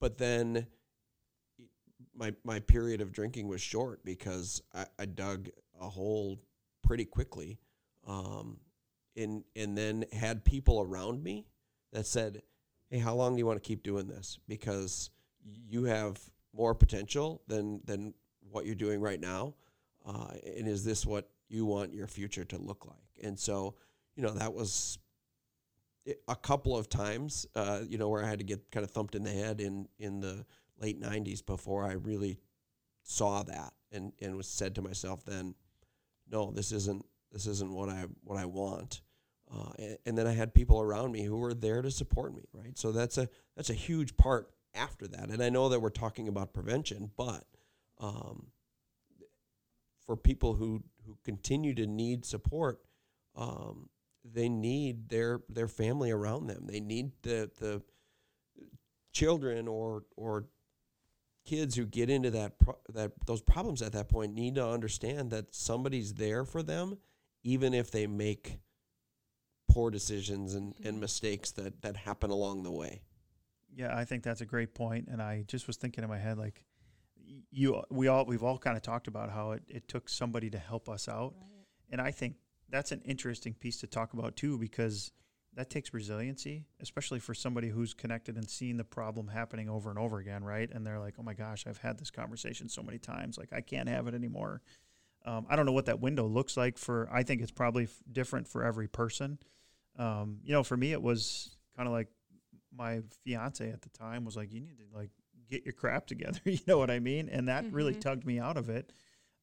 but 0.00 0.18
then 0.18 0.66
my 2.14 2.34
my 2.44 2.60
period 2.60 3.00
of 3.00 3.12
drinking 3.12 3.48
was 3.48 3.60
short 3.60 4.04
because 4.04 4.62
I, 4.74 4.86
I 4.98 5.06
dug 5.06 5.48
a 5.80 5.88
hole 5.88 6.40
pretty 6.82 7.04
quickly, 7.04 7.58
um, 8.06 8.58
and 9.16 9.44
and 9.56 9.76
then 9.76 10.04
had 10.12 10.44
people 10.44 10.80
around 10.80 11.22
me 11.22 11.46
that 11.92 12.06
said, 12.06 12.42
"Hey, 12.90 12.98
how 12.98 13.14
long 13.14 13.34
do 13.34 13.38
you 13.38 13.46
want 13.46 13.62
to 13.62 13.66
keep 13.66 13.82
doing 13.82 14.06
this? 14.06 14.38
Because 14.48 15.10
you 15.44 15.84
have 15.84 16.18
more 16.54 16.74
potential 16.74 17.42
than 17.46 17.80
than 17.84 18.14
what 18.50 18.66
you're 18.66 18.74
doing 18.74 19.00
right 19.00 19.20
now? 19.20 19.54
Uh, 20.06 20.32
and 20.56 20.66
is 20.68 20.84
this 20.84 21.04
what 21.04 21.28
you 21.48 21.66
want 21.66 21.92
your 21.92 22.06
future 22.06 22.44
to 22.44 22.58
look 22.58 22.86
like? 22.86 23.26
And 23.26 23.38
so, 23.38 23.74
you 24.14 24.22
know, 24.22 24.30
that 24.30 24.52
was 24.52 24.98
a 26.26 26.36
couple 26.36 26.76
of 26.76 26.88
times, 26.88 27.46
uh, 27.54 27.80
you 27.86 27.98
know, 27.98 28.08
where 28.08 28.24
I 28.24 28.28
had 28.28 28.38
to 28.38 28.44
get 28.44 28.70
kind 28.70 28.84
of 28.84 28.90
thumped 28.90 29.14
in 29.14 29.22
the 29.22 29.30
head 29.30 29.60
in 29.60 29.88
in 29.98 30.20
the 30.20 30.44
late 30.80 31.00
'90s 31.00 31.44
before 31.44 31.84
I 31.84 31.92
really 31.92 32.38
saw 33.02 33.42
that 33.42 33.72
and 33.92 34.12
and 34.20 34.36
was 34.36 34.48
said 34.48 34.74
to 34.76 34.82
myself 34.82 35.24
then, 35.24 35.54
no, 36.30 36.50
this 36.50 36.72
isn't 36.72 37.04
this 37.32 37.46
isn't 37.46 37.72
what 37.72 37.88
I 37.88 38.06
what 38.24 38.38
I 38.38 38.46
want. 38.46 39.02
Uh, 39.50 39.70
and, 39.78 39.98
and, 40.04 40.18
then 40.18 40.26
I 40.26 40.32
had 40.32 40.52
people 40.52 40.78
around 40.78 41.10
me 41.10 41.22
who 41.22 41.38
were 41.38 41.54
there 41.54 41.80
to 41.80 41.90
support 41.90 42.34
me, 42.34 42.44
right? 42.52 42.78
So 42.78 42.92
that's 42.92 43.16
a 43.16 43.30
that's 43.56 43.70
a 43.70 43.74
huge 43.74 44.14
part 44.18 44.50
after 44.78 45.08
that. 45.08 45.30
And 45.30 45.42
I 45.42 45.50
know 45.50 45.68
that 45.68 45.80
we're 45.80 45.90
talking 45.90 46.28
about 46.28 46.52
prevention, 46.52 47.10
but 47.16 47.44
um, 47.98 48.48
for 50.06 50.16
people 50.16 50.54
who, 50.54 50.82
who 51.06 51.18
continue 51.24 51.74
to 51.74 51.86
need 51.86 52.24
support, 52.24 52.80
um, 53.36 53.88
they 54.24 54.48
need 54.48 55.08
their 55.08 55.40
their 55.48 55.68
family 55.68 56.10
around 56.10 56.46
them. 56.46 56.66
They 56.66 56.80
need 56.80 57.12
the 57.22 57.50
the 57.58 57.82
children 59.12 59.68
or 59.68 60.04
or 60.16 60.46
kids 61.46 61.74
who 61.76 61.86
get 61.86 62.10
into 62.10 62.30
that 62.30 62.58
pro- 62.58 62.78
that 62.92 63.12
those 63.26 63.40
problems 63.40 63.80
at 63.80 63.92
that 63.92 64.08
point 64.08 64.34
need 64.34 64.56
to 64.56 64.66
understand 64.66 65.30
that 65.30 65.54
somebody's 65.54 66.14
there 66.14 66.44
for 66.44 66.62
them, 66.62 66.98
even 67.42 67.72
if 67.74 67.90
they 67.90 68.06
make 68.06 68.58
poor 69.70 69.90
decisions 69.90 70.54
and, 70.54 70.74
and 70.78 70.84
mm-hmm. 70.84 71.00
mistakes 71.00 71.50
that 71.52 71.80
that 71.82 71.96
happen 71.96 72.30
along 72.30 72.62
the 72.62 72.70
way. 72.70 73.02
Yeah, 73.78 73.96
I 73.96 74.04
think 74.04 74.24
that's 74.24 74.40
a 74.40 74.46
great 74.46 74.74
point, 74.74 75.06
and 75.08 75.22
I 75.22 75.44
just 75.46 75.68
was 75.68 75.76
thinking 75.76 76.02
in 76.02 76.10
my 76.10 76.18
head 76.18 76.36
like 76.36 76.64
you 77.50 77.82
we 77.90 78.08
all 78.08 78.24
we've 78.24 78.42
all 78.42 78.58
kind 78.58 78.76
of 78.76 78.82
talked 78.82 79.08
about 79.08 79.30
how 79.30 79.52
it, 79.52 79.62
it 79.68 79.88
took 79.88 80.08
somebody 80.08 80.50
to 80.50 80.58
help 80.58 80.88
us 80.88 81.08
out 81.08 81.34
right. 81.36 81.66
and 81.90 82.00
i 82.00 82.10
think 82.10 82.36
that's 82.70 82.92
an 82.92 83.00
interesting 83.04 83.54
piece 83.54 83.78
to 83.80 83.86
talk 83.86 84.12
about 84.12 84.36
too 84.36 84.58
because 84.58 85.12
that 85.54 85.70
takes 85.70 85.92
resiliency 85.92 86.64
especially 86.80 87.18
for 87.18 87.34
somebody 87.34 87.68
who's 87.68 87.94
connected 87.94 88.36
and 88.36 88.48
seeing 88.48 88.76
the 88.76 88.84
problem 88.84 89.28
happening 89.28 89.68
over 89.68 89.90
and 89.90 89.98
over 89.98 90.18
again 90.18 90.44
right? 90.44 90.70
And 90.72 90.86
they're 90.86 91.00
like 91.00 91.14
oh 91.18 91.22
my 91.22 91.34
gosh 91.34 91.66
i've 91.66 91.78
had 91.78 91.98
this 91.98 92.10
conversation 92.10 92.68
so 92.68 92.82
many 92.82 92.98
times 92.98 93.38
like 93.38 93.52
i 93.52 93.60
can't 93.60 93.88
have 93.88 94.06
it 94.06 94.14
anymore. 94.14 94.62
Um, 95.24 95.46
i 95.48 95.56
don't 95.56 95.66
know 95.66 95.72
what 95.72 95.86
that 95.86 96.00
window 96.00 96.26
looks 96.26 96.56
like 96.56 96.78
for 96.78 97.08
i 97.12 97.22
think 97.22 97.42
it's 97.42 97.50
probably 97.50 97.84
f- 97.84 97.96
different 98.10 98.48
for 98.48 98.64
every 98.64 98.88
person. 98.88 99.38
Um, 99.98 100.38
you 100.44 100.52
know 100.52 100.62
for 100.62 100.76
me 100.76 100.92
it 100.92 101.02
was 101.02 101.56
kind 101.76 101.88
of 101.88 101.92
like 101.92 102.08
my 102.78 103.00
fiance 103.24 103.68
at 103.68 103.82
the 103.82 103.90
time 103.90 104.24
was 104.24 104.36
like, 104.36 104.52
"You 104.52 104.60
need 104.60 104.78
to 104.78 104.96
like 104.96 105.10
get 105.50 105.64
your 105.64 105.74
crap 105.74 106.06
together." 106.06 106.40
you 106.44 106.60
know 106.66 106.78
what 106.78 106.90
I 106.90 107.00
mean? 107.00 107.28
And 107.28 107.48
that 107.48 107.64
mm-hmm. 107.64 107.74
really 107.74 107.94
tugged 107.94 108.24
me 108.24 108.38
out 108.38 108.56
of 108.56 108.70
it. 108.70 108.92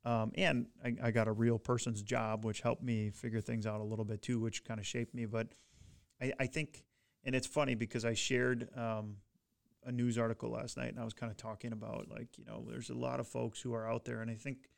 Um, 0.05 0.31
and 0.35 0.67
I, 0.83 0.95
I, 1.01 1.11
got 1.11 1.27
a 1.27 1.31
real 1.31 1.57
person's 1.57 2.03
job, 2.03 2.45
which 2.45 2.61
helped 2.61 2.83
me 2.83 3.09
figure 3.09 3.41
things 3.41 3.65
out 3.65 3.81
a 3.81 3.83
little 3.83 4.05
bit 4.05 4.21
too, 4.21 4.39
which 4.39 4.63
kind 4.63 4.79
of 4.79 4.85
shaped 4.85 5.15
me. 5.15 5.25
But 5.25 5.47
I, 6.21 6.31
I, 6.39 6.45
think, 6.45 6.83
and 7.23 7.33
it's 7.33 7.47
funny 7.47 7.73
because 7.73 8.05
I 8.05 8.13
shared 8.13 8.69
um, 8.77 9.15
a 9.83 9.91
news 9.91 10.19
article 10.19 10.51
last 10.51 10.77
night, 10.77 10.89
and 10.89 10.99
I 10.99 11.03
was 11.03 11.15
kind 11.15 11.31
of 11.31 11.37
talking 11.37 11.71
about 11.71 12.07
like, 12.11 12.37
you 12.37 12.45
know, 12.45 12.67
there's 12.69 12.91
a 12.91 12.95
lot 12.95 13.19
of 13.19 13.27
folks 13.27 13.59
who 13.59 13.73
are 13.73 13.89
out 13.89 14.05
there, 14.05 14.21
and 14.21 14.29
I 14.29 14.35
think 14.35 14.69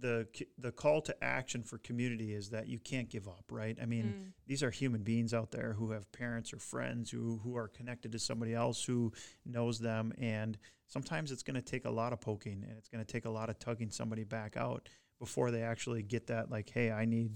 the 0.00 0.26
the 0.58 0.72
call 0.72 1.00
to 1.02 1.24
action 1.24 1.62
for 1.62 1.78
community 1.78 2.34
is 2.34 2.50
that 2.50 2.66
you 2.66 2.78
can't 2.78 3.08
give 3.08 3.28
up, 3.28 3.44
right? 3.50 3.76
I 3.80 3.86
mean, 3.86 4.06
mm. 4.06 4.32
these 4.46 4.62
are 4.62 4.70
human 4.70 5.02
beings 5.02 5.34
out 5.34 5.50
there 5.50 5.74
who 5.74 5.90
have 5.90 6.10
parents 6.12 6.52
or 6.52 6.58
friends 6.58 7.10
who 7.10 7.40
who 7.44 7.56
are 7.56 7.68
connected 7.68 8.12
to 8.12 8.18
somebody 8.18 8.54
else 8.54 8.84
who 8.84 9.12
knows 9.44 9.78
them, 9.78 10.12
and 10.18 10.58
sometimes 10.86 11.30
it's 11.30 11.42
going 11.42 11.54
to 11.54 11.62
take 11.62 11.84
a 11.84 11.90
lot 11.90 12.12
of 12.12 12.20
poking 12.20 12.64
and 12.68 12.76
it's 12.78 12.88
going 12.88 13.04
to 13.04 13.10
take 13.10 13.24
a 13.24 13.30
lot 13.30 13.48
of 13.50 13.58
tugging 13.58 13.90
somebody 13.90 14.24
back 14.24 14.56
out 14.56 14.88
before 15.18 15.50
they 15.50 15.62
actually 15.62 16.02
get 16.02 16.26
that 16.26 16.50
like, 16.50 16.70
hey, 16.70 16.90
I 16.90 17.04
need 17.04 17.32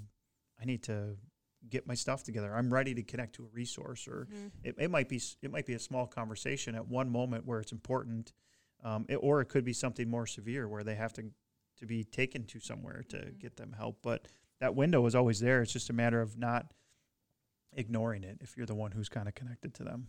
I 0.61 0.65
need 0.65 0.83
to 0.85 1.17
get 1.69 1.87
my 1.87 1.95
stuff 1.95 2.23
together. 2.23 2.55
I'm 2.55 2.73
ready 2.73 2.95
to 2.95 3.03
connect 3.03 3.35
to 3.37 3.45
a 3.45 3.49
resource, 3.49 4.09
or 4.09 4.29
Mhm. 4.31 4.51
it, 4.63 4.75
it 4.79 4.91
might 4.91 5.09
be 5.09 5.21
it 5.43 5.51
might 5.51 5.67
be 5.67 5.75
a 5.75 5.79
small 5.79 6.07
conversation 6.07 6.75
at 6.75 6.89
one 6.89 7.11
moment 7.11 7.45
where 7.45 7.61
it's 7.61 7.73
important, 7.73 8.33
um, 8.83 9.05
it, 9.09 9.17
or 9.17 9.41
it 9.41 9.47
could 9.47 9.65
be 9.65 9.73
something 9.73 10.09
more 10.09 10.27
severe 10.27 10.69
where 10.69 10.85
they 10.85 10.95
have 10.95 11.13
to 11.15 11.31
to 11.77 11.87
be 11.87 12.05
taken 12.05 12.45
to 12.47 12.61
somewhere 12.61 13.03
to 13.09 13.17
Mhm. 13.17 13.39
get 13.39 13.57
them 13.57 13.73
help. 13.73 14.03
But 14.03 14.29
that 14.59 14.75
window 14.75 15.05
is 15.07 15.15
always 15.15 15.41
there. 15.41 15.63
It's 15.63 15.73
just 15.73 15.91
a 15.91 15.93
matter 15.93 16.21
of 16.21 16.39
not 16.39 16.73
ignoring 17.73 18.25
it 18.25 18.39
if 18.41 18.57
you're 18.57 18.67
the 18.67 18.75
one 18.75 18.93
who's 18.93 19.09
kind 19.09 19.29
of 19.29 19.35
connected 19.35 19.75
to 19.75 19.85
them. 19.85 20.09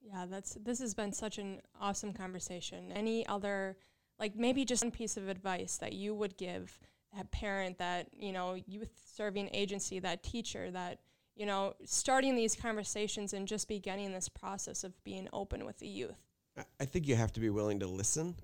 Yeah, 0.00 0.26
that's 0.26 0.54
this 0.54 0.80
has 0.80 0.94
been 0.94 1.12
such 1.12 1.38
an 1.38 1.60
awesome 1.80 2.12
conversation. 2.12 2.90
Any 2.92 3.26
other 3.26 3.76
like 4.18 4.36
maybe 4.36 4.64
just 4.64 4.82
one 4.84 4.90
piece 4.92 5.16
of 5.16 5.28
advice 5.28 5.78
that 5.78 5.92
you 5.92 6.14
would 6.14 6.36
give 6.36 6.78
that 7.14 7.30
parent, 7.30 7.78
that, 7.78 8.08
you 8.14 8.32
know, 8.32 8.54
youth 8.54 8.90
serving 9.04 9.48
agency, 9.52 9.98
that 9.98 10.22
teacher 10.22 10.70
that, 10.70 11.00
you 11.34 11.44
know, 11.44 11.74
starting 11.84 12.34
these 12.36 12.54
conversations 12.56 13.32
and 13.32 13.46
just 13.48 13.68
beginning 13.68 14.12
this 14.12 14.28
process 14.28 14.82
of 14.84 15.02
being 15.04 15.28
open 15.32 15.64
with 15.64 15.78
the 15.78 15.88
youth. 15.88 16.26
I- 16.56 16.64
I 16.80 16.84
think 16.84 17.06
you 17.06 17.16
have 17.16 17.32
to 17.32 17.40
be 17.40 17.50
willing 17.50 17.80
to 17.80 17.86
listen. 17.86 18.36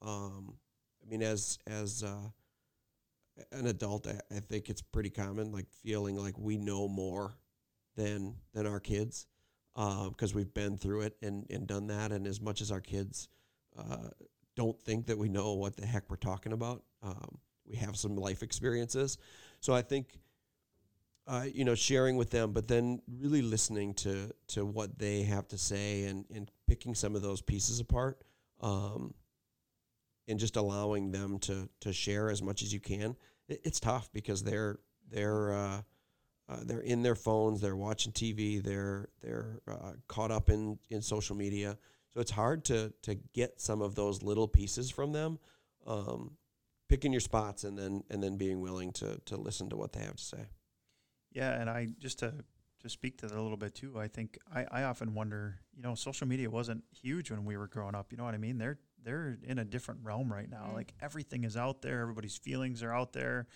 Um, 0.00 0.58
I 1.02 1.10
mean, 1.10 1.22
as 1.22 1.58
as 1.66 2.02
uh, 2.02 2.30
an 3.52 3.66
adult, 3.66 4.06
I, 4.06 4.20
I 4.34 4.40
think 4.40 4.70
it's 4.70 4.82
pretty 4.82 5.10
common, 5.10 5.52
like 5.52 5.68
feeling 5.82 6.16
like 6.16 6.38
we 6.38 6.56
know 6.56 6.88
more 6.88 7.36
than 7.96 8.36
than 8.54 8.66
our 8.66 8.80
kids, 8.80 9.26
because 9.74 10.34
we've 10.34 10.54
been 10.54 10.76
through 10.76 11.02
it 11.02 11.16
and 11.22 11.46
and 11.50 11.66
done 11.66 11.86
that. 11.88 12.12
And 12.12 12.26
as 12.26 12.40
much 12.40 12.60
as 12.60 12.70
our 12.70 12.80
kids 12.80 13.28
uh, 13.78 14.08
don't 14.54 14.80
think 14.80 15.06
that 15.06 15.18
we 15.18 15.28
know 15.28 15.54
what 15.54 15.76
the 15.76 15.86
heck 15.86 16.08
we're 16.08 16.16
talking 16.16 16.52
about, 16.52 16.82
um, 17.02 17.38
we 17.66 17.76
have 17.76 17.96
some 17.96 18.16
life 18.16 18.42
experiences. 18.42 19.18
So 19.60 19.74
I 19.74 19.82
think. 19.82 20.18
Uh, 21.24 21.46
you 21.54 21.64
know, 21.64 21.76
sharing 21.76 22.16
with 22.16 22.30
them, 22.30 22.50
but 22.50 22.66
then 22.66 23.00
really 23.20 23.42
listening 23.42 23.94
to 23.94 24.28
to 24.48 24.66
what 24.66 24.98
they 24.98 25.22
have 25.22 25.46
to 25.46 25.56
say 25.56 26.02
and, 26.02 26.24
and 26.34 26.50
picking 26.66 26.96
some 26.96 27.14
of 27.14 27.22
those 27.22 27.40
pieces 27.40 27.78
apart, 27.78 28.24
um, 28.60 29.14
and 30.28 30.38
just 30.38 30.56
allowing 30.56 31.10
them 31.10 31.38
to 31.40 31.68
to 31.80 31.92
share 31.92 32.30
as 32.30 32.42
much 32.42 32.62
as 32.62 32.72
you 32.72 32.80
can. 32.80 33.16
It, 33.48 33.60
it's 33.64 33.80
tough 33.80 34.10
because 34.12 34.42
they're 34.42 34.78
they're 35.10 35.52
uh, 35.52 35.82
uh, 36.48 36.60
they're 36.64 36.80
in 36.80 37.02
their 37.02 37.14
phones, 37.14 37.60
they're 37.60 37.76
watching 37.76 38.12
TV, 38.12 38.62
they're 38.62 39.08
they're 39.22 39.60
uh, 39.68 39.92
caught 40.08 40.30
up 40.30 40.48
in 40.48 40.78
in 40.90 41.02
social 41.02 41.36
media. 41.36 41.78
So 42.12 42.20
it's 42.20 42.30
hard 42.30 42.64
to 42.66 42.92
to 43.02 43.14
get 43.32 43.60
some 43.60 43.82
of 43.82 43.94
those 43.94 44.22
little 44.22 44.48
pieces 44.48 44.90
from 44.90 45.12
them. 45.12 45.38
Um, 45.86 46.36
picking 46.88 47.10
your 47.10 47.20
spots 47.20 47.64
and 47.64 47.78
then 47.78 48.04
and 48.10 48.22
then 48.22 48.36
being 48.36 48.60
willing 48.60 48.92
to 48.92 49.18
to 49.24 49.36
listen 49.36 49.70
to 49.70 49.76
what 49.76 49.92
they 49.92 50.00
have 50.00 50.16
to 50.16 50.22
say. 50.22 50.46
Yeah, 51.32 51.58
and 51.58 51.70
I 51.70 51.88
just 51.98 52.18
to 52.18 52.34
to 52.82 52.88
speak 52.88 53.16
to 53.18 53.26
that 53.26 53.38
a 53.38 53.40
little 53.40 53.56
bit 53.56 53.74
too. 53.74 53.98
I 53.98 54.08
think 54.08 54.38
I, 54.52 54.66
I 54.70 54.82
often 54.82 55.14
wonder, 55.14 55.60
you 55.74 55.82
know, 55.82 55.94
social 55.94 56.26
media 56.26 56.50
wasn't 56.50 56.84
huge 56.90 57.30
when 57.30 57.44
we 57.44 57.56
were 57.56 57.68
growing 57.68 57.94
up. 57.94 58.08
You 58.10 58.18
know 58.18 58.24
what 58.24 58.34
I 58.34 58.38
mean? 58.38 58.58
They're 58.58 58.78
they're 59.04 59.38
in 59.42 59.58
a 59.58 59.64
different 59.64 60.00
realm 60.02 60.32
right 60.32 60.48
now. 60.50 60.68
Mm. 60.70 60.74
Like 60.74 60.94
everything 61.00 61.44
is 61.44 61.56
out 61.56 61.82
there. 61.82 62.00
Everybody's 62.00 62.36
feelings 62.36 62.82
are 62.82 62.92
out 62.92 63.12
there. 63.12 63.46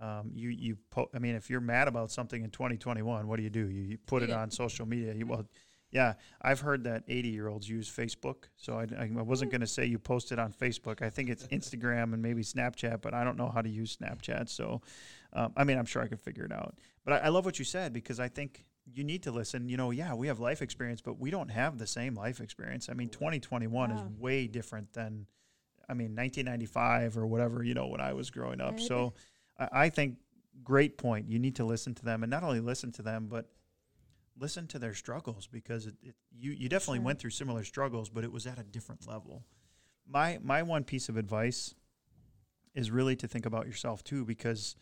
Um, 0.00 0.30
you 0.34 0.48
you 0.48 0.76
po- 0.90 1.10
I 1.14 1.18
mean, 1.18 1.34
if 1.34 1.50
you're 1.50 1.60
mad 1.60 1.88
about 1.88 2.10
something 2.10 2.42
in 2.42 2.50
2021, 2.50 3.26
what 3.26 3.36
do 3.36 3.42
you 3.42 3.50
do? 3.50 3.68
You, 3.68 3.82
you 3.82 3.98
put 3.98 4.22
it 4.22 4.30
on 4.30 4.50
social 4.50 4.86
media. 4.86 5.12
You, 5.12 5.26
well, 5.26 5.46
yeah, 5.90 6.14
I've 6.40 6.60
heard 6.60 6.84
that 6.84 7.02
80 7.08 7.28
year 7.28 7.48
olds 7.48 7.68
use 7.68 7.90
Facebook. 7.90 8.44
So 8.56 8.74
I, 8.74 8.86
I 8.98 9.08
wasn't 9.22 9.50
going 9.50 9.60
to 9.60 9.66
say 9.66 9.84
you 9.86 9.98
post 9.98 10.32
it 10.32 10.38
on 10.38 10.52
Facebook. 10.52 11.02
I 11.02 11.10
think 11.10 11.28
it's 11.28 11.46
Instagram 11.48 12.14
and 12.14 12.22
maybe 12.22 12.42
Snapchat, 12.42 13.02
but 13.02 13.12
I 13.12 13.24
don't 13.24 13.36
know 13.36 13.48
how 13.48 13.60
to 13.60 13.68
use 13.68 13.96
Snapchat. 13.96 14.48
So, 14.48 14.82
um, 15.32 15.52
I 15.56 15.64
mean, 15.64 15.78
I'm 15.78 15.86
sure 15.86 16.00
I 16.00 16.06
could 16.06 16.20
figure 16.20 16.44
it 16.44 16.52
out. 16.52 16.78
But 17.04 17.14
I, 17.14 17.26
I 17.26 17.28
love 17.28 17.44
what 17.44 17.58
you 17.58 17.64
said 17.64 17.92
because 17.92 18.20
I 18.20 18.28
think 18.28 18.64
you 18.92 19.04
need 19.04 19.22
to 19.24 19.30
listen. 19.30 19.68
You 19.68 19.76
know, 19.76 19.90
yeah, 19.90 20.14
we 20.14 20.26
have 20.26 20.40
life 20.40 20.62
experience, 20.62 21.00
but 21.00 21.18
we 21.18 21.30
don't 21.30 21.50
have 21.50 21.78
the 21.78 21.86
same 21.86 22.14
life 22.14 22.40
experience. 22.40 22.88
I 22.88 22.94
mean, 22.94 23.08
2021 23.08 23.90
is 23.90 24.02
way 24.18 24.46
different 24.46 24.92
than, 24.92 25.26
I 25.88 25.94
mean, 25.94 26.16
1995 26.16 27.16
or 27.16 27.26
whatever, 27.26 27.62
you 27.62 27.74
know, 27.74 27.86
when 27.88 28.00
I 28.00 28.12
was 28.12 28.30
growing 28.30 28.60
up. 28.60 28.72
Right. 28.72 28.80
So 28.80 29.14
I, 29.58 29.68
I 29.72 29.88
think 29.90 30.16
great 30.62 30.98
point. 30.98 31.28
You 31.28 31.38
need 31.38 31.56
to 31.56 31.64
listen 31.64 31.94
to 31.94 32.04
them 32.04 32.22
and 32.22 32.30
not 32.30 32.42
only 32.42 32.60
listen 32.60 32.92
to 32.92 33.02
them, 33.02 33.28
but 33.28 33.50
listen 34.38 34.66
to 34.68 34.78
their 34.78 34.94
struggles 34.94 35.46
because 35.46 35.86
it, 35.86 35.94
it, 36.02 36.14
you, 36.30 36.52
you 36.52 36.68
definitely 36.68 36.98
Sure. 36.98 37.04
went 37.04 37.18
through 37.18 37.30
similar 37.30 37.64
struggles, 37.64 38.08
but 38.08 38.24
it 38.24 38.32
was 38.32 38.46
at 38.46 38.58
a 38.58 38.62
different 38.62 39.06
level. 39.06 39.44
My, 40.06 40.38
my 40.42 40.62
one 40.62 40.84
piece 40.84 41.08
of 41.08 41.16
advice 41.16 41.74
is 42.74 42.90
really 42.90 43.16
to 43.16 43.28
think 43.28 43.46
about 43.46 43.66
yourself 43.66 44.02
too, 44.02 44.24
because 44.24 44.76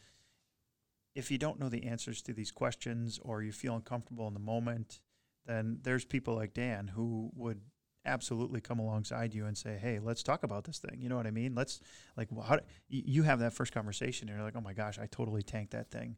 if 1.18 1.32
you 1.32 1.36
don't 1.36 1.58
know 1.58 1.68
the 1.68 1.84
answers 1.84 2.22
to 2.22 2.32
these 2.32 2.52
questions 2.52 3.18
or 3.22 3.42
you 3.42 3.50
feel 3.50 3.74
uncomfortable 3.74 4.28
in 4.28 4.34
the 4.34 4.40
moment, 4.40 5.00
then 5.46 5.80
there's 5.82 6.04
people 6.04 6.36
like 6.36 6.54
Dan 6.54 6.86
who 6.86 7.32
would 7.34 7.60
absolutely 8.04 8.60
come 8.60 8.78
alongside 8.78 9.34
you 9.34 9.44
and 9.44 9.58
say, 9.58 9.76
"Hey, 9.78 9.98
let's 9.98 10.22
talk 10.22 10.44
about 10.44 10.62
this 10.62 10.78
thing." 10.78 11.00
You 11.02 11.08
know 11.08 11.16
what 11.16 11.26
I 11.26 11.32
mean? 11.32 11.56
Let's 11.56 11.80
like 12.16 12.28
how 12.46 12.56
do, 12.56 12.62
you, 12.88 13.24
have 13.24 13.40
that 13.40 13.52
first 13.52 13.72
conversation 13.72 14.28
and 14.28 14.36
you're 14.36 14.44
like, 14.44 14.54
"Oh 14.54 14.60
my 14.60 14.74
gosh, 14.74 14.96
I 15.00 15.06
totally 15.06 15.42
tanked 15.42 15.72
that 15.72 15.90
thing." 15.90 16.16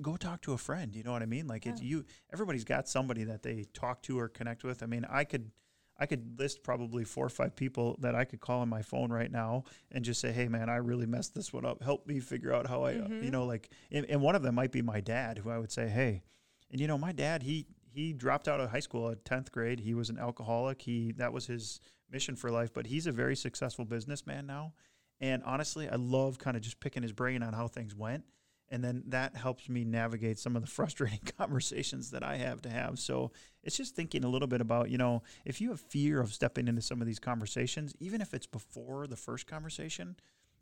Go 0.00 0.16
talk 0.16 0.40
to 0.42 0.52
a 0.52 0.58
friend. 0.58 0.94
You 0.94 1.02
know 1.02 1.12
what 1.12 1.22
I 1.22 1.26
mean? 1.26 1.48
Like 1.48 1.66
it's 1.66 1.82
Yeah. 1.82 1.88
you. 1.88 2.04
Everybody's 2.32 2.64
got 2.64 2.88
somebody 2.88 3.24
that 3.24 3.42
they 3.42 3.64
talk 3.74 4.02
to 4.02 4.20
or 4.20 4.28
connect 4.28 4.62
with. 4.62 4.84
I 4.84 4.86
mean, 4.86 5.04
I 5.04 5.24
could. 5.24 5.50
I 5.98 6.06
could 6.06 6.38
list 6.38 6.62
probably 6.62 7.04
four 7.04 7.26
or 7.26 7.30
five 7.30 7.56
people 7.56 7.96
that 8.00 8.14
I 8.14 8.24
could 8.24 8.40
call 8.40 8.60
on 8.60 8.68
my 8.68 8.82
phone 8.82 9.10
right 9.10 9.30
now 9.30 9.64
and 9.90 10.04
just 10.04 10.20
say, 10.20 10.30
"Hey, 10.32 10.48
man, 10.48 10.68
I 10.68 10.76
really 10.76 11.06
messed 11.06 11.34
this 11.34 11.52
one 11.52 11.64
up. 11.64 11.82
Help 11.82 12.06
me 12.06 12.20
figure 12.20 12.52
out 12.52 12.66
how 12.68 12.82
I, 12.84 12.92
uh, 12.94 13.08
you 13.08 13.28
Mhm. 13.28 13.32
know, 13.32 13.46
like." 13.46 13.70
And, 13.90 14.06
and 14.06 14.20
one 14.22 14.34
of 14.36 14.42
them 14.42 14.54
might 14.54 14.70
be 14.72 14.82
my 14.82 15.00
dad, 15.00 15.38
who 15.38 15.50
I 15.50 15.58
would 15.58 15.72
say, 15.72 15.88
"Hey," 15.88 16.22
and 16.70 16.80
you 16.80 16.86
know, 16.86 16.98
my 16.98 17.12
dad, 17.12 17.42
he 17.42 17.66
he 17.90 18.12
dropped 18.12 18.46
out 18.46 18.60
of 18.60 18.70
high 18.70 18.80
school 18.80 19.10
at 19.10 19.24
tenth 19.24 19.50
grade. 19.50 19.80
He 19.80 19.94
was 19.94 20.08
an 20.10 20.18
alcoholic. 20.18 20.82
He 20.82 21.10
that 21.12 21.32
was 21.32 21.46
his 21.46 21.80
mission 22.10 22.36
for 22.36 22.50
life. 22.50 22.72
But 22.72 22.86
he's 22.86 23.06
a 23.08 23.12
very 23.12 23.34
successful 23.34 23.84
businessman 23.84 24.46
now. 24.46 24.74
And 25.20 25.42
honestly, 25.42 25.88
I 25.88 25.96
love 25.96 26.38
kind 26.38 26.56
of 26.56 26.62
just 26.62 26.78
picking 26.78 27.02
his 27.02 27.12
brain 27.12 27.42
on 27.42 27.54
how 27.54 27.66
things 27.66 27.96
went. 27.96 28.24
And 28.70 28.84
then 28.84 29.02
that 29.06 29.34
helps 29.36 29.68
me 29.68 29.84
navigate 29.84 30.38
some 30.38 30.56
of 30.56 30.62
the 30.62 30.70
frustrating 30.70 31.20
conversations 31.38 32.10
that 32.10 32.22
I 32.22 32.36
have 32.36 32.62
to 32.62 32.70
have. 32.70 32.98
So 32.98 33.32
it's 33.62 33.76
just 33.76 33.94
thinking 33.94 34.24
a 34.24 34.28
little 34.28 34.48
bit 34.48 34.60
about, 34.60 34.90
you 34.90 34.98
know, 34.98 35.22
if 35.44 35.60
you 35.60 35.70
have 35.70 35.80
fear 35.80 36.20
of 36.20 36.32
stepping 36.32 36.68
into 36.68 36.82
some 36.82 37.00
of 37.00 37.06
these 37.06 37.18
conversations, 37.18 37.94
even 38.00 38.20
if 38.20 38.34
it's 38.34 38.46
before 38.46 39.06
the 39.06 39.16
first 39.16 39.46
conversation, 39.46 40.16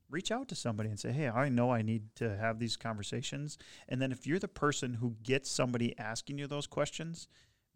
reach 0.08 0.30
out 0.30 0.48
to 0.48 0.54
somebody 0.54 0.88
and 0.88 0.98
say, 0.98 1.12
Hey, 1.12 1.28
I 1.28 1.48
know 1.48 1.70
I 1.70 1.82
need 1.82 2.14
to 2.16 2.36
have 2.36 2.58
these 2.58 2.76
conversations. 2.76 3.58
And 3.88 4.00
then 4.00 4.12
if 4.12 4.26
you're 4.26 4.38
the 4.38 4.48
person 4.48 4.94
who 4.94 5.16
gets 5.22 5.50
somebody 5.50 5.98
asking 5.98 6.38
you 6.38 6.46
those 6.46 6.66
questions, 6.66 7.28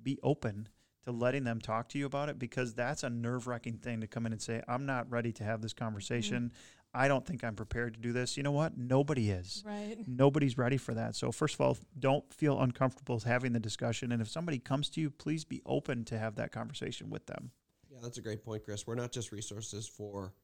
be 0.03 0.19
open 0.23 0.69
to 1.05 1.13
letting 1.13 1.45
them 1.45 1.61
talk 1.61 1.89
to 1.91 1.99
you 1.99 2.07
about 2.07 2.29
it 2.29 2.39
because 2.39 2.75
that's 2.75 3.03
a 3.03 3.11
nerve 3.11 3.47
wracking 3.47 3.79
thing 3.79 4.01
to 4.01 4.07
come 4.07 4.27
in 4.27 4.33
and 4.33 4.43
say, 4.43 4.63
I'm 4.69 4.87
not 4.87 5.11
ready 5.11 5.33
to 5.33 5.45
have 5.45 5.63
this 5.63 5.73
conversation. 5.73 6.45
Mm-hmm. 6.45 6.77
I 6.93 7.09
don't 7.09 7.25
think 7.25 7.45
I'm 7.45 7.55
prepared 7.55 7.95
to 7.95 8.01
do 8.01 8.13
this. 8.13 8.37
You 8.37 8.43
know 8.43 8.51
what? 8.51 8.77
Nobody 8.77 9.31
is. 9.31 9.63
Right. 9.65 9.97
Nobody's 10.07 10.59
ready 10.59 10.77
for 10.77 10.93
that. 10.95 11.15
So, 11.15 11.31
first 11.31 11.55
of 11.55 11.61
all, 11.61 11.79
don't 11.99 12.33
feel 12.35 12.61
uncomfortable 12.61 13.21
having 13.21 13.53
the 13.53 13.61
discussion. 13.61 14.11
And 14.11 14.21
if 14.21 14.29
somebody 14.29 14.59
comes 14.59 14.89
to 14.91 15.01
you, 15.01 15.11
please 15.11 15.45
be 15.45 15.63
open 15.65 16.05
to 16.07 16.19
have 16.19 16.35
that 16.37 16.51
conversation 16.51 17.09
with 17.09 17.27
them. 17.27 17.53
Yeah, 17.89 17.99
that's 18.03 18.19
a 18.19 18.23
great 18.23 18.45
point, 18.45 18.65
Chris. 18.65 18.87
We're 18.87 18.97
not 18.97 19.13
just 19.13 19.31
resources 19.31 19.87
for 19.87 20.35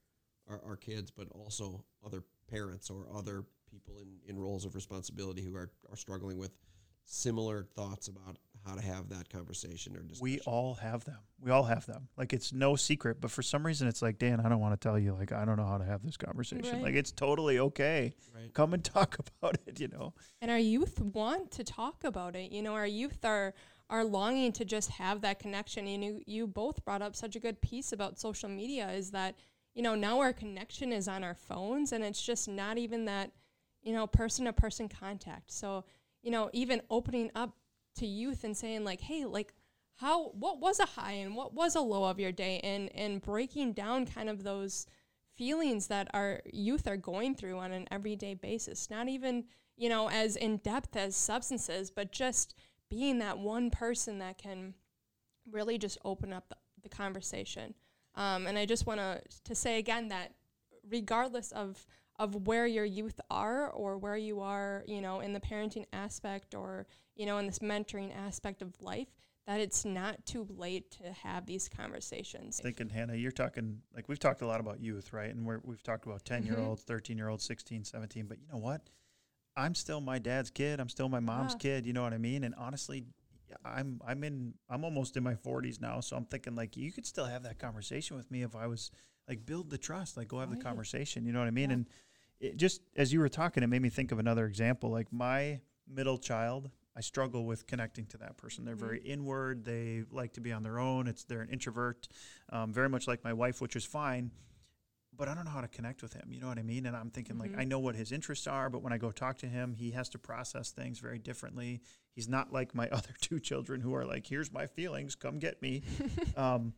our, 0.48 0.60
our 0.64 0.76
kids, 0.76 1.10
but 1.10 1.26
also 1.32 1.84
other 2.04 2.22
parents 2.48 2.90
or 2.90 3.06
other 3.12 3.44
people 3.68 3.98
in, 3.98 4.18
in 4.28 4.38
roles 4.38 4.64
of 4.64 4.76
responsibility 4.76 5.42
who 5.42 5.56
are, 5.56 5.70
are 5.90 5.96
struggling 5.96 6.38
with 6.38 6.52
similar 7.04 7.66
thoughts 7.74 8.08
about 8.08 8.38
how 8.66 8.74
to 8.74 8.82
have 8.82 9.08
that 9.10 9.28
conversation 9.30 9.96
or 9.96 10.00
discussion. 10.00 10.22
We 10.22 10.40
all 10.40 10.74
have 10.74 11.04
them. 11.04 11.18
We 11.40 11.50
all 11.50 11.64
have 11.64 11.86
them. 11.86 12.08
Like 12.16 12.32
it's 12.32 12.52
no 12.52 12.76
secret, 12.76 13.20
but 13.20 13.30
for 13.30 13.42
some 13.42 13.64
reason 13.64 13.86
it's 13.86 14.02
like, 14.02 14.18
Dan, 14.18 14.40
I 14.40 14.48
don't 14.48 14.60
want 14.60 14.78
to 14.78 14.88
tell 14.88 14.98
you. 14.98 15.14
Like 15.14 15.32
I 15.32 15.44
don't 15.44 15.56
know 15.56 15.66
how 15.66 15.78
to 15.78 15.84
have 15.84 16.02
this 16.02 16.16
conversation. 16.16 16.76
Right. 16.76 16.82
Like 16.82 16.94
it's 16.94 17.12
totally 17.12 17.58
okay. 17.58 18.14
right. 18.34 18.52
Come 18.52 18.74
and 18.74 18.84
talk 18.84 19.18
about 19.42 19.58
it. 19.66 19.78
You 19.78 19.88
know. 19.88 20.14
And 20.40 20.50
our 20.50 20.58
youth 20.58 21.00
want 21.00 21.52
to 21.52 21.64
talk 21.64 22.04
about 22.04 22.34
it. 22.34 22.50
You 22.50 22.62
know, 22.62 22.74
our 22.74 22.86
youth 22.86 23.24
are 23.24 23.54
are 23.88 24.04
longing 24.04 24.52
to 24.52 24.64
just 24.64 24.90
have 24.90 25.20
that 25.20 25.38
connection. 25.38 25.86
And 25.86 26.04
you 26.04 26.22
you 26.26 26.46
both 26.46 26.84
brought 26.84 27.02
up 27.02 27.14
such 27.14 27.36
a 27.36 27.40
good 27.40 27.60
piece 27.60 27.92
about 27.92 28.18
social 28.18 28.48
media 28.48 28.90
is 28.90 29.10
that, 29.12 29.36
you 29.74 29.82
know, 29.82 29.94
now 29.94 30.20
our 30.20 30.32
connection 30.32 30.92
is 30.92 31.08
on 31.08 31.22
our 31.22 31.34
phones 31.34 31.92
and 31.92 32.02
it's 32.02 32.22
just 32.22 32.48
not 32.48 32.78
even 32.78 33.04
that, 33.04 33.30
you 33.82 33.92
know, 33.92 34.06
person 34.06 34.46
to 34.46 34.52
person 34.52 34.88
contact. 34.88 35.52
So, 35.52 35.84
you 36.22 36.30
know, 36.30 36.50
even 36.52 36.82
opening 36.90 37.30
up 37.36 37.54
to 37.96 38.06
youth 38.06 38.44
and 38.44 38.56
saying 38.56 38.84
like, 38.84 39.00
hey, 39.00 39.24
like 39.24 39.52
how 39.96 40.28
what 40.30 40.60
was 40.60 40.78
a 40.78 40.86
high 40.86 41.12
and 41.12 41.34
what 41.34 41.54
was 41.54 41.74
a 41.74 41.80
low 41.80 42.04
of 42.04 42.20
your 42.20 42.32
day 42.32 42.60
and 42.60 42.94
and 42.94 43.22
breaking 43.22 43.72
down 43.72 44.06
kind 44.06 44.28
of 44.28 44.42
those 44.42 44.86
feelings 45.34 45.88
that 45.88 46.08
our 46.14 46.40
youth 46.52 46.86
are 46.86 46.96
going 46.96 47.34
through 47.34 47.58
on 47.58 47.72
an 47.72 47.86
everyday 47.90 48.34
basis. 48.34 48.88
Not 48.90 49.08
even, 49.08 49.44
you 49.76 49.88
know, 49.88 50.08
as 50.08 50.36
in 50.36 50.58
depth 50.58 50.96
as 50.96 51.16
substances, 51.16 51.90
but 51.90 52.12
just 52.12 52.54
being 52.88 53.18
that 53.18 53.38
one 53.38 53.70
person 53.70 54.18
that 54.18 54.38
can 54.38 54.74
really 55.50 55.78
just 55.78 55.98
open 56.04 56.32
up 56.32 56.48
the, 56.48 56.56
the 56.82 56.88
conversation. 56.88 57.74
Um, 58.14 58.46
and 58.46 58.56
I 58.58 58.64
just 58.64 58.86
want 58.86 59.00
to 59.00 59.20
to 59.44 59.54
say 59.54 59.78
again 59.78 60.08
that 60.08 60.32
regardless 60.88 61.52
of 61.52 61.86
of 62.18 62.46
where 62.46 62.66
your 62.66 62.84
youth 62.84 63.20
are 63.30 63.68
or 63.70 63.98
where 63.98 64.16
you 64.16 64.40
are, 64.40 64.84
you 64.86 65.00
know, 65.00 65.20
in 65.20 65.32
the 65.32 65.40
parenting 65.40 65.84
aspect 65.92 66.54
or, 66.54 66.86
you 67.16 67.26
know, 67.26 67.38
in 67.38 67.46
this 67.46 67.58
mentoring 67.60 68.14
aspect 68.16 68.62
of 68.62 68.74
life, 68.80 69.08
that 69.46 69.60
it's 69.60 69.84
not 69.84 70.24
too 70.26 70.46
late 70.50 70.90
to 70.90 71.12
have 71.12 71.46
these 71.46 71.68
conversations. 71.68 72.60
Thinking, 72.60 72.88
Hannah, 72.88 73.14
you're 73.14 73.30
talking 73.30 73.80
like 73.94 74.08
we've 74.08 74.18
talked 74.18 74.42
a 74.42 74.46
lot 74.46 74.60
about 74.60 74.80
youth, 74.80 75.12
right? 75.12 75.32
And 75.32 75.46
we're, 75.46 75.60
we've 75.62 75.82
talked 75.82 76.06
about 76.06 76.24
mm-hmm. 76.24 76.44
10 76.44 76.46
year 76.46 76.58
olds, 76.58 76.82
13 76.82 77.16
year 77.16 77.28
olds, 77.28 77.44
16, 77.44 77.84
17. 77.84 78.26
But 78.26 78.38
you 78.40 78.46
know 78.52 78.58
what? 78.58 78.82
I'm 79.56 79.74
still 79.74 80.00
my 80.00 80.18
dad's 80.18 80.50
kid. 80.50 80.80
I'm 80.80 80.88
still 80.88 81.08
my 81.08 81.20
mom's 81.20 81.52
Yeah. 81.52 81.58
kid. 81.58 81.86
You 81.86 81.92
know 81.92 82.02
what 82.02 82.12
I 82.12 82.18
mean? 82.18 82.44
And 82.44 82.54
honestly, 82.56 83.06
I'm 83.64 84.00
I'm 84.06 84.24
in 84.24 84.54
I'm 84.68 84.84
almost 84.84 85.16
in 85.16 85.22
my 85.22 85.34
40s 85.34 85.80
now, 85.80 86.00
so 86.00 86.16
I'm 86.16 86.24
thinking 86.24 86.54
like 86.56 86.76
you 86.76 86.92
could 86.92 87.06
still 87.06 87.26
have 87.26 87.44
that 87.44 87.58
conversation 87.58 88.16
with 88.16 88.30
me 88.30 88.42
if 88.42 88.54
I 88.56 88.66
was 88.66 88.90
like 89.28 89.46
build 89.46 89.70
the 89.70 89.78
trust, 89.78 90.16
like 90.16 90.28
go 90.28 90.40
have 90.40 90.50
the 90.50 90.56
conversation. 90.62 91.24
You 91.24 91.32
know 91.32 91.38
what 91.38 91.48
I 91.48 91.52
mean? 91.52 91.70
Yeah. 91.70 91.74
And 91.74 91.86
it 92.40 92.56
just 92.56 92.82
as 92.96 93.12
you 93.12 93.20
were 93.20 93.28
talking, 93.28 93.62
it 93.62 93.68
made 93.68 93.82
me 93.82 93.88
think 93.88 94.12
of 94.12 94.18
another 94.18 94.46
example. 94.46 94.90
Like 94.90 95.12
my 95.12 95.60
middle 95.88 96.18
child, 96.18 96.70
I 96.96 97.00
struggle 97.02 97.44
with 97.44 97.66
connecting 97.66 98.06
to 98.06 98.18
that 98.18 98.38
person. 98.38 98.64
They're 98.64 98.74
Mhm. 98.74 98.80
very 98.80 98.98
inward. 99.00 99.64
They 99.64 100.04
like 100.10 100.32
to 100.34 100.40
be 100.40 100.50
on 100.52 100.62
their 100.62 100.78
own. 100.78 101.06
It's 101.06 101.24
they're 101.24 101.42
an 101.42 101.50
introvert, 101.50 102.08
um, 102.48 102.72
very 102.72 102.88
much 102.88 103.06
like 103.06 103.22
my 103.22 103.34
wife, 103.34 103.60
which 103.60 103.76
is 103.76 103.84
fine. 103.84 104.30
But 105.12 105.28
I 105.28 105.34
don't 105.34 105.44
know 105.44 105.50
how 105.50 105.60
to 105.62 105.68
connect 105.68 106.02
with 106.02 106.12
him. 106.14 106.30
You 106.32 106.40
know 106.40 106.48
what 106.48 106.58
I 106.58 106.62
mean? 106.62 106.84
And 106.86 106.94
I'm 106.96 107.10
thinking 107.10 107.38
like 107.38 107.52
Mhm. 107.52 107.58
I 107.58 107.64
know 107.64 107.78
what 107.78 107.94
his 107.96 108.12
interests 108.12 108.46
are, 108.46 108.68
but 108.70 108.82
when 108.82 108.92
I 108.92 108.98
go 108.98 109.10
talk 109.10 109.38
to 109.38 109.46
him, 109.48 109.74
he 109.74 109.90
has 109.92 110.08
to 110.10 110.18
process 110.18 110.72
things 110.72 110.98
very 110.98 111.18
differently. 111.18 111.80
He's 112.12 112.28
not 112.28 112.52
like 112.52 112.74
my 112.74 112.88
other 112.90 113.14
two 113.20 113.40
children 113.40 113.80
who 113.82 113.94
are 113.94 114.04
like, 114.04 114.26
"Here's 114.26 114.50
my 114.52 114.66
feelings, 114.66 115.14
come 115.14 115.38
get 115.38 115.60
me." 115.62 115.82
um, 116.36 116.74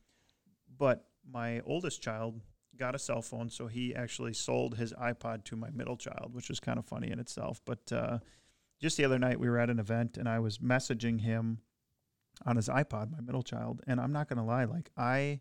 but 0.68 1.08
my 1.24 1.60
oldest 1.60 2.00
child 2.02 2.40
got 2.76 2.94
a 2.94 2.98
cell 2.98 3.22
phone, 3.22 3.50
so 3.50 3.66
he 3.66 3.94
actually 3.94 4.32
sold 4.34 4.76
his 4.76 4.92
iPod 4.94 5.44
to 5.44 5.56
my 5.56 5.70
middle 5.70 5.96
child, 5.96 6.32
which 6.32 6.48
is 6.50 6.60
kind 6.60 6.78
of 6.78 6.84
funny 6.86 7.10
in 7.10 7.18
itself. 7.18 7.60
But 7.64 7.90
uh, 7.92 8.18
just 8.80 8.96
the 8.96 9.04
other 9.04 9.18
night, 9.18 9.40
we 9.40 9.48
were 9.48 9.58
at 9.58 9.70
an 9.70 9.78
event, 9.78 10.16
and 10.16 10.28
I 10.28 10.38
was 10.38 10.58
messaging 10.58 11.20
him 11.20 11.60
on 12.46 12.56
his 12.56 12.68
iPod, 12.68 13.10
my 13.10 13.20
middle 13.20 13.42
child, 13.42 13.82
and 13.86 14.00
I'm 14.00 14.12
not 14.12 14.28
gonna 14.28 14.44
lie, 14.44 14.64
like 14.64 14.90
I 14.96 15.40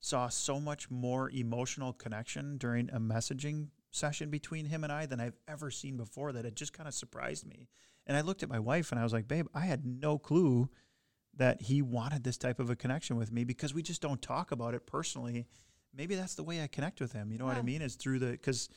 saw 0.00 0.28
so 0.28 0.58
much 0.58 0.90
more 0.90 1.30
emotional 1.30 1.92
connection 1.92 2.56
during 2.56 2.88
a 2.90 2.98
messaging 2.98 3.68
session 3.90 4.30
between 4.30 4.66
him 4.66 4.82
and 4.82 4.92
I 4.92 5.04
than 5.04 5.20
I've 5.20 5.36
ever 5.46 5.70
seen 5.70 5.96
before. 5.96 6.32
That 6.32 6.46
it 6.46 6.54
just 6.54 6.72
kind 6.72 6.88
of 6.88 6.94
surprised 6.94 7.46
me. 7.46 7.68
And 8.06 8.16
I 8.16 8.22
looked 8.22 8.42
at 8.42 8.48
my 8.48 8.58
wife 8.58 8.92
and 8.92 8.98
I 8.98 9.04
was 9.04 9.12
like, 9.12 9.28
"Babe, 9.28 9.46
I 9.54 9.60
had 9.60 9.84
no 9.84 10.18
clue." 10.18 10.70
that 11.36 11.62
he 11.62 11.82
wanted 11.82 12.24
this 12.24 12.36
type 12.36 12.58
of 12.58 12.70
a 12.70 12.76
connection 12.76 13.16
with 13.16 13.32
me 13.32 13.44
because 13.44 13.72
we 13.72 13.82
just 13.82 14.02
don't 14.02 14.20
talk 14.20 14.50
about 14.52 14.74
it 14.74 14.86
personally. 14.86 15.46
Maybe 15.94 16.14
that's 16.14 16.34
the 16.34 16.42
way 16.42 16.62
I 16.62 16.66
connect 16.66 17.00
with 17.00 17.12
him. 17.12 17.32
You 17.32 17.38
know 17.38 17.46
what 17.46 17.56
I 17.56 17.62
mean? 17.62 17.82
Is 17.82 17.96
through 17.96 18.18
the 18.18 18.32
because 18.32 18.68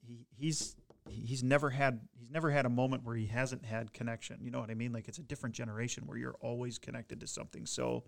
he, 0.00 0.26
he's 0.36 0.76
he's 1.08 1.42
never 1.42 1.70
had 1.70 2.00
he's 2.18 2.30
never 2.30 2.50
had 2.50 2.66
a 2.66 2.70
moment 2.70 3.04
where 3.04 3.16
he 3.16 3.26
hasn't 3.26 3.64
had 3.64 3.92
connection. 3.92 4.38
You 4.40 4.50
know 4.50 4.60
what 4.60 4.70
I 4.70 4.74
mean? 4.74 4.92
Like 4.92 5.08
it's 5.08 5.18
a 5.18 5.22
different 5.22 5.54
generation 5.54 6.04
where 6.06 6.16
you're 6.18 6.36
always 6.40 6.78
connected 6.78 7.20
to 7.20 7.26
something. 7.26 7.66
So 7.66 8.04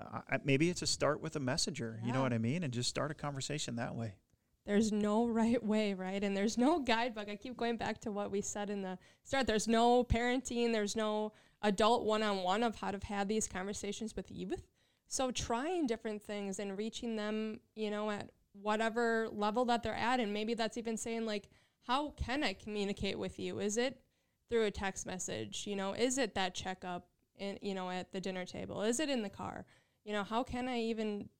uh, 0.00 0.38
maybe 0.44 0.70
it's 0.70 0.82
a 0.82 0.86
start 0.86 1.20
with 1.20 1.36
a 1.36 1.40
messenger. 1.40 2.00
You 2.04 2.12
know 2.12 2.22
what 2.22 2.32
I 2.32 2.38
mean? 2.38 2.62
And 2.62 2.72
just 2.72 2.88
start 2.88 3.10
a 3.10 3.14
conversation 3.14 3.76
that 3.76 3.94
way. 3.94 4.14
there's 4.66 4.92
no 4.92 5.26
right 5.40 5.64
way, 5.64 5.94
right? 5.94 6.22
And 6.22 6.36
there's 6.36 6.56
no 6.58 6.78
guidebook. 6.78 7.28
I 7.28 7.36
keep 7.36 7.56
going 7.56 7.76
back 7.76 8.00
to 8.02 8.12
what 8.12 8.30
we 8.30 8.40
said 8.40 8.70
in 8.70 8.82
the 8.82 8.98
start. 9.24 9.46
There's 9.46 9.66
no 9.66 10.04
parenting, 10.04 10.72
there's 10.72 10.94
no 10.94 11.32
adult 11.62 12.04
one 12.04 12.22
on 12.22 12.38
one 12.38 12.62
of 12.62 12.76
how 12.76 12.92
to 12.92 12.96
have 12.96 13.02
had 13.02 13.28
these 13.28 13.48
conversations 13.48 14.14
with 14.14 14.30
youth. 14.30 14.66
So 15.08 15.30
trying 15.30 15.86
different 15.86 16.22
things 16.22 16.58
and 16.58 16.76
reaching 16.78 17.16
them, 17.16 17.60
you 17.74 17.90
know, 17.90 18.10
at 18.10 18.30
whatever 18.52 19.28
level 19.32 19.64
that 19.64 19.82
they're 19.82 19.94
at. 19.94 20.20
And 20.20 20.32
maybe 20.32 20.54
that's 20.54 20.76
even 20.76 20.96
saying, 20.96 21.24
like, 21.26 21.48
how 21.88 22.10
can 22.10 22.44
I 22.44 22.52
communicate 22.52 23.18
with 23.18 23.38
you? 23.38 23.58
Is 23.58 23.78
it 23.78 23.98
through 24.50 24.64
a 24.64 24.70
text 24.70 25.06
message? 25.06 25.64
You 25.66 25.74
know, 25.74 25.94
is 25.94 26.18
it 26.18 26.34
that 26.34 26.54
checkup 26.54 27.08
in, 27.36 27.58
you 27.62 27.74
know, 27.74 27.90
at 27.90 28.12
the 28.12 28.20
dinner 28.20 28.44
table? 28.44 28.82
Is 28.82 29.00
it 29.00 29.08
in 29.08 29.22
the 29.22 29.30
car? 29.30 29.64
You 30.04 30.12
know, 30.12 30.22
how 30.22 30.42
can 30.42 30.68
I 30.68 30.80
even 30.80 31.30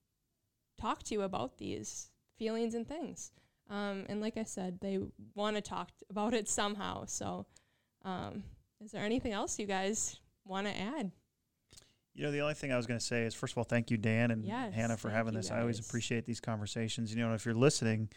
talk 0.81 1.03
to 1.05 1.15
you 1.15 1.23
about 1.23 1.59
these 1.59 2.11
feelings 2.39 2.75
and 2.75 2.89
things? 2.89 3.31
Um, 3.71 4.07
and 4.09 4.21
like 4.23 4.39
I 4.39 4.45
said, 4.45 4.79
they 4.81 4.99
want 5.35 5.57
to 5.57 5.63
talk 5.63 5.89
t- 5.89 6.07
about 6.09 6.33
it 6.33 6.49
somehow. 6.49 7.05
So, 7.05 7.47
um, 8.05 8.43
is 8.83 8.93
there 8.93 9.05
anything 9.05 9.33
else 9.33 9.59
you 9.59 9.67
guys 9.67 10.19
want 10.47 10.67
to 10.67 10.73
add? 10.79 11.11
You 12.15 12.23
know, 12.25 12.33
the 12.33 12.41
only 12.41 12.55
thing 12.55 12.73
I 12.73 12.77
was 12.77 12.87
going 12.87 12.99
to 12.99 13.05
say 13.05 13.25
is, 13.25 13.35
first 13.35 13.53
of 13.53 13.59
all, 13.59 13.65
thank 13.65 13.91
you, 13.91 13.99
Dan 13.99 14.31
and 14.31 14.45
Yes, 14.45 14.73
Hannah, 14.75 14.97
for 14.97 15.11
having 15.11 15.35
this. 15.35 15.51
I 15.51 15.61
always 15.61 15.79
appreciate 15.79 16.25
these 16.25 16.41
conversations. 16.41 17.15
You 17.15 17.21
know, 17.21 17.35
if 17.35 17.45
you're 17.45 17.55
listening, 17.55 18.09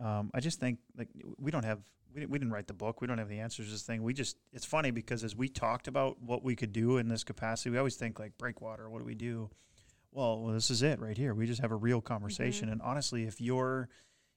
um, 0.00 0.30
I 0.32 0.40
just 0.40 0.60
think 0.60 0.78
like 0.96 1.08
we 1.38 1.50
don't 1.50 1.64
have 1.64 1.80
we 2.14 2.20
didn't, 2.20 2.32
we 2.32 2.38
didn't 2.38 2.52
write 2.52 2.66
the 2.66 2.74
book. 2.74 3.00
We 3.00 3.06
don't 3.06 3.18
have 3.18 3.28
the 3.28 3.40
answers 3.40 3.66
to 3.66 3.72
this 3.72 3.82
thing. 3.82 4.02
We 4.02 4.14
just 4.14 4.36
it's 4.52 4.64
funny 4.64 4.90
because 4.90 5.24
as 5.24 5.36
we 5.36 5.48
talked 5.48 5.88
about 5.88 6.20
what 6.22 6.42
we 6.42 6.56
could 6.56 6.72
do 6.72 6.98
in 6.98 7.08
this 7.08 7.24
capacity, 7.24 7.70
we 7.70 7.78
always 7.78 7.96
think 7.96 8.18
like 8.18 8.38
breakwater. 8.38 8.88
What 8.88 9.00
do 9.00 9.04
we 9.04 9.14
do? 9.14 9.50
Well, 10.12 10.40
well 10.42 10.54
this 10.54 10.70
is 10.70 10.82
it 10.82 11.00
right 11.00 11.16
here. 11.16 11.34
We 11.34 11.46
just 11.46 11.60
have 11.60 11.72
a 11.72 11.76
real 11.76 12.00
conversation. 12.00 12.68
And 12.68 12.80
honestly, 12.82 13.24
if 13.24 13.40
you're 13.40 13.88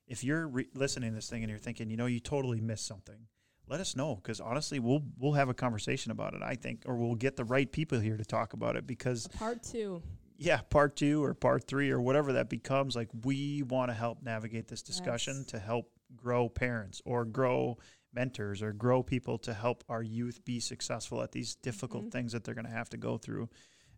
if 0.07 0.23
you're 0.23 0.47
re- 0.47 0.67
listening 0.73 1.11
to 1.11 1.15
this 1.15 1.29
thing 1.29 1.43
and 1.43 1.49
you're 1.49 1.59
thinking, 1.59 1.89
you 1.89 1.97
know, 1.97 2.07
you 2.07 2.19
totally 2.19 2.59
missed 2.59 2.85
something, 2.85 3.27
let 3.67 3.79
us 3.79 3.95
know 3.95 4.15
because 4.15 4.41
honestly, 4.41 4.79
we'll 4.79 5.03
we'll 5.17 5.33
have 5.33 5.49
a 5.49 5.53
conversation 5.53 6.11
about 6.11 6.33
it. 6.33 6.41
I 6.43 6.55
think, 6.55 6.83
or 6.85 6.97
we'll 6.97 7.15
get 7.15 7.37
the 7.37 7.45
right 7.45 7.71
people 7.71 7.99
here 7.99 8.17
to 8.17 8.25
talk 8.25 8.53
about 8.53 8.75
it 8.75 8.85
because 8.85 9.27
Part 9.27 9.63
two. 9.63 10.01
Yeah, 10.43 10.61
part 10.61 10.95
two 10.95 11.23
or 11.23 11.35
part 11.35 11.65
three 11.67 11.91
or 11.91 12.01
whatever 12.01 12.33
that 12.33 12.49
becomes, 12.49 12.95
like 12.95 13.09
we 13.23 13.61
want 13.61 13.89
to 13.91 13.93
help 13.93 14.23
navigate 14.23 14.67
this 14.67 14.81
discussion 14.81 15.35
Yes. 15.37 15.45
to 15.47 15.59
help 15.59 15.91
grow 16.15 16.49
parents 16.49 16.99
or 17.05 17.25
grow 17.25 17.77
mentors 18.11 18.61
or 18.63 18.73
grow 18.73 19.03
people 19.03 19.37
to 19.37 19.53
help 19.53 19.83
our 19.87 20.01
youth 20.01 20.43
be 20.43 20.59
successful 20.59 21.21
at 21.21 21.31
these 21.31 21.55
difficult 21.55 22.05
Mhm. 22.05 22.11
things 22.11 22.31
that 22.31 22.43
they're 22.43 22.55
going 22.55 22.65
to 22.65 22.71
have 22.71 22.89
to 22.89 22.97
go 22.97 23.17
through. 23.19 23.49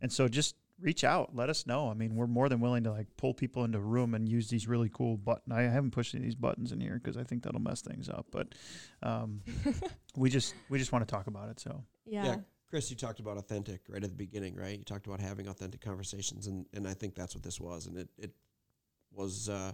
And 0.02 0.12
so 0.12 0.28
just 0.28 0.56
reach 0.80 1.04
out, 1.06 1.34
let 1.34 1.50
us 1.50 1.66
know. 1.66 1.90
I 1.90 1.94
mean, 1.94 2.14
we're 2.16 2.28
more 2.28 2.50
than 2.50 2.60
willing 2.60 2.84
to 2.84 2.92
like 2.92 3.08
pull 3.16 3.34
people 3.34 3.64
into 3.64 3.78
a 3.78 3.82
room 3.82 4.14
and 4.14 4.28
use 4.28 4.50
these 4.50 4.68
really 4.68 4.90
cool 4.90 5.16
button. 5.18 5.54
I 5.54 5.62
haven't 5.62 5.92
pushed 5.92 6.14
any 6.14 6.24
of 6.24 6.26
these 6.26 6.36
buttons 6.36 6.72
in 6.74 6.82
here 6.82 6.96
because 7.02 7.16
I 7.16 7.24
think 7.24 7.44
that'll 7.44 7.62
mess 7.62 7.82
things 7.82 8.10
up, 8.10 8.28
but 8.32 8.54
um, 9.02 9.42
we 10.18 10.30
just 10.30 10.54
we 10.70 10.78
just 10.78 10.92
want 10.92 11.08
to 11.08 11.12
talk 11.12 11.28
about 11.28 11.50
it. 11.50 11.60
So 11.60 11.84
yeah. 12.06 12.36
Chris, 12.74 12.90
you 12.90 12.96
talked 12.96 13.20
about 13.20 13.38
authentic 13.38 13.82
right 13.88 14.04
at 14.04 14.10
the 14.10 14.16
beginning, 14.16 14.56
right? 14.56 14.80
You 14.80 14.84
talked 14.84 15.06
about 15.06 15.20
having 15.20 15.48
authentic 15.48 15.80
conversations, 15.80 16.48
and, 16.48 16.66
and 16.74 16.88
I 16.88 16.96
think 16.96 17.14
that's 17.14 17.36
what 17.36 17.44
this 17.44 17.62
was. 17.62 17.86
And 17.86 18.00
it, 18.00 18.10
it 18.18 18.32
was 19.12 19.48
uh, 19.48 19.74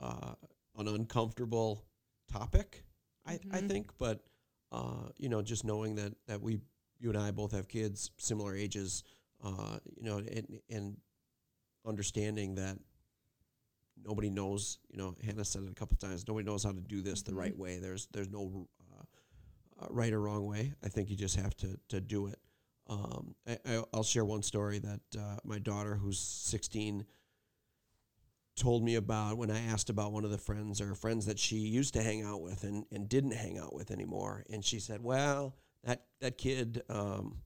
uh, 0.00 0.34
an 0.76 0.88
uncomfortable 0.88 1.84
topic, 2.28 2.82
I, 3.24 3.34
I 3.52 3.60
Mhm. 3.60 3.68
think. 3.68 3.92
But, 3.98 4.24
uh, 4.72 5.10
you 5.16 5.28
know, 5.28 5.42
just 5.42 5.64
knowing 5.64 5.94
that, 5.94 6.12
that 6.26 6.42
we, 6.42 6.58
you 6.98 7.08
and 7.10 7.16
I 7.16 7.30
both 7.30 7.52
have 7.52 7.68
kids 7.68 8.10
similar 8.16 8.56
ages, 8.56 9.04
uh, 9.44 9.78
you 9.96 10.02
know, 10.02 10.18
and, 10.18 10.60
and 10.68 10.96
understanding 11.86 12.56
that 12.56 12.76
nobody 14.04 14.28
knows, 14.28 14.78
you 14.90 14.98
know, 14.98 15.14
Hannah 15.24 15.44
said 15.44 15.62
it 15.62 15.70
a 15.70 15.74
couple 15.74 15.96
times, 15.98 16.26
nobody 16.26 16.44
knows 16.44 16.64
how 16.64 16.72
to 16.72 16.80
do 16.80 17.00
this 17.00 17.22
Mhm. 17.22 17.26
the 17.26 17.34
right 17.36 17.56
way. 17.56 17.78
There's, 17.78 18.08
there's 18.10 18.28
no 18.28 18.66
right 19.90 20.12
or 20.12 20.20
wrong 20.20 20.46
way. 20.46 20.72
I 20.82 20.88
think 20.88 21.10
you 21.10 21.16
just 21.16 21.36
have 21.36 21.56
to 21.58 21.78
to 21.88 22.00
do 22.00 22.26
it. 22.26 22.38
Um, 22.86 23.34
I, 23.46 23.58
I, 23.64 23.82
I'll 23.92 24.02
share 24.02 24.24
one 24.24 24.42
story 24.42 24.78
that 24.78 25.00
uh, 25.18 25.36
my 25.42 25.58
daughter, 25.58 25.94
who's 25.94 26.18
16, 26.20 27.06
told 28.56 28.84
me 28.84 28.96
about 28.96 29.38
when 29.38 29.50
I 29.50 29.58
asked 29.66 29.88
about 29.88 30.12
one 30.12 30.24
of 30.24 30.30
the 30.30 30.38
friends 30.38 30.80
or 30.80 30.94
friends 30.94 31.26
that 31.26 31.38
she 31.38 31.56
used 31.56 31.94
to 31.94 32.02
hang 32.02 32.22
out 32.22 32.42
with 32.42 32.62
and, 32.62 32.84
and 32.92 33.08
didn't 33.08 33.32
hang 33.32 33.58
out 33.58 33.74
with 33.74 33.90
anymore. 33.90 34.44
And 34.50 34.64
she 34.64 34.80
said, 34.80 35.02
"Well, 35.02 35.56
that 35.84 36.04
that 36.20 36.38
kid 36.38 36.82
um, 36.88 37.38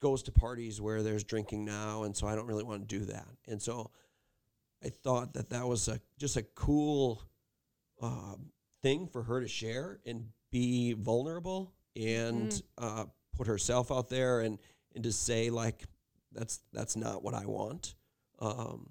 goes 0.00 0.22
to 0.24 0.32
parties 0.32 0.80
where 0.80 1.02
there's 1.02 1.24
drinking 1.24 1.64
now, 1.64 2.04
and 2.04 2.16
so 2.16 2.26
I 2.26 2.34
don't 2.34 2.46
really 2.46 2.64
want 2.64 2.88
to 2.88 2.98
do 2.98 3.04
that." 3.06 3.28
And 3.46 3.60
so 3.60 3.90
I 4.82 4.88
thought 4.88 5.34
that 5.34 5.50
that 5.50 5.66
was 5.66 5.88
a 5.88 6.00
just 6.18 6.36
a 6.36 6.42
cool 6.42 7.22
uh, 8.00 8.36
thing 8.82 9.06
for 9.06 9.22
her 9.22 9.40
to 9.40 9.48
share 9.48 10.00
and 10.06 10.28
be 10.50 10.92
vulnerable 10.94 11.72
and 11.96 12.50
Mm. 12.50 12.62
uh, 12.78 13.04
put 13.36 13.46
herself 13.46 13.90
out 13.90 14.08
there 14.08 14.40
and 14.40 14.58
and 14.94 15.04
to 15.04 15.12
say 15.12 15.50
like 15.50 15.84
that's 16.32 16.60
that's 16.72 16.96
not 16.96 17.22
what 17.22 17.34
I 17.34 17.46
want. 17.46 17.94
Um, 18.40 18.90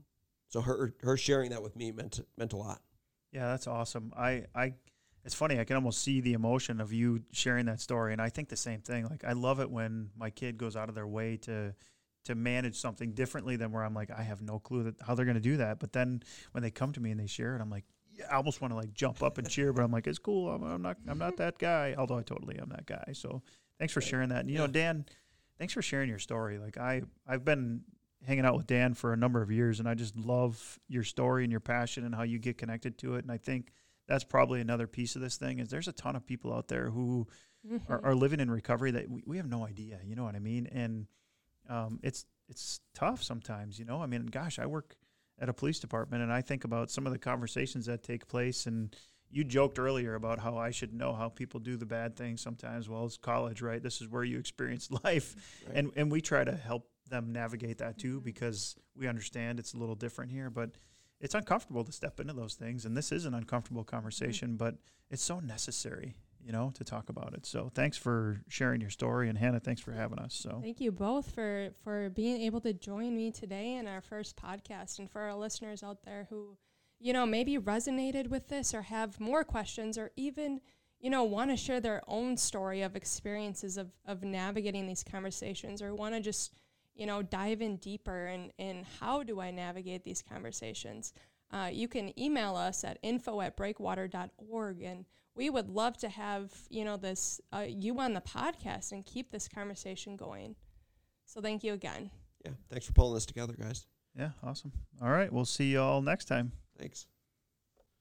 so 0.49 0.61
her 0.61 0.93
her 1.01 1.17
sharing 1.17 1.51
that 1.51 1.61
with 1.63 1.75
me 1.75 1.91
meant 1.91 2.19
meant 2.37 2.53
a 2.53 2.57
lot. 2.57 2.81
Yeah, 3.31 3.47
that's 3.49 3.67
awesome. 3.67 4.11
I, 4.17 4.45
I, 4.55 4.73
it's 5.23 5.35
funny. 5.35 5.59
I 5.59 5.63
can 5.63 5.75
almost 5.75 6.01
see 6.01 6.19
the 6.19 6.33
emotion 6.33 6.81
of 6.81 6.91
you 6.91 7.21
sharing 7.31 7.67
that 7.67 7.79
story, 7.79 8.11
and 8.11 8.19
I 8.21 8.29
think 8.29 8.49
the 8.49 8.55
same 8.57 8.81
thing. 8.81 9.05
Like, 9.07 9.23
I 9.23 9.33
love 9.33 9.59
it 9.59 9.69
when 9.69 10.09
my 10.17 10.31
kid 10.31 10.57
goes 10.57 10.75
out 10.75 10.89
of 10.89 10.95
their 10.95 11.05
way 11.05 11.37
to, 11.43 11.75
to 12.25 12.33
manage 12.33 12.79
something 12.79 13.11
differently 13.13 13.55
than 13.55 13.71
where 13.71 13.83
I'm 13.83 13.93
like, 13.93 14.09
I 14.09 14.23
have 14.23 14.41
no 14.41 14.57
clue 14.57 14.81
that 14.85 14.95
how 15.05 15.13
they're 15.13 15.25
going 15.25 15.35
to 15.35 15.41
do 15.41 15.57
that. 15.57 15.79
But 15.79 15.93
then 15.93 16.23
when 16.53 16.63
they 16.63 16.71
come 16.71 16.91
to 16.93 16.99
me 16.99 17.11
and 17.11 17.19
they 17.19 17.27
share 17.27 17.55
it, 17.55 17.61
I'm 17.61 17.69
like, 17.69 17.85
I 18.31 18.35
almost 18.35 18.61
want 18.61 18.71
to 18.73 18.77
like 18.77 18.93
jump 18.93 19.21
up 19.23 19.37
and 19.37 19.49
cheer, 19.49 19.71
but 19.73 19.83
I'm 19.83 19.91
like, 19.91 20.07
it's 20.07 20.19
cool. 20.19 20.49
I'm, 20.49 20.63
I'm 20.63 20.81
not, 20.81 20.97
I'm 21.07 21.17
not 21.17 21.37
that 21.37 21.57
guy. 21.59 21.95
Although 21.97 22.17
I 22.17 22.23
totally 22.23 22.57
am 22.59 22.69
that 22.69 22.85
guy. 22.85 23.11
So 23.13 23.41
thanks 23.77 23.93
for 23.93 24.01
sharing 24.01 24.29
that. 24.29 24.41
And 24.41 24.49
you 24.51 24.57
know, 24.57 24.67
Dan, 24.67 25.05
thanks 25.57 25.73
for 25.73 25.81
sharing 25.81 26.09
your 26.09 26.19
story. 26.19 26.57
Like 26.57 26.77
I, 26.77 27.03
I've 27.27 27.45
been 27.45 27.81
hanging 28.25 28.45
out 28.45 28.55
with 28.57 28.67
Dan 28.67 28.93
for 28.93 29.13
a 29.13 29.17
number 29.17 29.41
of 29.41 29.49
years, 29.51 29.79
and 29.79 29.87
I 29.87 29.93
just 29.93 30.15
love 30.17 30.79
your 30.87 31.03
story 31.03 31.43
and 31.43 31.51
your 31.51 31.61
passion 31.61 32.03
and 32.05 32.13
how 32.13 32.23
you 32.23 32.39
get 32.39 32.57
connected 32.57 32.97
to 32.99 33.15
it. 33.15 33.23
And 33.23 33.31
I 33.31 33.37
think 33.37 33.71
that's 34.07 34.23
probably 34.23 34.59
another 34.59 34.87
piece 34.87 35.15
of 35.15 35.21
this 35.21 35.37
thing 35.37 35.59
is 35.59 35.69
there's 35.69 35.87
a 35.87 35.93
ton 35.93 36.15
of 36.15 36.25
people 36.25 36.53
out 36.53 36.67
there 36.67 36.89
who 36.89 37.27
Mhm. 37.69 37.81
are, 37.89 38.03
are 38.05 38.15
living 38.15 38.39
in 38.39 38.49
recovery 38.49 38.91
that 38.91 39.09
we, 39.09 39.21
we 39.25 39.35
have 39.37 39.45
no 39.49 39.65
idea. 39.67 39.99
You 40.05 40.15
know 40.15 40.23
what 40.23 40.33
I 40.33 40.39
mean? 40.39 40.67
And 40.71 41.07
um, 41.69 41.99
it's 42.01 42.25
it's 42.47 42.79
tough 42.95 43.21
sometimes. 43.21 43.77
You 43.77 43.83
know, 43.85 44.01
I 44.01 44.05
mean, 44.05 44.25
gosh, 44.27 44.59
I 44.59 44.65
work 44.65 44.95
at 45.39 45.49
a 45.49 45.53
police 45.53 45.79
department, 45.79 46.21
and 46.23 46.31
I 46.31 46.41
think 46.41 46.63
about 46.63 46.91
some 46.91 47.05
of 47.07 47.13
the 47.13 47.19
conversations 47.19 47.85
that 47.85 48.03
take 48.03 48.27
place. 48.27 48.65
And 48.65 48.95
you 49.31 49.43
joked 49.43 49.79
earlier 49.79 50.15
about 50.15 50.39
how 50.39 50.57
I 50.57 50.71
should 50.71 50.93
know 50.93 51.13
how 51.13 51.29
people 51.29 51.59
do 51.59 51.77
the 51.77 51.85
bad 51.85 52.15
things 52.15 52.41
sometimes. 52.41 52.89
Well, 52.89 53.05
it's 53.05 53.17
college, 53.17 53.61
right? 53.61 53.81
This 53.81 54.01
is 54.01 54.07
where 54.09 54.23
you 54.23 54.39
experience 54.39 54.89
life, 55.03 55.35
Right. 55.67 55.75
and 55.77 55.91
and 55.95 56.11
we 56.11 56.21
try 56.21 56.43
to 56.43 56.55
help 56.55 56.89
them 57.09 57.31
navigate 57.31 57.77
that 57.79 57.97
too 57.97 58.19
Mhm. 58.19 58.23
because 58.23 58.75
we 58.95 59.07
understand 59.07 59.59
it's 59.59 59.73
a 59.73 59.77
little 59.77 59.95
different 59.95 60.31
here, 60.31 60.49
but. 60.49 60.71
It's 61.21 61.35
uncomfortable 61.35 61.83
to 61.83 61.91
step 61.91 62.21
into 62.21 62.31
those 62.31 62.53
things, 62.53 62.85
and 62.85 62.95
this 62.95 63.11
is 63.11 63.25
an 63.25 63.33
uncomfortable 63.33 63.83
conversation, 63.83 64.55
but 64.55 64.77
it's 65.09 65.21
so 65.21 65.41
necessary, 65.41 66.15
you 66.43 66.51
know, 66.51 66.71
to 66.75 66.83
talk 66.83 67.09
about 67.09 67.33
it. 67.33 67.45
So 67.45 67.71
thanks 67.73 67.97
for 67.97 68.41
sharing 68.47 68.81
your 68.81 68.89
story, 68.89 69.29
and 69.29 69.37
Hannah, 69.37 69.59
thanks 69.59 69.81
for 69.81 69.91
having 69.91 70.19
us. 70.19 70.33
So 70.33 70.59
Thank 70.61 70.81
you 70.81 70.91
both 70.91 71.31
for 71.31 71.69
for 71.83 72.09
being 72.09 72.41
able 72.41 72.61
to 72.61 72.73
join 72.73 73.15
me 73.15 73.31
today 73.31 73.75
in 73.75 73.87
our 73.87 74.01
first 74.01 74.35
podcast, 74.35 74.99
and 74.99 75.09
for 75.09 75.21
our 75.21 75.35
listeners 75.35 75.83
out 75.83 76.03
there 76.03 76.27
who, 76.29 76.57
you 76.99 77.13
know, 77.13 77.25
maybe 77.25 77.57
resonated 77.57 78.27
with 78.27 78.47
this 78.47 78.73
or 78.73 78.83
have 78.83 79.19
more 79.19 79.43
questions, 79.43 79.97
or 79.97 80.11
even, 80.15 80.61
you 80.99 81.09
know, 81.09 81.23
want 81.23 81.51
to 81.51 81.57
share 81.57 81.79
their 81.81 82.01
own 82.07 82.37
story 82.37 82.81
of 82.81 82.95
experiences 82.95 83.77
of 83.77 83.91
of 84.05 84.23
navigating 84.23 84.87
these 84.87 85.03
conversations, 85.03 85.81
or 85.81 85.93
want 85.93 86.15
to 86.15 86.21
just, 86.21 86.53
you 86.95 87.05
know, 87.05 87.21
dive 87.21 87.61
in 87.61 87.77
deeper 87.77 88.25
and 88.25 88.51
in 88.57 88.85
how 88.99 89.23
do 89.23 89.39
I 89.39 89.51
navigate 89.51 90.03
these 90.03 90.21
conversations. 90.21 91.13
Uh, 91.51 91.69
you 91.71 91.87
can 91.87 92.17
email 92.19 92.55
us 92.55 92.83
at 92.83 92.99
info 93.01 93.41
at 93.41 93.57
breakwater.org 93.57 94.81
and 94.83 95.05
we 95.39 95.49
would 95.49 95.69
love 95.69 95.95
to 95.97 96.09
have 96.09 96.51
you 96.69 96.83
know 96.83 96.97
this 96.97 97.39
uh, 97.53 97.65
you 97.67 97.97
on 97.99 98.13
the 98.13 98.21
podcast 98.21 98.91
and 98.91 99.05
keep 99.05 99.31
this 99.31 99.47
conversation 99.47 100.15
going 100.17 100.55
so 101.25 101.39
thank 101.41 101.63
you 101.63 101.73
again 101.73 102.11
Yeah. 102.45 102.51
Thanks 102.69 102.85
for 102.85 102.93
pulling 102.93 103.13
this 103.15 103.25
together, 103.25 103.53
guys. 103.53 103.87
yeah, 104.17 104.31
awesome. 104.43 104.71
All 105.01 105.09
right, 105.11 105.31
we'll 105.31 105.45
see 105.57 105.71
you 105.73 105.81
all 105.81 106.01
next 106.01 106.25
time. 106.25 106.51
Thanks. 106.77 107.07